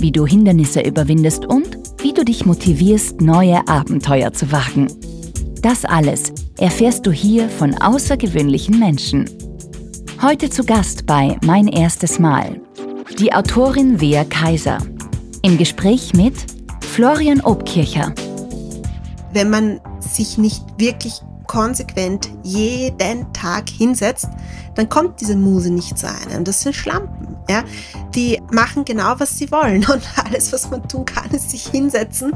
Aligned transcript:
wie 0.00 0.12
du 0.12 0.26
Hindernisse 0.26 0.80
überwindest 0.80 1.46
und 1.46 1.78
wie 1.98 2.12
du 2.12 2.24
dich 2.24 2.46
motivierst, 2.46 3.20
neue 3.20 3.66
Abenteuer 3.68 4.32
zu 4.32 4.52
wagen. 4.52 4.88
Das 5.62 5.84
alles 5.84 6.32
erfährst 6.58 7.06
du 7.06 7.12
hier 7.12 7.48
von 7.48 7.74
außergewöhnlichen 7.74 8.78
Menschen. 8.78 9.28
Heute 10.22 10.50
zu 10.50 10.64
Gast 10.64 11.06
bei 11.06 11.36
Mein 11.44 11.68
erstes 11.68 12.18
Mal 12.18 12.60
die 13.18 13.32
Autorin 13.32 14.00
Wea 14.00 14.24
Kaiser. 14.24 14.78
Im 15.42 15.56
Gespräch 15.56 16.12
mit 16.12 16.34
Florian 16.82 17.40
Obkircher. 17.40 18.12
Wenn 19.32 19.48
man 19.48 19.80
sich 20.00 20.36
nicht 20.36 20.62
wirklich 20.76 21.22
konsequent 21.56 22.28
jeden 22.42 23.32
Tag 23.32 23.70
hinsetzt, 23.70 24.28
dann 24.74 24.90
kommt 24.90 25.22
diese 25.22 25.36
Muse 25.36 25.70
nicht 25.70 25.96
zu 25.96 26.06
einem. 26.06 26.44
Das 26.44 26.60
sind 26.60 26.74
Schlampen. 26.76 27.38
Ja? 27.48 27.64
Die 28.14 28.42
machen 28.52 28.84
genau, 28.84 29.14
was 29.16 29.38
sie 29.38 29.50
wollen. 29.50 29.86
Und 29.90 30.02
alles, 30.22 30.52
was 30.52 30.70
man 30.70 30.86
tun 30.86 31.06
kann, 31.06 31.30
ist 31.30 31.48
sich 31.48 31.66
hinsetzen 31.66 32.34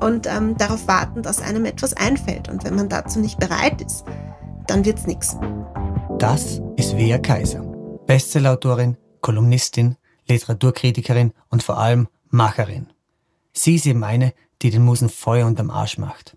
und 0.00 0.26
ähm, 0.26 0.56
darauf 0.56 0.88
warten, 0.88 1.22
dass 1.22 1.40
einem 1.40 1.66
etwas 1.66 1.94
einfällt. 1.94 2.48
Und 2.48 2.64
wenn 2.64 2.74
man 2.74 2.88
dazu 2.88 3.20
nicht 3.20 3.38
bereit 3.38 3.80
ist, 3.80 4.04
dann 4.66 4.84
wird 4.84 4.98
es 4.98 5.06
nichts. 5.06 5.36
Das 6.18 6.60
ist 6.74 6.96
Wea 6.96 7.18
Kaiser, 7.18 7.60
Bestsellerautorin, 8.08 8.96
Kolumnistin, 9.20 9.94
Literaturkritikerin 10.26 11.32
und 11.48 11.62
vor 11.62 11.78
allem 11.78 12.08
Macherin. 12.30 12.88
Sie 13.52 13.76
ist 13.76 13.86
eben 13.86 14.02
eine, 14.02 14.34
die 14.62 14.70
den 14.70 14.84
Musen 14.84 15.10
Feuer 15.10 15.46
unterm 15.46 15.70
Arsch 15.70 15.96
macht. 15.96 16.36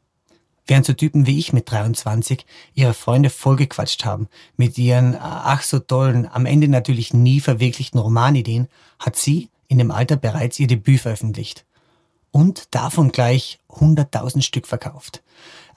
Während 0.68 0.86
so 0.86 0.94
Typen 0.94 1.26
wie 1.26 1.40
ich 1.40 1.54
mit 1.54 1.70
23 1.72 2.46
ihre 2.74 2.94
Freunde 2.94 3.30
vollgequatscht 3.30 4.06
haben 4.06 4.28
mit 4.58 4.78
ihren 4.78 5.16
äh, 5.16 5.20
ach 5.22 5.64
so 5.64 5.80
tollen, 5.80 6.28
am 6.32 6.46
Ende 6.46 6.68
natürlich 6.68 7.14
nie 7.14 7.40
verwirklichten 7.40 8.00
Romanideen, 8.00 8.68
hat 9.00 9.16
sie 9.16 9.50
in 9.68 9.78
dem 9.78 9.92
Alter 9.92 10.18
bereits 10.18 10.60
ihr 10.60 10.68
Debüt 10.68 11.02
veröffentlicht. 11.02 11.66
Und 12.32 12.74
davon 12.74 13.12
gleich 13.12 13.60
100.000 13.70 14.42
Stück 14.42 14.68
verkauft. 14.68 15.22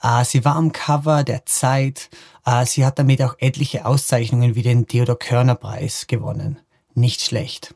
Äh, 0.01 0.23
sie 0.23 0.45
war 0.45 0.55
am 0.55 0.71
Cover 0.71 1.23
der 1.23 1.45
Zeit, 1.45 2.09
äh, 2.45 2.65
sie 2.65 2.85
hat 2.85 2.99
damit 2.99 3.21
auch 3.21 3.35
etliche 3.39 3.85
Auszeichnungen 3.85 4.55
wie 4.55 4.61
den 4.61 4.87
Theodor 4.87 5.17
Körner 5.17 5.55
Preis 5.55 6.07
gewonnen. 6.07 6.59
Nicht 6.93 7.21
schlecht. 7.21 7.75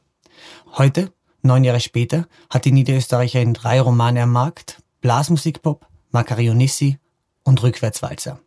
Heute, 0.78 1.12
neun 1.42 1.64
Jahre 1.64 1.82
später, 1.82 2.28
hat 2.50 2.66
die 2.66 2.72
Niederösterreicherin 2.72 3.54
drei 3.54 3.82
Romane 3.82 4.24
am 4.24 4.32
Markt, 4.32 4.82
Blasmusikpop, 5.02 5.89
Macarionissi 6.12 6.98
und 7.44 7.62
Rückwärtswalzer. 7.62 8.40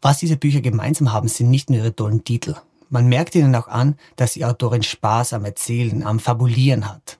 Was 0.00 0.18
diese 0.18 0.36
Bücher 0.36 0.60
gemeinsam 0.60 1.12
haben, 1.12 1.28
sind 1.28 1.50
nicht 1.50 1.70
nur 1.70 1.78
ihre 1.78 1.96
tollen 1.96 2.24
Titel. 2.24 2.56
Man 2.90 3.08
merkt 3.08 3.34
ihnen 3.34 3.54
auch 3.54 3.68
an, 3.68 3.96
dass 4.16 4.34
die 4.34 4.44
Autorin 4.44 4.82
Spaß 4.82 5.32
am 5.32 5.44
Erzählen, 5.44 6.02
am 6.02 6.20
Fabulieren 6.20 6.88
hat. 6.88 7.18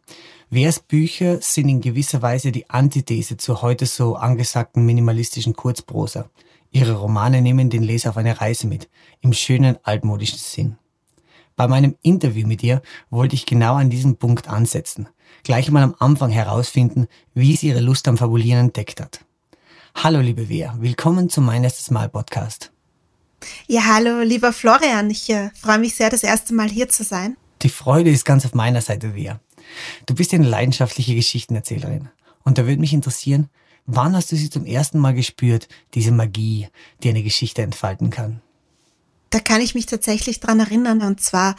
Wers 0.51 0.79
Bücher 0.79 1.41
sind 1.41 1.69
in 1.69 1.81
gewisser 1.81 2.23
Weise 2.23 2.53
die 2.53 2.71
Antithese 2.71 3.37
zur 3.37 3.63
heute 3.63 3.87
so 3.87 4.15
angesagten 4.15 4.85
minimalistischen 4.85 5.55
Kurzprosa. 5.55 6.31
Ihre 6.71 6.95
Romane 6.95 7.41
nehmen 7.41 7.71
den 7.71 7.83
Leser 7.83 8.11
auf 8.11 8.17
eine 8.17 8.41
Reise 8.41 8.67
mit, 8.67 8.89
im 9.21 9.33
schönen 9.33 9.79
altmodischen 9.83 10.39
Sinn. 10.39 10.77
Bei 11.57 11.69
meinem 11.69 11.97
Interview 12.03 12.47
mit 12.47 12.63
ihr 12.63 12.83
wollte 13.11 13.35
ich 13.35 13.47
genau 13.47 13.75
an 13.75 13.91
diesem 13.91 14.17
Punkt 14.17 14.49
ansetzen, 14.49 15.09
gleich 15.43 15.71
mal 15.71 15.83
am 15.83 15.95
Anfang 15.99 16.31
herausfinden, 16.31 17.07
wie 17.33 17.57
sie 17.57 17.69
ihre 17.69 17.81
Lust 17.81 18.09
am 18.09 18.17
Fabulieren 18.17 18.67
entdeckt 18.67 19.01
hat. 19.01 19.25
Hallo 19.97 20.21
liebe 20.21 20.49
Wea, 20.49 20.75
willkommen 20.81 21.31
zum 21.31 21.47
Mein 21.47 21.65
erstes 21.65 21.91
Mal 21.91 22.11
Podcast. 22.11 22.73
Ja, 23.67 23.87
hallo 23.87 24.21
lieber 24.21 24.53
Florian, 24.53 25.09
ich 25.09 25.31
äh, 25.31 25.51
freue 25.55 25.79
mich 25.79 25.95
sehr, 25.95 26.11
das 26.11 26.23
erste 26.23 26.53
Mal 26.53 26.69
hier 26.69 26.91
zu 26.91 27.05
sein. 27.05 27.39
Die 27.63 27.71
Freude 27.71 28.11
ist 28.11 28.25
ganz 28.25 28.45
auf 28.45 28.55
meiner 28.55 28.83
Seite, 28.83 29.15
Wea. 29.15 29.41
Du 30.05 30.15
bist 30.15 30.35
eine 30.35 30.47
leidenschaftliche 30.47 31.15
Geschichtenerzählerin 31.15 32.11
und 32.43 32.59
da 32.59 32.67
würde 32.67 32.81
mich 32.81 32.93
interessieren, 32.93 33.49
wann 33.87 34.15
hast 34.15 34.31
du 34.31 34.37
sie 34.37 34.51
zum 34.51 34.67
ersten 34.67 34.99
Mal 34.99 35.15
gespürt, 35.15 35.69
diese 35.95 36.13
Magie, 36.13 36.69
die 37.03 37.09
eine 37.09 37.23
Geschichte 37.23 37.63
entfalten 37.63 38.11
kann? 38.11 38.43
Da 39.31 39.39
kann 39.39 39.63
ich 39.63 39.75
mich 39.75 39.87
tatsächlich 39.87 40.41
dran 40.41 40.61
erinnern 40.61 41.01
und 41.01 41.23
zwar 41.23 41.57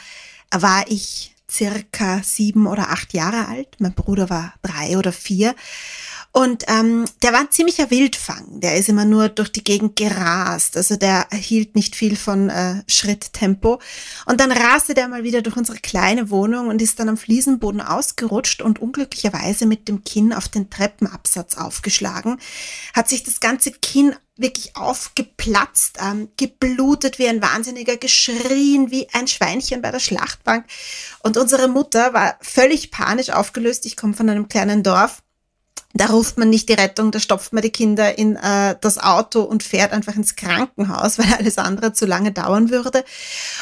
war 0.52 0.84
ich 0.88 1.34
circa 1.50 2.22
sieben 2.22 2.66
oder 2.66 2.90
acht 2.90 3.12
Jahre 3.12 3.48
alt, 3.48 3.76
mein 3.78 3.94
Bruder 3.94 4.30
war 4.30 4.54
drei 4.62 4.98
oder 4.98 5.12
vier 5.12 5.54
und 6.36 6.64
ähm, 6.68 7.06
der 7.22 7.32
war 7.32 7.40
ein 7.40 7.50
ziemlicher 7.50 7.90
Wildfang. 7.90 8.60
Der 8.60 8.76
ist 8.76 8.90
immer 8.90 9.06
nur 9.06 9.30
durch 9.30 9.50
die 9.50 9.64
Gegend 9.64 9.96
gerast. 9.96 10.76
Also 10.76 10.96
der 10.96 11.26
hielt 11.32 11.74
nicht 11.74 11.96
viel 11.96 12.14
von 12.14 12.50
äh, 12.50 12.82
Schritttempo. 12.86 13.80
Und 14.26 14.38
dann 14.38 14.52
raste 14.52 14.92
der 14.92 15.08
mal 15.08 15.24
wieder 15.24 15.40
durch 15.40 15.56
unsere 15.56 15.78
kleine 15.78 16.28
Wohnung 16.28 16.68
und 16.68 16.82
ist 16.82 17.00
dann 17.00 17.08
am 17.08 17.16
Fliesenboden 17.16 17.80
ausgerutscht 17.80 18.60
und 18.60 18.82
unglücklicherweise 18.82 19.64
mit 19.64 19.88
dem 19.88 20.04
Kinn 20.04 20.34
auf 20.34 20.48
den 20.48 20.68
Treppenabsatz 20.68 21.56
aufgeschlagen. 21.56 22.38
Hat 22.92 23.08
sich 23.08 23.24
das 23.24 23.40
ganze 23.40 23.70
Kinn 23.70 24.14
wirklich 24.36 24.76
aufgeplatzt, 24.76 25.96
ähm, 26.02 26.28
geblutet 26.36 27.18
wie 27.18 27.28
ein 27.28 27.40
Wahnsinniger, 27.40 27.96
geschrien 27.96 28.90
wie 28.90 29.08
ein 29.14 29.26
Schweinchen 29.26 29.80
bei 29.80 29.90
der 29.90 30.00
Schlachtbank. 30.00 30.66
Und 31.22 31.38
unsere 31.38 31.68
Mutter 31.68 32.12
war 32.12 32.36
völlig 32.42 32.90
panisch 32.90 33.30
aufgelöst. 33.30 33.86
Ich 33.86 33.96
komme 33.96 34.12
von 34.12 34.28
einem 34.28 34.48
kleinen 34.48 34.82
Dorf 34.82 35.22
da 36.00 36.06
ruft 36.06 36.38
man 36.38 36.50
nicht 36.50 36.68
die 36.68 36.74
Rettung, 36.74 37.10
da 37.10 37.20
stopft 37.20 37.52
man 37.52 37.62
die 37.62 37.70
Kinder 37.70 38.18
in 38.18 38.36
äh, 38.36 38.76
das 38.80 38.98
Auto 38.98 39.42
und 39.42 39.62
fährt 39.62 39.92
einfach 39.92 40.16
ins 40.16 40.36
Krankenhaus, 40.36 41.18
weil 41.18 41.32
alles 41.34 41.58
andere 41.58 41.92
zu 41.92 42.06
lange 42.06 42.32
dauern 42.32 42.70
würde. 42.70 43.04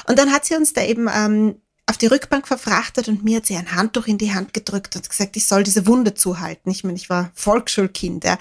Und 0.09 0.19
dann 0.19 0.33
hat 0.33 0.45
sie 0.45 0.57
uns 0.57 0.73
da 0.73 0.83
eben 0.83 1.09
ähm, 1.15 1.57
auf 1.87 1.99
die 1.99 2.07
Rückbank 2.07 2.49
verfrachtet 2.49 3.09
und 3.09 3.25
mir 3.25 3.37
hat 3.37 3.47
sie 3.47 3.57
ein 3.57 3.73
Handtuch 3.73 4.07
in 4.07 4.19
die 4.19 4.33
Hand 4.33 4.55
gedrückt 4.55 4.97
und 4.97 5.09
gesagt, 5.09 5.37
ich 5.37 5.47
soll 5.47 5.63
diese 5.65 5.87
Wunde 5.87 6.15
zuhalten. 6.15 6.71
Ich 6.71 6.83
meine, 6.83 6.97
ich 6.97 7.11
war 7.11 7.31
Volksschulkind, 7.35 8.25
ja. 8.25 8.39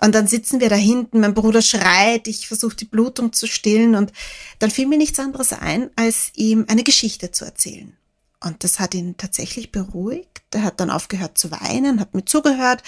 Und 0.00 0.16
dann 0.16 0.26
sitzen 0.26 0.58
wir 0.58 0.68
da 0.68 0.74
hinten, 0.74 1.20
mein 1.20 1.32
Bruder 1.32 1.62
schreit, 1.62 2.26
ich 2.26 2.48
versuche 2.48 2.74
die 2.74 2.86
Blutung 2.86 3.32
zu 3.32 3.46
stillen 3.46 3.94
und 3.94 4.12
dann 4.58 4.72
fiel 4.72 4.88
mir 4.88 4.98
nichts 4.98 5.20
anderes 5.20 5.52
ein, 5.52 5.90
als 5.94 6.32
ihm 6.34 6.64
eine 6.66 6.82
Geschichte 6.82 7.30
zu 7.30 7.44
erzählen. 7.44 7.96
Und 8.42 8.64
das 8.64 8.80
hat 8.80 8.94
ihn 8.94 9.16
tatsächlich 9.16 9.72
beruhigt. 9.72 10.42
Er 10.52 10.64
hat 10.64 10.80
dann 10.80 10.90
aufgehört 10.90 11.38
zu 11.38 11.50
weinen, 11.50 12.00
hat 12.00 12.14
mir 12.14 12.24
zugehört. 12.24 12.82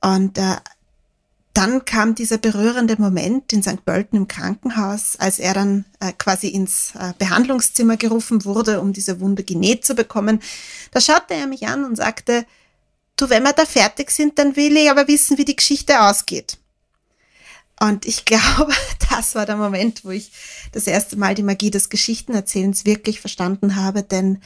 Und 0.00 0.38
äh, 0.38 0.56
dann 1.54 1.84
kam 1.84 2.16
dieser 2.16 2.38
berührende 2.38 3.00
Moment 3.00 3.52
in 3.52 3.62
St. 3.62 3.84
Pölten 3.84 4.18
im 4.18 4.28
Krankenhaus, 4.28 5.16
als 5.16 5.38
er 5.38 5.54
dann 5.54 5.84
äh, 6.00 6.12
quasi 6.12 6.48
ins 6.48 6.92
äh, 6.98 7.12
Behandlungszimmer 7.16 7.96
gerufen 7.96 8.44
wurde, 8.44 8.80
um 8.80 8.92
diese 8.92 9.20
Wunde 9.20 9.44
genäht 9.44 9.84
zu 9.84 9.94
bekommen. 9.94 10.40
Da 10.90 11.00
schaute 11.00 11.34
er 11.34 11.46
mich 11.46 11.66
an 11.68 11.84
und 11.84 11.96
sagte, 11.96 12.44
du, 13.16 13.30
wenn 13.30 13.44
wir 13.44 13.52
da 13.52 13.66
fertig 13.66 14.10
sind, 14.10 14.38
dann 14.38 14.56
will 14.56 14.76
ich 14.76 14.90
aber 14.90 15.06
wissen, 15.06 15.38
wie 15.38 15.44
die 15.44 15.56
Geschichte 15.56 16.00
ausgeht. 16.00 16.58
Und 17.80 18.04
ich 18.04 18.24
glaube, 18.24 18.72
das 19.10 19.36
war 19.36 19.46
der 19.46 19.56
Moment, 19.56 20.04
wo 20.04 20.10
ich 20.10 20.32
das 20.72 20.88
erste 20.88 21.16
Mal 21.16 21.36
die 21.36 21.44
Magie 21.44 21.70
des 21.70 21.88
Geschichtenerzählens 21.88 22.84
wirklich 22.84 23.20
verstanden 23.20 23.76
habe, 23.76 24.02
denn 24.02 24.42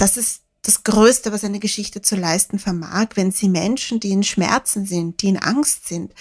das 0.00 0.16
ist 0.16 0.42
das 0.62 0.82
Größte, 0.82 1.32
was 1.32 1.44
eine 1.44 1.58
Geschichte 1.58 2.02
zu 2.02 2.16
leisten 2.16 2.58
vermag, 2.58 3.08
wenn 3.14 3.32
sie 3.32 3.48
Menschen, 3.48 4.00
die 4.00 4.10
in 4.10 4.22
Schmerzen 4.22 4.86
sind, 4.86 5.22
die 5.22 5.28
in 5.28 5.38
Angst 5.38 5.88
sind, 5.88 6.12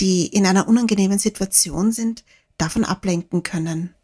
die 0.00 0.26
in 0.26 0.46
einer 0.46 0.68
unangenehmen 0.68 1.18
Situation 1.18 1.92
sind, 1.92 2.24
davon 2.58 2.84
ablenken 2.84 3.42
können. 3.42 3.94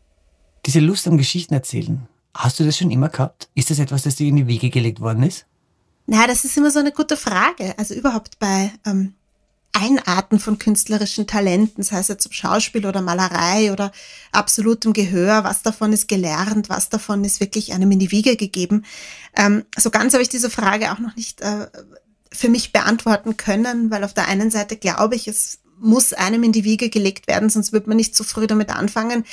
Diese 0.67 0.81
Lust 0.81 1.07
am 1.09 1.19
Geschichten 1.19 1.55
erzählen, 1.55 2.09
hast 2.35 2.61
du 2.61 2.65
das 2.65 2.79
schon 2.79 2.91
immer 2.91 3.09
gehabt? 3.09 3.49
Ist 3.55 3.71
das 3.71 3.79
etwas, 3.79 4.03
das 4.03 4.17
dir 4.17 4.29
in 4.29 4.37
die 4.37 4.47
Wiege 4.47 4.71
gelegt 4.71 5.01
worden 5.01 5.25
ist? 5.25 5.47
Na, 6.07 6.27
das 6.27 6.45
ist 6.45 6.57
immer 6.57 6.71
so 6.71 6.79
eine 6.79 6.93
gute 6.93 7.17
Frage. 7.17 7.77
Also 7.79 7.95
überhaupt 7.95 8.39
bei 8.39 8.73
ähm, 8.85 9.15
Einarten 9.73 10.39
von 10.39 10.59
künstlerischen 10.59 11.27
Talenten, 11.27 11.83
sei 11.83 11.99
es 11.99 12.09
jetzt 12.09 12.27
ob 12.27 12.35
Schauspiel 12.35 12.87
oder 12.87 13.01
Malerei 13.01 13.73
oder 13.73 13.91
absolutem 14.31 14.93
Gehör, 14.93 15.45
was 15.45 15.63
davon 15.63 15.93
ist 15.93 16.09
gelernt, 16.09 16.69
was 16.69 16.91
davon 16.91 17.25
ist 17.25 17.41
wirklich 17.41 17.73
einem 17.73 17.91
in 17.91 17.99
die 17.99 18.11
Wiege 18.11 18.37
gegeben. 18.37 18.85
Ähm, 19.35 19.65
so 19.77 19.91
ganz 19.91 20.13
habe 20.13 20.23
ich 20.23 20.29
diese 20.29 20.51
Frage 20.51 20.93
auch 20.93 20.99
noch 20.99 21.17
nicht 21.17 21.41
äh, 21.41 21.69
für 22.31 22.49
mich 22.49 22.73
beantworten 22.73 23.37
können, 23.37 23.91
weil 23.91 24.05
auf 24.05 24.15
der 24.15 24.29
einen 24.29 24.51
Seite 24.51 24.77
glaube 24.77 25.17
ich, 25.17 25.27
es 25.27 25.61
muss 25.83 26.13
einem 26.13 26.45
in 26.45 26.53
die 26.53 26.65
Wiege 26.65 26.91
gelegt 26.91 27.27
werden, 27.27 27.51
sonst 27.51 27.73
wird 27.73 27.87
man 27.87 27.97
nicht 27.97 28.15
zu 28.15 28.25
früh 28.25 28.47
damit 28.47 28.71
anfangen. 28.71 29.25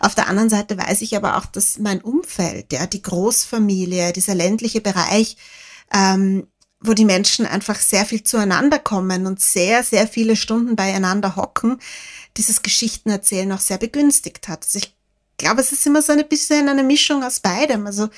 Auf 0.00 0.14
der 0.14 0.28
anderen 0.28 0.48
Seite 0.48 0.78
weiß 0.78 1.02
ich 1.02 1.16
aber 1.16 1.36
auch, 1.36 1.46
dass 1.46 1.78
mein 1.78 2.00
Umfeld, 2.00 2.72
ja, 2.72 2.86
die 2.86 3.02
Großfamilie, 3.02 4.12
dieser 4.12 4.34
ländliche 4.34 4.80
Bereich, 4.80 5.36
ähm, 5.92 6.46
wo 6.80 6.92
die 6.92 7.04
Menschen 7.04 7.46
einfach 7.46 7.78
sehr 7.78 8.04
viel 8.04 8.22
zueinander 8.22 8.78
kommen 8.78 9.26
und 9.26 9.40
sehr, 9.40 9.82
sehr 9.82 10.06
viele 10.06 10.36
Stunden 10.36 10.76
beieinander 10.76 11.36
hocken, 11.36 11.78
dieses 12.36 12.62
Geschichtenerzählen 12.62 13.50
auch 13.52 13.60
sehr 13.60 13.78
begünstigt 13.78 14.48
hat. 14.48 14.64
Also 14.64 14.78
ich 14.78 14.94
glaube, 15.38 15.60
es 15.60 15.72
ist 15.72 15.86
immer 15.86 16.02
so 16.02 16.12
ein 16.12 16.28
bisschen 16.28 16.68
eine 16.68 16.82
Mischung 16.82 17.24
aus 17.24 17.40
beidem. 17.40 17.86
Also 17.86 18.08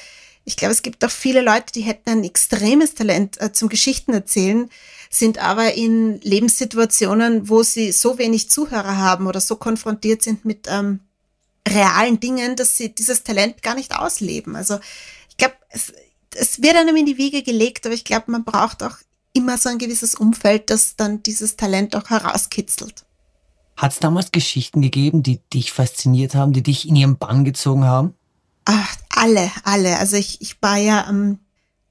ich 0.45 0.57
glaube, 0.57 0.73
es 0.73 0.83
gibt 0.83 1.05
auch 1.05 1.11
viele 1.11 1.43
Leute, 1.43 1.73
die 1.75 1.83
hätten 1.83 2.11
ein 2.11 2.25
extremes 2.25 2.95
Talent 2.95 3.41
äh, 3.41 3.53
zum 3.53 3.69
Geschichtenerzählen, 3.69 4.71
sind 5.11 5.39
aber 5.39 5.75
in 5.75 6.21
Lebenssituationen, 6.23 7.49
wo 7.49 7.63
sie 7.63 7.93
so 7.93 8.19
wenig 8.19 8.51
Zuhörer 8.51 8.97
haben 8.97 9.27
oder 9.27 9.41
so 9.41 9.57
konfrontiert 9.57 10.23
sind 10.23 10.45
mit 10.45 10.67
ähm, 10.69 11.01
realen 11.69 12.19
Dingen, 12.19 12.57
dass 12.57 12.77
sie 12.77 12.95
dieses 12.95 13.23
Talent 13.23 13.63
gar 13.63 13.75
nicht 13.75 13.95
ausleben. 13.95 14.57
Also 14.57 14.81
ich 15.29 15.37
glaube, 15.37 15.55
es 16.41 16.63
wird 16.63 16.77
einem 16.77 16.97
in 16.97 17.07
die 17.07 17.19
Wiege 17.19 17.43
gelegt, 17.43 17.87
aber 17.87 17.95
ich 17.95 18.05
glaube, 18.05 18.31
man 18.31 18.45
braucht 18.45 18.83
auch 18.83 18.97
immer 19.33 19.59
so 19.59 19.69
ein 19.69 19.79
gewisses 19.79 20.15
Umfeld, 20.15 20.71
das 20.71 20.97
dann 20.97 21.23
dieses 21.23 21.57
Talent 21.57 21.95
auch 21.95 22.11
herauskitzelt. 22.11 23.05
Hat 23.77 23.93
es 23.93 24.01
damals 24.01 24.33
Geschichten 24.33 24.83
gegeben, 24.83 25.23
die 25.23 25.41
dich 25.53 25.73
fasziniert 25.73 26.35
haben, 26.35 26.53
die 26.53 26.63
dich 26.63 26.89
in 26.89 26.97
ihren 26.97 27.17
Bann 27.17 27.45
gezogen 27.45 27.85
haben? 27.85 28.15
Ach, 28.65 28.97
alle, 29.11 29.51
alle. 29.65 29.99
Also 29.99 30.17
ich, 30.17 30.41
ich 30.41 30.61
war 30.61 30.77
ja 30.77 31.07
ähm, 31.09 31.39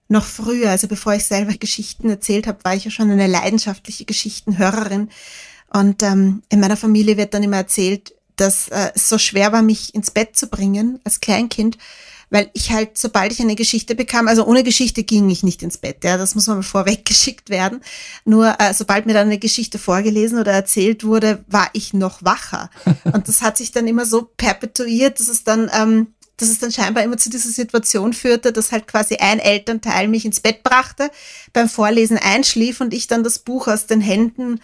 noch 0.09 0.25
früher, 0.25 0.69
also 0.69 0.87
bevor 0.87 1.13
ich 1.13 1.25
selber 1.25 1.53
Geschichten 1.53 2.09
erzählt 2.09 2.45
habe, 2.47 2.63
war 2.63 2.75
ich 2.75 2.85
ja 2.85 2.91
schon 2.91 3.09
eine 3.09 3.27
leidenschaftliche 3.27 4.05
Geschichtenhörerin. 4.05 5.09
Und 5.73 6.03
ähm, 6.03 6.43
in 6.49 6.59
meiner 6.59 6.77
Familie 6.77 7.17
wird 7.17 7.33
dann 7.33 7.43
immer 7.43 7.57
erzählt, 7.57 8.13
dass 8.35 8.67
äh, 8.67 8.91
es 8.95 9.09
so 9.09 9.17
schwer 9.17 9.51
war, 9.51 9.61
mich 9.61 9.95
ins 9.95 10.11
Bett 10.11 10.37
zu 10.37 10.47
bringen 10.47 10.99
als 11.03 11.19
Kleinkind, 11.19 11.77
weil 12.29 12.49
ich 12.53 12.71
halt, 12.71 12.97
sobald 12.97 13.31
ich 13.31 13.39
eine 13.39 13.55
Geschichte 13.55 13.95
bekam, 13.95 14.27
also 14.27 14.45
ohne 14.45 14.63
Geschichte 14.63 15.03
ging 15.03 15.29
ich 15.29 15.43
nicht 15.43 15.63
ins 15.63 15.77
Bett, 15.77 16.03
ja, 16.03 16.17
das 16.17 16.35
muss 16.35 16.47
man 16.47 16.57
mal 16.57 16.63
vorweggeschickt 16.63 17.49
werden. 17.49 17.81
Nur 18.25 18.55
äh, 18.59 18.73
sobald 18.73 19.05
mir 19.05 19.13
dann 19.13 19.27
eine 19.27 19.39
Geschichte 19.39 19.79
vorgelesen 19.79 20.39
oder 20.39 20.51
erzählt 20.51 21.03
wurde, 21.03 21.43
war 21.47 21.69
ich 21.73 21.93
noch 21.93 22.23
wacher. 22.23 22.69
Und 23.05 23.27
das 23.27 23.41
hat 23.41 23.57
sich 23.57 23.71
dann 23.71 23.87
immer 23.87 24.05
so 24.05 24.23
perpetuiert, 24.23 25.19
dass 25.19 25.27
es 25.27 25.43
dann, 25.43 25.69
ähm, 25.73 26.07
dass 26.37 26.49
es 26.49 26.59
dann 26.59 26.71
scheinbar 26.71 27.03
immer 27.03 27.17
zu 27.17 27.29
dieser 27.29 27.49
Situation 27.49 28.13
führte, 28.13 28.51
dass 28.51 28.71
halt 28.71 28.87
quasi 28.87 29.15
ein 29.15 29.39
Elternteil 29.39 30.07
mich 30.07 30.25
ins 30.25 30.39
Bett 30.39 30.63
brachte, 30.63 31.09
beim 31.53 31.69
Vorlesen 31.69 32.17
einschlief 32.17 32.81
und 32.81 32.93
ich 32.93 33.07
dann 33.07 33.23
das 33.23 33.39
Buch 33.39 33.67
aus 33.67 33.87
den 33.87 34.01
Händen 34.01 34.59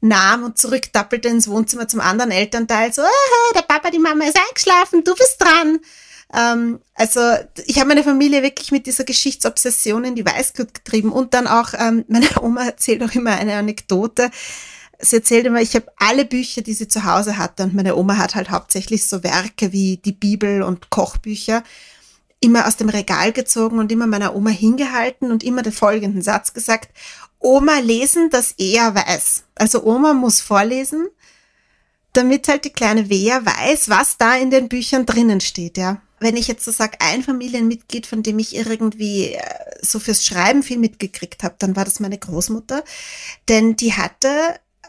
nahm 0.00 0.44
und 0.44 0.58
zurückdappelte 0.58 1.28
ins 1.28 1.48
Wohnzimmer 1.48 1.88
zum 1.88 2.00
anderen 2.00 2.30
Elternteil, 2.30 2.92
so, 2.92 3.02
ah, 3.02 3.54
der 3.54 3.62
Papa, 3.62 3.90
die 3.90 3.98
Mama 3.98 4.24
ist 4.24 4.38
eingeschlafen, 4.48 5.02
du 5.02 5.14
bist 5.14 5.36
dran. 5.40 5.80
Ähm, 6.34 6.80
also 6.94 7.20
ich 7.66 7.78
habe 7.78 7.88
meine 7.88 8.04
Familie 8.04 8.42
wirklich 8.42 8.70
mit 8.70 8.86
dieser 8.86 9.04
Geschichtsobsession 9.04 10.04
in 10.04 10.14
die 10.14 10.26
Weißglut 10.26 10.74
getrieben 10.74 11.10
und 11.10 11.34
dann 11.34 11.46
auch, 11.46 11.72
ähm, 11.78 12.04
meine 12.08 12.28
Oma 12.42 12.64
erzählt 12.64 13.02
auch 13.02 13.12
immer 13.12 13.32
eine 13.32 13.56
Anekdote. 13.56 14.30
Sie 15.00 15.16
erzählt 15.16 15.46
immer, 15.46 15.60
ich 15.60 15.74
habe 15.74 15.86
alle 15.96 16.24
Bücher, 16.24 16.62
die 16.62 16.74
sie 16.74 16.88
zu 16.88 17.04
Hause 17.04 17.38
hatte 17.38 17.62
und 17.62 17.74
meine 17.74 17.96
Oma 17.96 18.18
hat 18.18 18.34
halt 18.34 18.50
hauptsächlich 18.50 19.06
so 19.06 19.22
Werke 19.22 19.72
wie 19.72 19.98
die 19.98 20.12
Bibel 20.12 20.62
und 20.62 20.90
Kochbücher 20.90 21.62
immer 22.40 22.66
aus 22.66 22.76
dem 22.76 22.88
Regal 22.88 23.32
gezogen 23.32 23.78
und 23.78 23.90
immer 23.90 24.06
meiner 24.06 24.34
Oma 24.34 24.50
hingehalten 24.50 25.30
und 25.30 25.42
immer 25.42 25.62
den 25.62 25.72
folgenden 25.72 26.22
Satz 26.22 26.52
gesagt, 26.52 26.90
Oma 27.40 27.78
lesen, 27.78 28.30
dass 28.30 28.52
er 28.58 28.94
weiß. 28.94 29.44
Also 29.54 29.84
Oma 29.84 30.12
muss 30.12 30.40
vorlesen, 30.40 31.08
damit 32.12 32.48
halt 32.48 32.64
die 32.64 32.70
kleine 32.70 33.08
Wea 33.08 33.44
weiß, 33.44 33.88
was 33.88 34.18
da 34.18 34.36
in 34.36 34.50
den 34.50 34.68
Büchern 34.68 35.06
drinnen 35.06 35.40
steht, 35.40 35.78
ja. 35.78 36.00
Wenn 36.20 36.36
ich 36.36 36.48
jetzt 36.48 36.64
so 36.64 36.72
sage, 36.72 36.98
ein 37.00 37.22
Familienmitglied, 37.22 38.06
von 38.06 38.22
dem 38.22 38.38
ich 38.38 38.54
irgendwie 38.54 39.34
äh, 39.34 39.40
so 39.82 39.98
fürs 39.98 40.24
Schreiben 40.24 40.62
viel 40.62 40.78
mitgekriegt 40.78 41.42
habe, 41.42 41.56
dann 41.58 41.76
war 41.76 41.84
das 41.84 42.00
meine 42.00 42.18
Großmutter, 42.18 42.84
denn 43.48 43.76
die 43.76 43.94
hatte, 43.94 44.28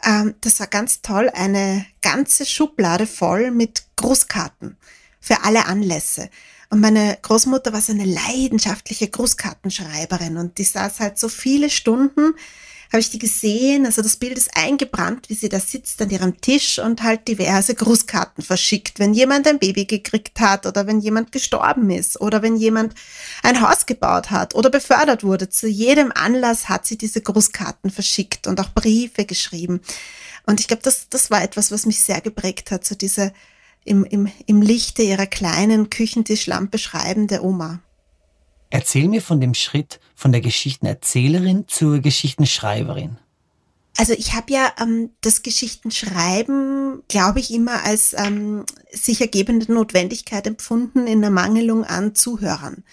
ähm, 0.04 0.34
das 0.40 0.60
war 0.60 0.66
ganz 0.66 1.02
toll, 1.02 1.30
eine 1.34 1.86
ganze 2.02 2.46
Schublade 2.46 3.06
voll 3.06 3.50
mit 3.50 3.84
Grußkarten 3.96 4.76
für 5.20 5.44
alle 5.44 5.66
Anlässe. 5.66 6.30
Und 6.70 6.80
meine 6.80 7.18
Großmutter 7.20 7.72
war 7.72 7.80
so 7.80 7.92
eine 7.92 8.04
leidenschaftliche 8.04 9.08
Grußkartenschreiberin 9.08 10.36
und 10.36 10.58
die 10.58 10.64
saß 10.64 11.00
halt 11.00 11.18
so 11.18 11.28
viele 11.28 11.68
Stunden, 11.68 12.34
habe 12.92 13.00
ich 13.00 13.10
die 13.10 13.18
gesehen. 13.18 13.86
Also 13.86 14.02
das 14.02 14.16
Bild 14.16 14.36
ist 14.36 14.56
eingebrannt, 14.56 15.28
wie 15.28 15.34
sie 15.34 15.48
da 15.48 15.60
sitzt 15.60 16.02
an 16.02 16.10
ihrem 16.10 16.40
Tisch 16.40 16.78
und 16.78 17.02
halt 17.02 17.28
diverse 17.28 17.74
Grußkarten 17.74 18.42
verschickt, 18.42 18.98
wenn 18.98 19.14
jemand 19.14 19.46
ein 19.46 19.58
Baby 19.58 19.84
gekriegt 19.84 20.40
hat 20.40 20.66
oder 20.66 20.86
wenn 20.86 21.00
jemand 21.00 21.30
gestorben 21.32 21.90
ist 21.90 22.20
oder 22.20 22.42
wenn 22.42 22.56
jemand 22.56 22.94
ein 23.42 23.60
Haus 23.60 23.86
gebaut 23.86 24.30
hat 24.30 24.54
oder 24.54 24.70
befördert 24.70 25.22
wurde. 25.22 25.48
Zu 25.48 25.68
jedem 25.68 26.12
Anlass 26.12 26.68
hat 26.68 26.84
sie 26.86 26.98
diese 26.98 27.20
Grußkarten 27.20 27.90
verschickt 27.90 28.46
und 28.46 28.60
auch 28.60 28.70
Briefe 28.70 29.24
geschrieben. 29.24 29.80
Und 30.46 30.58
ich 30.58 30.66
glaube, 30.66 30.82
das, 30.82 31.08
das 31.08 31.30
war 31.30 31.42
etwas, 31.42 31.70
was 31.70 31.86
mich 31.86 32.00
sehr 32.00 32.20
geprägt 32.20 32.70
hat, 32.70 32.84
so 32.84 32.94
diese 32.94 33.32
im, 33.84 34.04
im, 34.04 34.30
im 34.46 34.62
Lichte 34.62 35.02
ihrer 35.02 35.26
kleinen 35.26 35.90
Küchentischlampe 35.90 36.78
schreibende 36.78 37.42
Oma. 37.44 37.80
Erzähl 38.70 39.08
mir 39.08 39.20
von 39.20 39.40
dem 39.40 39.54
Schritt 39.54 40.00
von 40.14 40.32
der 40.32 40.40
Geschichtenerzählerin 40.40 41.66
zur 41.66 41.98
Geschichtenschreiberin. 41.98 43.18
Also 43.96 44.12
ich 44.12 44.34
habe 44.34 44.52
ja 44.52 44.72
ähm, 44.80 45.10
das 45.20 45.42
Geschichtenschreiben, 45.42 47.02
glaube 47.08 47.40
ich, 47.40 47.52
immer 47.52 47.84
als 47.84 48.14
ähm, 48.14 48.64
sich 48.92 49.20
ergebende 49.20 49.70
Notwendigkeit 49.72 50.46
empfunden 50.46 51.06
in 51.06 51.22
Ermangelung 51.22 51.84
an 51.84 52.14
Zuhörern. 52.14 52.84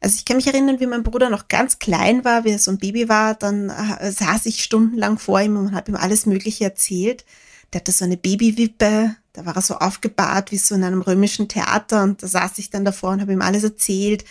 Also 0.00 0.14
ich 0.16 0.24
kann 0.24 0.36
mich 0.36 0.46
erinnern, 0.46 0.78
wie 0.78 0.86
mein 0.86 1.02
Bruder 1.02 1.28
noch 1.28 1.48
ganz 1.48 1.80
klein 1.80 2.24
war, 2.24 2.44
wie 2.44 2.50
er 2.50 2.58
so 2.60 2.70
ein 2.70 2.78
Baby 2.78 3.08
war, 3.08 3.34
dann 3.34 3.68
äh, 3.68 4.12
saß 4.12 4.46
ich 4.46 4.62
stundenlang 4.62 5.18
vor 5.18 5.40
ihm 5.40 5.56
und 5.56 5.74
habe 5.74 5.90
ihm 5.90 5.96
alles 5.96 6.24
Mögliche 6.24 6.64
erzählt. 6.64 7.24
Der 7.72 7.80
hatte 7.80 7.92
so 7.92 8.04
eine 8.04 8.16
Babywippe, 8.16 9.16
da 9.32 9.44
war 9.44 9.56
er 9.56 9.62
so 9.62 9.74
aufgebahrt 9.74 10.52
wie 10.52 10.58
so 10.58 10.76
in 10.76 10.84
einem 10.84 11.02
römischen 11.02 11.48
Theater 11.48 12.04
und 12.04 12.22
da 12.22 12.28
saß 12.28 12.58
ich 12.58 12.70
dann 12.70 12.84
davor 12.84 13.10
und 13.10 13.20
habe 13.20 13.32
ihm 13.32 13.42
alles 13.42 13.64
erzählt, 13.64 14.24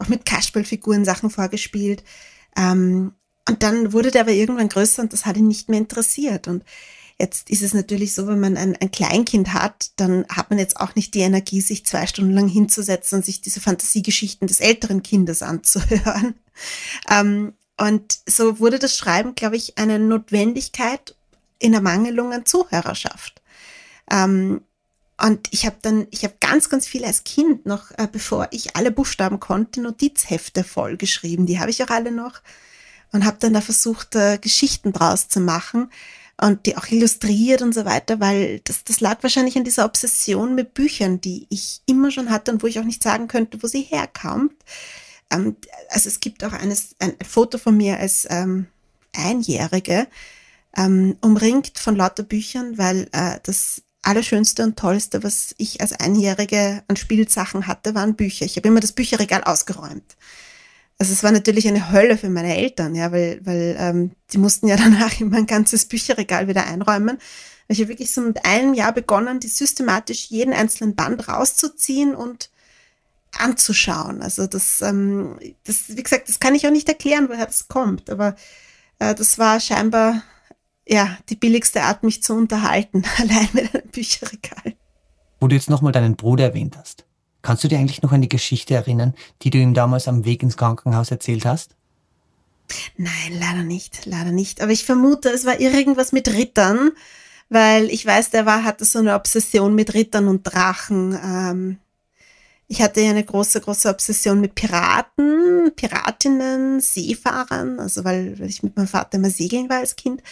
auch 0.00 0.08
mit 0.08 0.24
Kasperlfiguren 0.24 1.04
Sachen 1.04 1.30
vorgespielt. 1.30 2.02
Ähm, 2.56 3.12
und 3.48 3.62
dann 3.62 3.92
wurde 3.92 4.10
der 4.10 4.22
aber 4.22 4.32
irgendwann 4.32 4.68
größer 4.68 5.02
und 5.02 5.12
das 5.12 5.26
hat 5.26 5.36
ihn 5.36 5.48
nicht 5.48 5.68
mehr 5.68 5.78
interessiert. 5.78 6.46
Und 6.48 6.64
jetzt 7.18 7.50
ist 7.50 7.62
es 7.62 7.74
natürlich 7.74 8.14
so, 8.14 8.26
wenn 8.26 8.40
man 8.40 8.56
ein, 8.56 8.76
ein 8.76 8.90
Kleinkind 8.90 9.52
hat, 9.52 9.90
dann 9.96 10.24
hat 10.28 10.50
man 10.50 10.58
jetzt 10.58 10.78
auch 10.78 10.94
nicht 10.94 11.14
die 11.14 11.20
Energie, 11.20 11.60
sich 11.60 11.84
zwei 11.84 12.06
Stunden 12.06 12.32
lang 12.32 12.48
hinzusetzen 12.48 13.18
und 13.18 13.24
sich 13.24 13.40
diese 13.40 13.60
Fantasiegeschichten 13.60 14.46
des 14.46 14.60
älteren 14.60 15.02
Kindes 15.02 15.42
anzuhören. 15.42 16.34
Ähm, 17.08 17.54
und 17.78 18.18
so 18.28 18.58
wurde 18.58 18.78
das 18.78 18.94
Schreiben, 18.94 19.34
glaube 19.34 19.56
ich, 19.56 19.78
eine 19.78 19.98
Notwendigkeit 19.98 21.16
in 21.58 21.72
Ermangelung 21.72 22.34
an 22.34 22.44
Zuhörerschaft. 22.44 23.40
Ähm, 24.10 24.60
und 25.22 25.48
ich 25.50 25.66
habe 25.66 25.76
dann, 25.82 26.06
ich 26.10 26.24
habe 26.24 26.34
ganz, 26.40 26.68
ganz 26.68 26.86
viel 26.86 27.04
als 27.04 27.24
Kind 27.24 27.66
noch, 27.66 27.90
äh, 27.92 28.08
bevor 28.10 28.48
ich 28.50 28.76
alle 28.76 28.90
Buchstaben 28.90 29.40
konnte, 29.40 29.80
Notizhefte 29.80 30.64
vollgeschrieben. 30.64 31.46
Die 31.46 31.60
habe 31.60 31.70
ich 31.70 31.82
auch 31.82 31.90
alle 31.90 32.10
noch 32.10 32.40
und 33.12 33.24
habe 33.24 33.36
dann 33.40 33.52
da 33.52 33.60
versucht, 33.60 34.14
äh, 34.14 34.38
Geschichten 34.38 34.92
draus 34.92 35.28
zu 35.28 35.40
machen 35.40 35.90
und 36.40 36.64
die 36.66 36.76
auch 36.76 36.86
illustriert 36.86 37.60
und 37.60 37.74
so 37.74 37.84
weiter, 37.84 38.18
weil 38.20 38.60
das, 38.60 38.84
das 38.84 39.00
lag 39.00 39.22
wahrscheinlich 39.22 39.56
an 39.56 39.64
dieser 39.64 39.84
Obsession 39.84 40.54
mit 40.54 40.74
Büchern, 40.74 41.20
die 41.20 41.46
ich 41.50 41.82
immer 41.86 42.10
schon 42.10 42.30
hatte 42.30 42.50
und 42.52 42.62
wo 42.62 42.66
ich 42.66 42.78
auch 42.78 42.84
nicht 42.84 43.02
sagen 43.02 43.28
könnte, 43.28 43.62
wo 43.62 43.66
sie 43.66 43.82
herkommt. 43.82 44.54
Ähm, 45.30 45.56
also 45.90 46.08
es 46.08 46.20
gibt 46.20 46.44
auch 46.44 46.52
eines, 46.52 46.96
ein 46.98 47.14
Foto 47.26 47.58
von 47.58 47.76
mir 47.76 47.98
als 47.98 48.26
ähm, 48.30 48.68
Einjährige, 49.14 50.06
ähm, 50.76 51.16
umringt 51.20 51.78
von 51.78 51.96
lauter 51.96 52.22
Büchern, 52.22 52.78
weil 52.78 53.08
äh, 53.12 53.38
das 53.42 53.82
Allerschönste 54.02 54.62
und 54.62 54.78
Tollste, 54.78 55.22
was 55.22 55.54
ich 55.58 55.80
als 55.80 55.92
Einjährige 55.92 56.82
an 56.88 56.96
Spielsachen 56.96 57.66
hatte, 57.66 57.94
waren 57.94 58.16
Bücher. 58.16 58.46
Ich 58.46 58.56
habe 58.56 58.68
immer 58.68 58.80
das 58.80 58.92
Bücherregal 58.92 59.44
ausgeräumt. 59.44 60.16
Also 60.98 61.12
es 61.12 61.22
war 61.22 61.32
natürlich 61.32 61.66
eine 61.66 61.92
Hölle 61.92 62.18
für 62.18 62.28
meine 62.28 62.56
Eltern, 62.56 62.94
ja, 62.94 63.10
weil, 63.12 63.40
weil 63.44 63.76
ähm, 63.78 64.10
die 64.32 64.38
mussten 64.38 64.68
ja 64.68 64.76
danach 64.78 65.20
immer 65.20 65.38
ein 65.38 65.46
ganzes 65.46 65.86
Bücherregal 65.86 66.48
wieder 66.48 66.66
einräumen. 66.66 67.18
Ich 67.68 67.78
habe 67.78 67.88
wirklich 67.88 68.12
so 68.12 68.20
mit 68.20 68.44
einem 68.44 68.74
Jahr 68.74 68.92
begonnen, 68.92 69.40
die 69.40 69.48
systematisch 69.48 70.26
jeden 70.26 70.52
einzelnen 70.52 70.96
Band 70.96 71.28
rauszuziehen 71.28 72.14
und 72.14 72.50
anzuschauen. 73.38 74.22
Also 74.22 74.46
das, 74.46 74.82
ähm, 74.82 75.38
das, 75.64 75.88
wie 75.88 76.02
gesagt, 76.02 76.28
das 76.28 76.40
kann 76.40 76.54
ich 76.54 76.66
auch 76.66 76.72
nicht 76.72 76.88
erklären, 76.88 77.28
woher 77.28 77.46
das 77.46 77.68
kommt. 77.68 78.10
Aber 78.10 78.34
äh, 78.98 79.14
das 79.14 79.38
war 79.38 79.60
scheinbar 79.60 80.22
ja, 80.90 81.16
die 81.28 81.36
billigste 81.36 81.82
Art, 81.82 82.02
mich 82.02 82.22
zu 82.22 82.34
unterhalten, 82.34 83.04
allein 83.18 83.48
mit 83.52 83.74
einem 83.74 83.88
Bücherregal. 83.88 84.74
Wo 85.38 85.48
du 85.48 85.54
jetzt 85.54 85.70
nochmal 85.70 85.92
deinen 85.92 86.16
Bruder 86.16 86.44
erwähnt 86.44 86.76
hast, 86.76 87.06
kannst 87.42 87.64
du 87.64 87.68
dir 87.68 87.78
eigentlich 87.78 88.02
noch 88.02 88.12
an 88.12 88.22
die 88.22 88.28
Geschichte 88.28 88.74
erinnern, 88.74 89.14
die 89.42 89.50
du 89.50 89.58
ihm 89.58 89.72
damals 89.72 90.08
am 90.08 90.24
Weg 90.24 90.42
ins 90.42 90.56
Krankenhaus 90.56 91.10
erzählt 91.10 91.46
hast? 91.46 91.76
Nein, 92.96 93.38
leider 93.38 93.62
nicht, 93.62 94.06
leider 94.06 94.32
nicht. 94.32 94.60
Aber 94.60 94.72
ich 94.72 94.84
vermute, 94.84 95.30
es 95.30 95.44
war 95.44 95.58
irgendwas 95.58 96.12
mit 96.12 96.28
Rittern, 96.28 96.90
weil 97.48 97.90
ich 97.90 98.04
weiß, 98.04 98.30
der 98.30 98.46
war, 98.46 98.64
hatte 98.64 98.84
so 98.84 98.98
eine 98.98 99.14
Obsession 99.14 99.74
mit 99.74 99.94
Rittern 99.94 100.28
und 100.28 100.44
Drachen. 100.44 101.18
Ähm, 101.24 101.78
Ich 102.72 102.80
hatte 102.80 103.00
ja 103.00 103.10
eine 103.10 103.24
große, 103.24 103.60
große 103.60 103.88
Obsession 103.88 104.40
mit 104.40 104.54
Piraten, 104.54 105.72
Piratinnen, 105.74 106.78
Seefahrern, 106.78 107.80
also 107.80 108.04
weil, 108.04 108.38
weil 108.38 108.48
ich 108.48 108.62
mit 108.62 108.76
meinem 108.76 108.86
Vater 108.86 109.18
immer 109.18 109.28
segeln 109.28 109.68
war 109.68 109.78
als 109.78 109.96
Kind. 109.96 110.22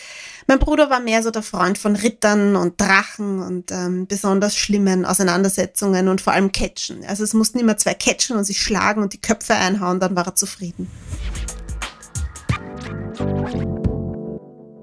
Mein 0.46 0.60
Bruder 0.60 0.88
war 0.88 1.00
mehr 1.00 1.20
so 1.24 1.32
der 1.32 1.42
Freund 1.42 1.78
von 1.78 1.96
Rittern 1.96 2.54
und 2.54 2.80
Drachen 2.80 3.42
und 3.42 3.72
ähm, 3.72 4.06
besonders 4.06 4.56
schlimmen 4.56 5.04
Auseinandersetzungen 5.04 6.06
und 6.06 6.20
vor 6.20 6.32
allem 6.32 6.52
Catchen. 6.52 7.04
Also 7.04 7.24
es 7.24 7.34
mussten 7.34 7.58
immer 7.58 7.76
zwei 7.76 7.94
catchen 7.94 8.36
und 8.36 8.44
sich 8.44 8.62
schlagen 8.62 9.02
und 9.02 9.14
die 9.14 9.20
Köpfe 9.20 9.54
einhauen, 9.56 9.98
dann 9.98 10.14
war 10.14 10.28
er 10.28 10.36
zufrieden. 10.36 10.88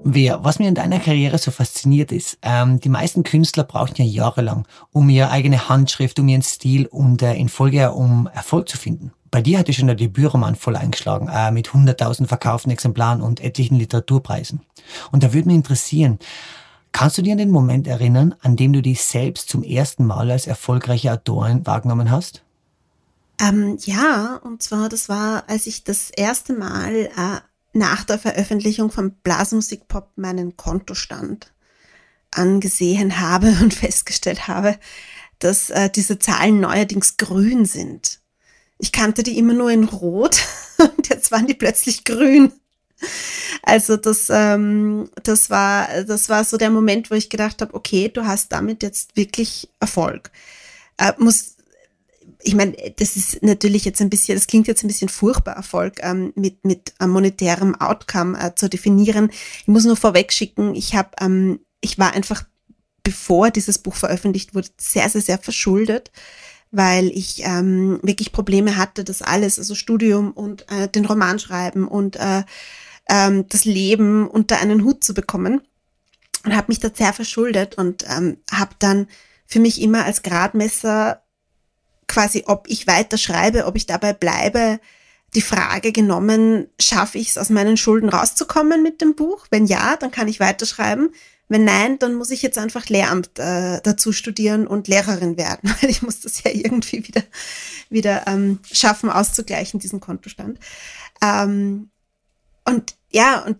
Wer, 0.08 0.44
was 0.44 0.60
mir 0.60 0.68
in 0.68 0.76
deiner 0.76 1.00
Karriere 1.00 1.36
so 1.36 1.50
fasziniert 1.50 2.12
ist, 2.12 2.38
ähm, 2.42 2.78
die 2.78 2.88
meisten 2.88 3.24
Künstler 3.24 3.64
brauchen 3.64 3.96
ja 3.96 4.04
jahrelang, 4.04 4.64
um 4.92 5.08
ihre 5.08 5.30
eigene 5.30 5.68
Handschrift, 5.68 6.20
um 6.20 6.28
ihren 6.28 6.42
Stil 6.42 6.86
und 6.86 7.22
äh, 7.22 7.34
in 7.34 7.48
Folge 7.48 7.90
um 7.90 8.28
Erfolg 8.32 8.68
zu 8.68 8.78
finden. 8.78 9.10
Bei 9.32 9.42
dir 9.42 9.58
hat 9.58 9.66
ja 9.66 9.74
schon 9.74 9.88
der 9.88 9.96
Debütroman 9.96 10.54
voll 10.54 10.76
eingeschlagen, 10.76 11.28
äh, 11.28 11.50
mit 11.50 11.70
100.000 11.70 12.28
verkauften 12.28 12.70
Exemplaren 12.70 13.20
und 13.20 13.40
etlichen 13.40 13.78
Literaturpreisen. 13.78 14.60
Und 15.10 15.24
da 15.24 15.32
würde 15.32 15.48
mich 15.48 15.56
interessieren, 15.56 16.20
kannst 16.92 17.18
du 17.18 17.22
dir 17.22 17.32
an 17.32 17.38
den 17.38 17.50
Moment 17.50 17.88
erinnern, 17.88 18.36
an 18.42 18.54
dem 18.54 18.72
du 18.72 18.82
dich 18.82 19.02
selbst 19.02 19.48
zum 19.48 19.64
ersten 19.64 20.06
Mal 20.06 20.30
als 20.30 20.46
erfolgreiche 20.46 21.12
Autorin 21.12 21.66
wahrgenommen 21.66 22.12
hast? 22.12 22.44
Ähm, 23.40 23.76
ja, 23.80 24.38
und 24.44 24.62
zwar, 24.62 24.88
das 24.88 25.08
war, 25.08 25.42
als 25.48 25.66
ich 25.66 25.82
das 25.82 26.10
erste 26.10 26.52
Mal 26.52 26.94
äh, 26.94 27.40
nach 27.76 28.04
der 28.04 28.18
Veröffentlichung 28.18 28.90
von 28.90 29.12
Blasmusikpop 29.22 30.10
meinen 30.16 30.56
Kontostand 30.56 31.52
angesehen 32.32 33.20
habe 33.20 33.56
und 33.60 33.74
festgestellt 33.74 34.48
habe, 34.48 34.76
dass 35.38 35.70
äh, 35.70 35.90
diese 35.90 36.18
Zahlen 36.18 36.60
neuerdings 36.60 37.16
grün 37.16 37.64
sind. 37.64 38.20
Ich 38.78 38.92
kannte 38.92 39.22
die 39.22 39.38
immer 39.38 39.54
nur 39.54 39.70
in 39.70 39.84
Rot 39.84 40.42
und 40.78 41.08
jetzt 41.08 41.30
waren 41.30 41.46
die 41.46 41.54
plötzlich 41.54 42.04
grün. 42.04 42.52
Also 43.62 43.96
das, 43.96 44.28
ähm, 44.30 45.10
das 45.22 45.50
war, 45.50 46.04
das 46.04 46.28
war 46.28 46.44
so 46.44 46.56
der 46.56 46.70
Moment, 46.70 47.10
wo 47.10 47.14
ich 47.14 47.28
gedacht 47.28 47.60
habe, 47.60 47.74
okay, 47.74 48.08
du 48.08 48.24
hast 48.24 48.52
damit 48.52 48.82
jetzt 48.82 49.16
wirklich 49.16 49.68
Erfolg. 49.80 50.30
Äh, 50.96 51.12
muss 51.18 51.55
ich 52.46 52.54
meine, 52.54 52.76
das 52.96 53.16
ist 53.16 53.42
natürlich 53.42 53.84
jetzt 53.84 54.00
ein 54.00 54.08
bisschen, 54.08 54.36
das 54.36 54.46
klingt 54.46 54.68
jetzt 54.68 54.84
ein 54.84 54.88
bisschen 54.88 55.08
furchtbar, 55.08 55.56
Erfolg 55.56 55.94
ähm, 56.00 56.32
mit, 56.36 56.64
mit 56.64 56.94
ähm, 57.00 57.10
monetärem 57.10 57.74
Outcome 57.74 58.38
äh, 58.38 58.54
zu 58.54 58.68
definieren. 58.68 59.30
Ich 59.62 59.66
muss 59.66 59.84
nur 59.84 59.96
vorweg 59.96 60.32
schicken, 60.32 60.76
ich 60.76 60.94
habe, 60.94 61.10
ähm, 61.20 61.58
ich 61.80 61.98
war 61.98 62.14
einfach, 62.14 62.44
bevor 63.02 63.50
dieses 63.50 63.78
Buch 63.78 63.96
veröffentlicht 63.96 64.54
wurde, 64.54 64.68
sehr, 64.78 65.08
sehr, 65.08 65.22
sehr 65.22 65.38
verschuldet, 65.38 66.12
weil 66.70 67.08
ich 67.08 67.42
ähm, 67.44 67.98
wirklich 68.02 68.30
Probleme 68.30 68.76
hatte, 68.76 69.02
das 69.02 69.22
alles, 69.22 69.58
also 69.58 69.74
Studium 69.74 70.30
und 70.30 70.70
äh, 70.70 70.88
den 70.88 71.04
Roman 71.04 71.40
schreiben 71.40 71.88
und 71.88 72.14
äh, 72.14 72.44
ähm, 73.08 73.48
das 73.48 73.64
Leben 73.64 74.28
unter 74.28 74.60
einen 74.60 74.84
Hut 74.84 75.02
zu 75.02 75.14
bekommen 75.14 75.62
und 76.44 76.54
habe 76.54 76.66
mich 76.68 76.78
da 76.78 76.90
sehr 76.94 77.12
verschuldet 77.12 77.76
und 77.76 78.04
ähm, 78.08 78.36
habe 78.52 78.76
dann 78.78 79.08
für 79.46 79.58
mich 79.58 79.82
immer 79.82 80.04
als 80.04 80.22
Gradmesser 80.22 81.22
quasi, 82.16 82.44
ob 82.46 82.64
ich 82.66 82.86
weiter 82.86 83.18
schreibe, 83.18 83.66
ob 83.66 83.76
ich 83.76 83.84
dabei 83.84 84.14
bleibe, 84.14 84.80
die 85.34 85.42
Frage 85.42 85.92
genommen, 85.92 86.66
schaffe 86.80 87.18
ich 87.18 87.28
es 87.28 87.36
aus 87.36 87.50
meinen 87.50 87.76
Schulden 87.76 88.08
rauszukommen 88.08 88.82
mit 88.82 89.02
dem 89.02 89.14
Buch? 89.14 89.46
Wenn 89.50 89.66
ja, 89.66 89.96
dann 89.96 90.10
kann 90.10 90.26
ich 90.26 90.40
weiterschreiben. 90.40 91.10
Wenn 91.48 91.64
nein, 91.64 91.98
dann 91.98 92.14
muss 92.14 92.30
ich 92.30 92.40
jetzt 92.40 92.56
einfach 92.56 92.86
Lehramt 92.88 93.38
äh, 93.38 93.82
dazu 93.82 94.12
studieren 94.12 94.66
und 94.66 94.88
Lehrerin 94.88 95.36
werden, 95.36 95.74
weil 95.80 95.90
ich 95.90 96.00
muss 96.00 96.20
das 96.20 96.42
ja 96.42 96.50
irgendwie 96.52 97.06
wieder, 97.06 97.22
wieder 97.90 98.26
ähm, 98.26 98.60
schaffen, 98.72 99.10
auszugleichen, 99.10 99.78
diesen 99.78 100.00
Kontostand. 100.00 100.58
Ähm, 101.22 101.90
und 102.64 102.94
ja, 103.10 103.44
und 103.44 103.58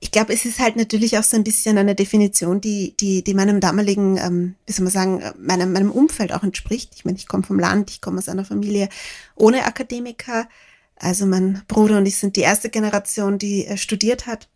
ich 0.00 0.12
glaube, 0.12 0.32
es 0.32 0.44
ist 0.44 0.60
halt 0.60 0.76
natürlich 0.76 1.18
auch 1.18 1.24
so 1.24 1.36
ein 1.36 1.44
bisschen 1.44 1.76
eine 1.76 1.94
Definition, 1.94 2.60
die, 2.60 2.94
die, 2.98 3.24
die 3.24 3.34
meinem 3.34 3.60
damaligen, 3.60 4.16
ähm, 4.16 4.54
wie 4.66 4.72
soll 4.72 4.84
man 4.84 4.92
sagen, 4.92 5.22
meinem, 5.38 5.72
meinem 5.72 5.90
Umfeld 5.90 6.32
auch 6.32 6.44
entspricht. 6.44 6.92
Ich 6.94 7.04
meine, 7.04 7.18
ich 7.18 7.26
komme 7.26 7.42
vom 7.42 7.58
Land, 7.58 7.90
ich 7.90 8.00
komme 8.00 8.18
aus 8.18 8.28
einer 8.28 8.44
Familie 8.44 8.88
ohne 9.34 9.64
Akademiker. 9.64 10.48
Also 10.96 11.26
mein 11.26 11.62
Bruder 11.66 11.98
und 11.98 12.06
ich 12.06 12.16
sind 12.16 12.36
die 12.36 12.42
erste 12.42 12.70
Generation, 12.70 13.38
die 13.38 13.66
äh, 13.66 13.76
studiert 13.76 14.26
hat. 14.26 14.48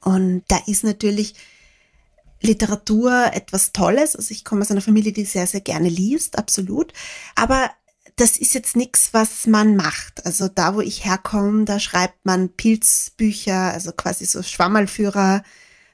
Und 0.00 0.42
da 0.48 0.58
ist 0.66 0.82
natürlich 0.82 1.34
Literatur 2.40 3.30
etwas 3.32 3.72
Tolles. 3.72 4.16
Also 4.16 4.32
ich 4.32 4.44
komme 4.44 4.62
aus 4.62 4.70
einer 4.72 4.80
Familie, 4.80 5.12
die 5.12 5.24
sehr, 5.24 5.46
sehr 5.46 5.60
gerne 5.60 5.88
liest, 5.88 6.38
absolut. 6.38 6.92
Aber 7.36 7.70
das 8.16 8.36
ist 8.36 8.54
jetzt 8.54 8.76
nichts, 8.76 9.10
was 9.12 9.46
man 9.46 9.76
macht. 9.76 10.24
Also 10.26 10.48
da, 10.48 10.74
wo 10.74 10.80
ich 10.80 11.04
herkomme, 11.04 11.64
da 11.64 11.78
schreibt 11.78 12.24
man 12.24 12.50
Pilzbücher, 12.50 13.72
also 13.72 13.92
quasi 13.92 14.26
so 14.26 14.42
Schwammerlführer, 14.42 15.42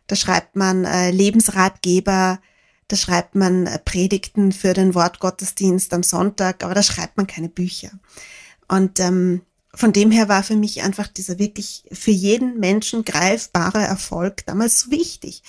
da 0.07 0.17
schreibt 0.17 0.57
man 0.57 0.85
äh, 0.85 1.11
Lebensratgeber, 1.11 2.41
da 2.89 2.97
schreibt 2.97 3.35
man 3.35 3.67
äh, 3.67 3.79
Predigten 3.79 4.53
für 4.53 4.73
den 4.73 4.95
Wortgottesdienst 4.95 5.93
am 5.95 6.03
Sonntag, 6.03 6.65
aber 6.65 6.75
da 6.75 6.83
schreibt 6.83 7.17
man 7.17 7.27
keine 7.27 7.49
Bücher. 7.49 7.91
Und 8.67 8.99
ähm, 9.01 9.43
von 9.75 9.93
dem 9.93 10.11
her 10.11 10.29
war 10.29 10.43
für 10.43 10.57
mich 10.57 10.83
einfach 10.83 11.09
dieser 11.09 11.39
wirklich 11.39 11.85
für 11.93 12.11
jeden 12.11 12.59
Menschen 12.59 13.05
greifbare 13.05 13.81
Erfolg 13.81 14.45
damals 14.47 14.81
so 14.81 14.91
wichtig. 14.91 15.43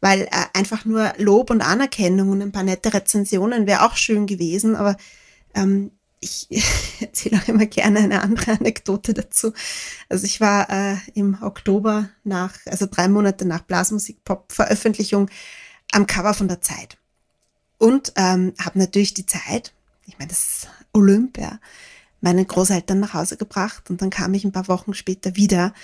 Weil 0.00 0.22
äh, 0.22 0.28
einfach 0.54 0.84
nur 0.84 1.12
Lob 1.16 1.50
und 1.50 1.62
Anerkennung 1.62 2.30
und 2.30 2.42
ein 2.42 2.52
paar 2.52 2.64
nette 2.64 2.92
Rezensionen 2.92 3.66
wäre 3.66 3.84
auch 3.84 3.96
schön 3.96 4.26
gewesen, 4.26 4.76
aber 4.76 4.96
ähm, 5.54 5.90
ich 6.22 6.48
erzähle 7.00 7.38
auch 7.38 7.48
immer 7.48 7.66
gerne 7.66 7.98
eine 7.98 8.22
andere 8.22 8.52
Anekdote 8.52 9.12
dazu. 9.12 9.52
Also 10.08 10.24
ich 10.24 10.40
war 10.40 10.70
äh, 10.70 10.96
im 11.14 11.42
Oktober 11.42 12.08
nach, 12.24 12.54
also 12.66 12.86
drei 12.90 13.08
Monate 13.08 13.44
nach 13.44 13.60
Blasmusik-Pop-Veröffentlichung 13.62 15.28
am 15.92 16.06
Cover 16.06 16.32
von 16.32 16.48
der 16.48 16.60
Zeit. 16.60 16.96
Und 17.76 18.12
ähm, 18.16 18.54
habe 18.58 18.78
natürlich 18.78 19.12
die 19.12 19.26
Zeit, 19.26 19.74
ich 20.06 20.18
meine, 20.18 20.28
das 20.28 20.46
ist 20.46 20.68
Olympia, 20.92 21.58
meinen 22.20 22.46
Großeltern 22.46 23.00
nach 23.00 23.14
Hause 23.14 23.36
gebracht 23.36 23.90
und 23.90 24.00
dann 24.00 24.10
kam 24.10 24.32
ich 24.34 24.44
ein 24.44 24.52
paar 24.52 24.68
Wochen 24.68 24.94
später 24.94 25.34
wieder 25.34 25.74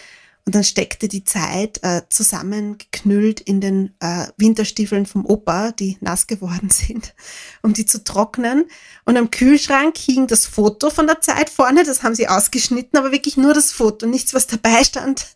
und 0.49 0.55
dann 0.55 0.65
steckte 0.65 1.09
die 1.09 1.25
Zeit 1.25 1.79
äh, 1.83 2.01
zusammengeknüllt 2.09 3.39
in 3.39 3.61
den 3.61 3.95
äh, 4.01 4.29
Winterstiefeln 4.39 5.05
vom 5.05 5.27
Opa, 5.27 5.73
die 5.73 5.99
nass 6.01 6.27
geworden 6.27 6.71
sind, 6.73 7.13
um 7.61 7.75
die 7.75 7.85
zu 7.85 8.03
trocknen. 8.03 8.65
Und 9.05 9.19
am 9.19 9.31
Kühlschrank 9.31 9.99
hing 9.99 10.27
das 10.27 10.47
Foto 10.47 10.89
von 10.89 11.07
der 11.07 11.21
Zeit 11.21 11.51
vorne, 11.51 11.85
das 11.85 12.03
haben 12.03 12.15
sie 12.15 12.29
ausgeschnitten, 12.29 12.99
aber 12.99 13.13
wirklich 13.13 13.37
nur 13.37 13.53
das 13.53 13.73
Foto, 13.73 14.07
nichts, 14.07 14.33
was 14.33 14.47
dabei 14.47 14.85
stand. 14.85 15.27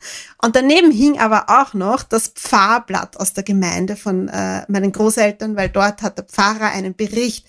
Und 0.42 0.57
daneben 0.57 0.90
hing 0.90 1.19
aber 1.19 1.50
auch 1.50 1.75
noch 1.75 2.04
das 2.04 2.28
Pfarrblatt 2.28 3.21
aus 3.21 3.35
der 3.35 3.45
Gemeinde 3.45 3.97
von 3.97 4.28
äh, 4.28 4.64
meinen 4.69 4.92
Großeltern, 4.92 5.57
weil 5.57 5.69
dort 5.69 6.00
hat 6.00 6.16
der 6.16 6.25
Pfarrer 6.25 6.71
einen 6.71 6.95
Bericht 6.95 7.45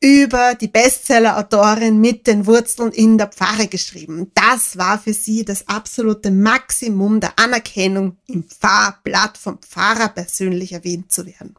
über 0.00 0.54
die 0.54 0.68
Bestseller-Autorin 0.68 2.00
mit 2.00 2.26
den 2.26 2.46
Wurzeln 2.46 2.92
in 2.92 3.18
der 3.18 3.28
Pfarre 3.28 3.66
geschrieben. 3.66 4.30
Das 4.34 4.78
war 4.78 4.98
für 4.98 5.12
sie 5.12 5.44
das 5.44 5.66
absolute 5.66 6.30
Maximum 6.30 7.20
der 7.20 7.36
Anerkennung, 7.36 8.16
im 8.26 8.44
Pfarrblatt 8.44 9.36
vom 9.36 9.58
Pfarrer 9.58 10.08
persönlich 10.08 10.72
erwähnt 10.72 11.10
zu 11.10 11.26
werden. 11.26 11.56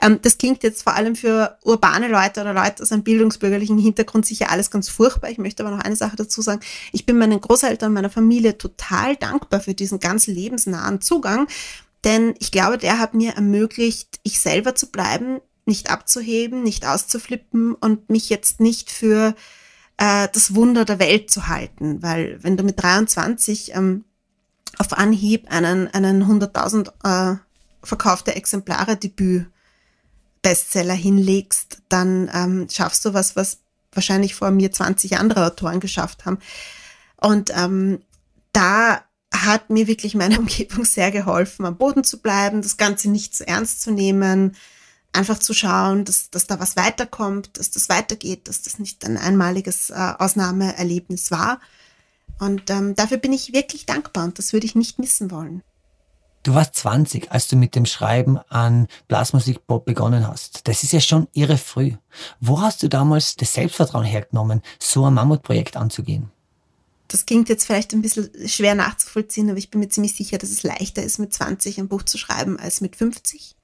Ähm, 0.00 0.18
das 0.22 0.38
klingt 0.38 0.62
jetzt 0.62 0.82
vor 0.82 0.94
allem 0.94 1.14
für 1.14 1.58
urbane 1.64 2.08
Leute 2.08 2.40
oder 2.40 2.54
Leute 2.54 2.82
aus 2.82 2.92
einem 2.92 3.02
bildungsbürgerlichen 3.04 3.78
Hintergrund 3.78 4.26
sicher 4.26 4.50
alles 4.50 4.70
ganz 4.70 4.88
furchtbar. 4.88 5.30
Ich 5.30 5.38
möchte 5.38 5.64
aber 5.64 5.74
noch 5.74 5.84
eine 5.84 5.96
Sache 5.96 6.16
dazu 6.16 6.42
sagen. 6.42 6.60
Ich 6.92 7.06
bin 7.06 7.18
meinen 7.18 7.40
Großeltern, 7.40 7.92
meiner 7.92 8.10
Familie 8.10 8.58
total 8.58 9.16
dankbar 9.16 9.60
für 9.60 9.74
diesen 9.74 10.00
ganz 10.00 10.26
lebensnahen 10.26 11.00
Zugang, 11.00 11.46
denn 12.04 12.34
ich 12.38 12.52
glaube, 12.52 12.78
der 12.78 12.98
hat 12.98 13.14
mir 13.14 13.32
ermöglicht, 13.32 14.20
ich 14.22 14.38
selber 14.38 14.74
zu 14.74 14.90
bleiben, 14.90 15.40
nicht 15.66 15.90
abzuheben, 15.90 16.62
nicht 16.62 16.86
auszuflippen 16.86 17.74
und 17.74 18.08
mich 18.08 18.28
jetzt 18.28 18.60
nicht 18.60 18.90
für 18.90 19.34
äh, 19.96 20.28
das 20.32 20.54
Wunder 20.54 20.84
der 20.84 20.98
Welt 20.98 21.30
zu 21.30 21.48
halten, 21.48 22.02
weil 22.02 22.42
wenn 22.42 22.56
du 22.56 22.62
mit 22.62 22.82
23 22.82 23.74
ähm, 23.74 24.04
auf 24.78 24.92
Anhieb 24.92 25.50
einen, 25.50 25.88
einen 25.88 26.22
100.000 26.24 27.34
äh, 27.34 27.38
verkaufte 27.82 28.34
Exemplare 28.34 28.96
Debüt 28.96 29.46
Bestseller 30.42 30.94
hinlegst, 30.94 31.82
dann 31.88 32.30
ähm, 32.32 32.68
schaffst 32.70 33.04
du 33.04 33.14
was, 33.14 33.34
was 33.34 33.58
wahrscheinlich 33.90 34.36
vor 34.36 34.52
mir 34.52 34.70
20 34.70 35.18
andere 35.18 35.44
Autoren 35.44 35.80
geschafft 35.80 36.24
haben. 36.24 36.38
Und 37.16 37.50
ähm, 37.56 38.00
da 38.52 39.00
hat 39.34 39.70
mir 39.70 39.88
wirklich 39.88 40.14
meine 40.14 40.38
Umgebung 40.38 40.84
sehr 40.84 41.10
geholfen, 41.10 41.66
am 41.66 41.76
Boden 41.76 42.04
zu 42.04 42.22
bleiben, 42.22 42.62
das 42.62 42.76
Ganze 42.76 43.10
nicht 43.10 43.34
zu 43.34 43.48
ernst 43.48 43.82
zu 43.82 43.90
nehmen, 43.90 44.54
einfach 45.16 45.38
zu 45.38 45.54
schauen, 45.54 46.04
dass, 46.04 46.30
dass 46.30 46.46
da 46.46 46.60
was 46.60 46.76
weiterkommt, 46.76 47.58
dass 47.58 47.70
das 47.70 47.88
weitergeht, 47.88 48.48
dass 48.48 48.62
das 48.62 48.78
nicht 48.78 49.04
ein 49.04 49.16
einmaliges 49.16 49.90
äh, 49.90 49.94
Ausnahmeerlebnis 50.18 51.30
war. 51.30 51.60
Und 52.38 52.70
ähm, 52.70 52.94
dafür 52.94 53.16
bin 53.16 53.32
ich 53.32 53.52
wirklich 53.52 53.86
dankbar 53.86 54.24
und 54.24 54.38
das 54.38 54.52
würde 54.52 54.66
ich 54.66 54.74
nicht 54.74 54.98
missen 54.98 55.30
wollen. 55.30 55.62
Du 56.42 56.54
warst 56.54 56.76
20, 56.76 57.32
als 57.32 57.48
du 57.48 57.56
mit 57.56 57.74
dem 57.74 57.86
Schreiben 57.86 58.38
an 58.48 58.86
Blasmusik-Pop 59.08 59.84
begonnen 59.84 60.28
hast. 60.28 60.68
Das 60.68 60.84
ist 60.84 60.92
ja 60.92 61.00
schon 61.00 61.26
irre 61.32 61.58
früh. 61.58 61.94
Wo 62.38 62.60
hast 62.60 62.84
du 62.84 62.88
damals 62.88 63.34
das 63.34 63.54
Selbstvertrauen 63.54 64.04
hergenommen, 64.04 64.62
so 64.78 65.06
ein 65.06 65.14
Mammutprojekt 65.14 65.76
anzugehen? 65.76 66.30
Das 67.08 67.26
klingt 67.26 67.48
jetzt 67.48 67.64
vielleicht 67.64 67.92
ein 67.94 68.02
bisschen 68.02 68.30
schwer 68.46 68.76
nachzuvollziehen, 68.76 69.48
aber 69.48 69.58
ich 69.58 69.70
bin 69.70 69.80
mir 69.80 69.88
ziemlich 69.88 70.14
sicher, 70.14 70.38
dass 70.38 70.50
es 70.50 70.62
leichter 70.62 71.02
ist, 71.02 71.18
mit 71.18 71.32
20 71.32 71.78
ein 71.78 71.88
Buch 71.88 72.04
zu 72.04 72.16
schreiben 72.16 72.60
als 72.60 72.80
mit 72.80 72.94
50 72.94 73.55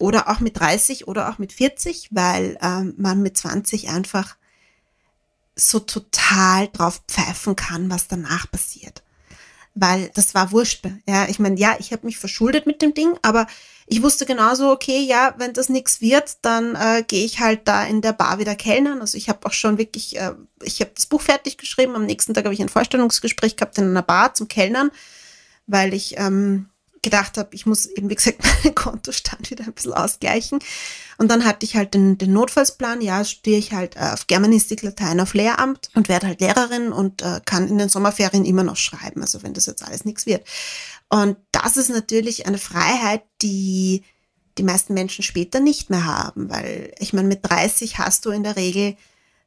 oder 0.00 0.28
auch 0.28 0.40
mit 0.40 0.58
30 0.58 1.08
oder 1.08 1.30
auch 1.30 1.38
mit 1.38 1.52
40, 1.52 2.08
weil 2.10 2.58
ähm, 2.62 2.94
man 2.96 3.22
mit 3.22 3.36
20 3.36 3.88
einfach 3.88 4.36
so 5.56 5.78
total 5.78 6.68
drauf 6.68 7.02
pfeifen 7.06 7.56
kann, 7.56 7.90
was 7.90 8.08
danach 8.08 8.50
passiert. 8.50 9.02
Weil 9.74 10.10
das 10.14 10.34
war 10.34 10.50
wurscht. 10.52 10.84
Ja, 11.06 11.28
ich 11.28 11.38
meine, 11.38 11.58
ja, 11.58 11.76
ich 11.78 11.92
habe 11.92 12.06
mich 12.06 12.18
verschuldet 12.18 12.66
mit 12.66 12.82
dem 12.82 12.94
Ding, 12.94 13.18
aber 13.22 13.46
ich 13.86 14.02
wusste 14.02 14.26
genauso, 14.26 14.70
okay, 14.70 15.00
ja, 15.00 15.34
wenn 15.38 15.52
das 15.52 15.68
nichts 15.68 16.00
wird, 16.00 16.38
dann 16.42 16.74
äh, 16.74 17.04
gehe 17.06 17.24
ich 17.24 17.40
halt 17.40 17.68
da 17.68 17.84
in 17.84 18.00
der 18.00 18.12
Bar 18.12 18.38
wieder 18.38 18.56
kellnern. 18.56 19.00
Also 19.00 19.16
ich 19.16 19.28
habe 19.28 19.46
auch 19.46 19.52
schon 19.52 19.78
wirklich, 19.78 20.18
äh, 20.18 20.32
ich 20.62 20.80
habe 20.80 20.92
das 20.94 21.06
Buch 21.06 21.20
fertig 21.20 21.58
geschrieben. 21.58 21.94
Am 21.94 22.06
nächsten 22.06 22.34
Tag 22.34 22.44
habe 22.44 22.54
ich 22.54 22.62
ein 22.62 22.68
Vorstellungsgespräch 22.68 23.56
gehabt 23.56 23.78
in 23.78 23.84
einer 23.84 24.02
Bar 24.02 24.34
zum 24.34 24.48
Kellnern, 24.48 24.90
weil 25.66 25.94
ich 25.94 26.18
ähm, 26.18 26.68
gedacht 27.02 27.38
habe, 27.38 27.54
ich 27.54 27.66
muss 27.66 27.86
eben, 27.86 28.10
wie 28.10 28.14
gesagt, 28.14 28.38
meinen 28.64 28.74
Kontostand 28.74 29.50
wieder 29.50 29.64
ein 29.64 29.72
bisschen 29.72 29.94
ausgleichen. 29.94 30.58
Und 31.18 31.30
dann 31.30 31.44
hatte 31.44 31.64
ich 31.64 31.76
halt 31.76 31.94
den, 31.94 32.18
den 32.18 32.32
Notfallsplan, 32.32 33.00
ja, 33.00 33.24
studiere 33.24 33.58
ich 33.58 33.72
halt 33.72 33.96
äh, 33.96 34.10
auf 34.12 34.26
Germanistik, 34.26 34.82
Latein 34.82 35.20
auf 35.20 35.34
Lehramt 35.34 35.90
und 35.94 36.08
werde 36.08 36.28
halt 36.28 36.40
Lehrerin 36.40 36.92
und 36.92 37.22
äh, 37.22 37.40
kann 37.44 37.68
in 37.68 37.78
den 37.78 37.88
Sommerferien 37.88 38.44
immer 38.44 38.64
noch 38.64 38.76
schreiben, 38.76 39.22
also 39.22 39.42
wenn 39.42 39.54
das 39.54 39.66
jetzt 39.66 39.84
alles 39.84 40.04
nichts 40.04 40.26
wird. 40.26 40.46
Und 41.08 41.36
das 41.52 41.76
ist 41.76 41.90
natürlich 41.90 42.46
eine 42.46 42.58
Freiheit, 42.58 43.22
die 43.42 44.04
die 44.58 44.62
meisten 44.62 44.94
Menschen 44.94 45.22
später 45.22 45.60
nicht 45.60 45.90
mehr 45.90 46.04
haben, 46.04 46.50
weil 46.50 46.92
ich 46.98 47.12
meine, 47.12 47.28
mit 47.28 47.48
30 47.48 47.98
hast 47.98 48.26
du 48.26 48.30
in 48.30 48.42
der 48.42 48.56
Regel 48.56 48.96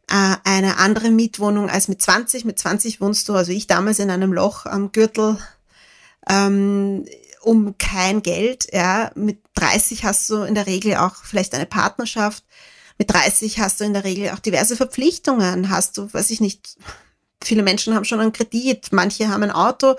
äh, 0.09 0.35
eine 0.43 0.77
andere 0.77 1.11
Mietwohnung 1.11 1.69
als 1.69 1.87
mit 1.87 2.01
20. 2.01 2.45
Mit 2.45 2.57
20 2.57 2.99
wohnst 2.99 3.29
du, 3.29 3.33
also 3.33 3.51
ich 3.51 3.67
damals 3.67 3.99
in 3.99 4.09
einem 4.09 4.33
Loch 4.33 4.65
am 4.65 4.91
Gürtel 4.91 5.37
ähm, 6.27 7.05
um 7.43 7.77
kein 7.77 8.23
Geld. 8.23 8.67
Ja, 8.71 9.11
mit 9.15 9.39
30 9.55 10.03
hast 10.03 10.29
du 10.29 10.43
in 10.43 10.55
der 10.55 10.67
Regel 10.67 10.95
auch 10.95 11.15
vielleicht 11.23 11.53
eine 11.53 11.65
Partnerschaft. 11.65 12.43
Mit 12.97 13.11
30 13.11 13.59
hast 13.59 13.79
du 13.79 13.85
in 13.85 13.93
der 13.93 14.03
Regel 14.03 14.29
auch 14.29 14.39
diverse 14.39 14.75
Verpflichtungen. 14.75 15.69
Hast 15.69 15.97
du, 15.97 16.13
weiß 16.13 16.29
ich 16.29 16.41
nicht, 16.41 16.77
viele 17.43 17.63
Menschen 17.63 17.95
haben 17.95 18.05
schon 18.05 18.19
einen 18.19 18.33
Kredit, 18.33 18.91
manche 18.91 19.29
haben 19.29 19.43
ein 19.43 19.51
Auto 19.51 19.95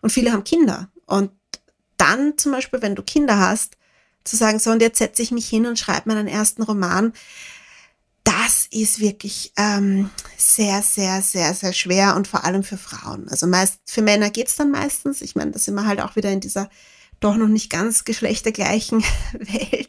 und 0.00 0.10
viele 0.10 0.32
haben 0.32 0.44
Kinder. 0.44 0.88
Und 1.06 1.30
dann 1.96 2.36
zum 2.36 2.52
Beispiel, 2.52 2.82
wenn 2.82 2.96
du 2.96 3.02
Kinder 3.02 3.38
hast, 3.38 3.76
zu 4.24 4.36
sagen, 4.36 4.58
so, 4.58 4.70
und 4.70 4.82
jetzt 4.82 4.98
setze 4.98 5.22
ich 5.22 5.32
mich 5.32 5.48
hin 5.48 5.66
und 5.66 5.78
schreibe 5.78 6.08
meinen 6.08 6.28
ersten 6.28 6.62
Roman, 6.62 7.12
das 8.24 8.66
ist 8.70 9.00
wirklich 9.00 9.52
ähm, 9.56 10.10
sehr, 10.36 10.82
sehr, 10.82 11.22
sehr, 11.22 11.54
sehr 11.54 11.72
schwer 11.72 12.16
und 12.16 12.28
vor 12.28 12.44
allem 12.44 12.62
für 12.62 12.76
Frauen. 12.76 13.28
Also 13.28 13.46
meist 13.46 13.80
für 13.84 14.02
Männer 14.02 14.30
geht's 14.30 14.56
dann 14.56 14.70
meistens. 14.70 15.20
Ich 15.22 15.34
meine, 15.34 15.50
da 15.50 15.58
sind 15.58 15.74
wir 15.74 15.86
halt 15.86 16.00
auch 16.00 16.16
wieder 16.16 16.30
in 16.30 16.40
dieser 16.40 16.68
doch 17.20 17.36
noch 17.36 17.48
nicht 17.48 17.70
ganz 17.70 18.04
geschlechtergleichen 18.04 19.02
Welt. 19.32 19.88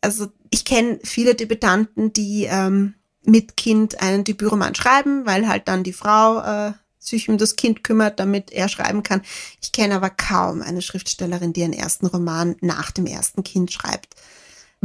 Also 0.00 0.28
ich 0.50 0.64
kenne 0.64 0.98
viele 1.02 1.34
Debütanten, 1.34 2.12
die 2.12 2.44
ähm, 2.44 2.94
mit 3.24 3.56
Kind 3.56 4.00
einen 4.00 4.24
Debütroman 4.24 4.74
schreiben, 4.74 5.26
weil 5.26 5.48
halt 5.48 5.68
dann 5.68 5.82
die 5.82 5.92
Frau 5.92 6.40
äh, 6.40 6.72
sich 6.98 7.28
um 7.28 7.38
das 7.38 7.56
Kind 7.56 7.84
kümmert, 7.84 8.20
damit 8.20 8.52
er 8.52 8.68
schreiben 8.68 9.02
kann. 9.02 9.22
Ich 9.60 9.72
kenne 9.72 9.94
aber 9.94 10.10
kaum 10.10 10.62
eine 10.62 10.82
Schriftstellerin, 10.82 11.52
die 11.52 11.64
einen 11.64 11.72
ersten 11.72 12.06
Roman 12.06 12.56
nach 12.60 12.90
dem 12.90 13.06
ersten 13.06 13.42
Kind 13.42 13.72
schreibt 13.72 14.14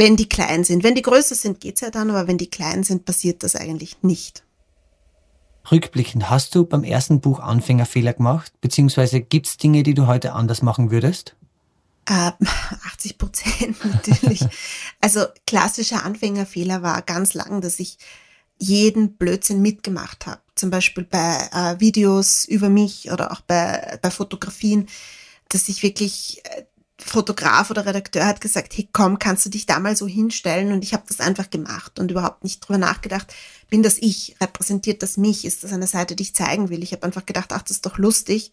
wenn 0.02 0.16
die 0.16 0.28
klein 0.28 0.64
sind. 0.64 0.84
Wenn 0.84 0.96
die 0.96 1.04
größer 1.04 1.36
sind, 1.36 1.60
geht's 1.60 1.82
ja 1.82 1.92
dann, 1.92 2.10
aber 2.10 2.28
wenn 2.28 2.40
die 2.40 2.50
klein 2.50 2.84
sind, 2.84 3.06
passiert 3.06 3.44
das 3.44 3.56
eigentlich 3.56 4.02
nicht. 4.02 4.44
Rückblickend, 5.72 6.28
hast 6.28 6.56
du 6.56 6.66
beim 6.66 6.84
ersten 6.84 7.22
Buch 7.22 7.40
Anfängerfehler 7.40 8.14
gemacht? 8.14 8.52
Beziehungsweise 8.62 9.22
gibt's 9.22 9.58
Dinge, 9.58 9.84
die 9.84 9.94
du 9.94 10.08
heute 10.08 10.34
anders 10.34 10.64
machen 10.64 10.92
würdest? 10.92 11.36
Äh, 12.10 12.32
80 12.88 13.20
Prozent 13.20 13.86
natürlich. 13.94 14.44
also 15.02 15.24
klassischer 15.46 16.04
Anfängerfehler 16.04 16.82
war 16.82 17.04
ganz 17.04 17.36
lang, 17.36 17.62
dass 17.62 17.80
ich 17.80 18.00
jeden 18.58 19.18
Blödsinn 19.18 19.62
mitgemacht 19.62 20.26
habe. 20.26 20.42
Zum 20.56 20.72
Beispiel 20.72 21.04
bei 21.04 21.48
äh, 21.54 21.80
Videos 21.80 22.46
über 22.46 22.70
mich 22.70 23.12
oder 23.12 23.32
auch 23.32 23.42
bei, 23.42 24.00
bei 24.02 24.10
Fotografien, 24.10 24.88
dass 25.50 25.70
ich 25.70 25.84
wirklich 25.84 26.42
äh, 26.46 26.64
Fotograf 27.04 27.70
oder 27.70 27.86
Redakteur 27.86 28.26
hat 28.26 28.42
gesagt, 28.42 28.76
hey 28.76 28.88
komm, 28.92 29.20
kannst 29.20 29.46
du 29.46 29.50
dich 29.50 29.66
da 29.66 29.80
mal 29.80 29.96
so 29.96 30.08
hinstellen? 30.08 30.72
Und 30.72 30.84
ich 30.84 30.94
habe 30.94 31.04
das 31.08 31.20
einfach 31.20 31.50
gemacht 31.50 32.00
und 32.00 32.12
überhaupt 32.12 32.44
nicht 32.44 32.62
drüber 32.62 32.78
nachgedacht, 32.78 33.34
bin 33.70 33.84
das 33.84 33.98
ich, 33.98 34.36
repräsentiert 34.42 35.02
das 35.02 35.18
mich, 35.18 35.46
ist 35.46 35.64
das 35.64 35.74
eine 35.74 35.88
Seite, 35.88 36.16
die 36.16 36.24
ich 36.24 36.36
zeigen 36.36 36.70
will? 36.70 36.84
Ich 36.84 36.92
habe 36.92 37.04
einfach 37.04 37.26
gedacht, 37.26 37.52
ach, 37.54 37.62
das 37.62 37.78
ist 37.78 37.86
doch 37.86 37.98
lustig. 37.98 38.52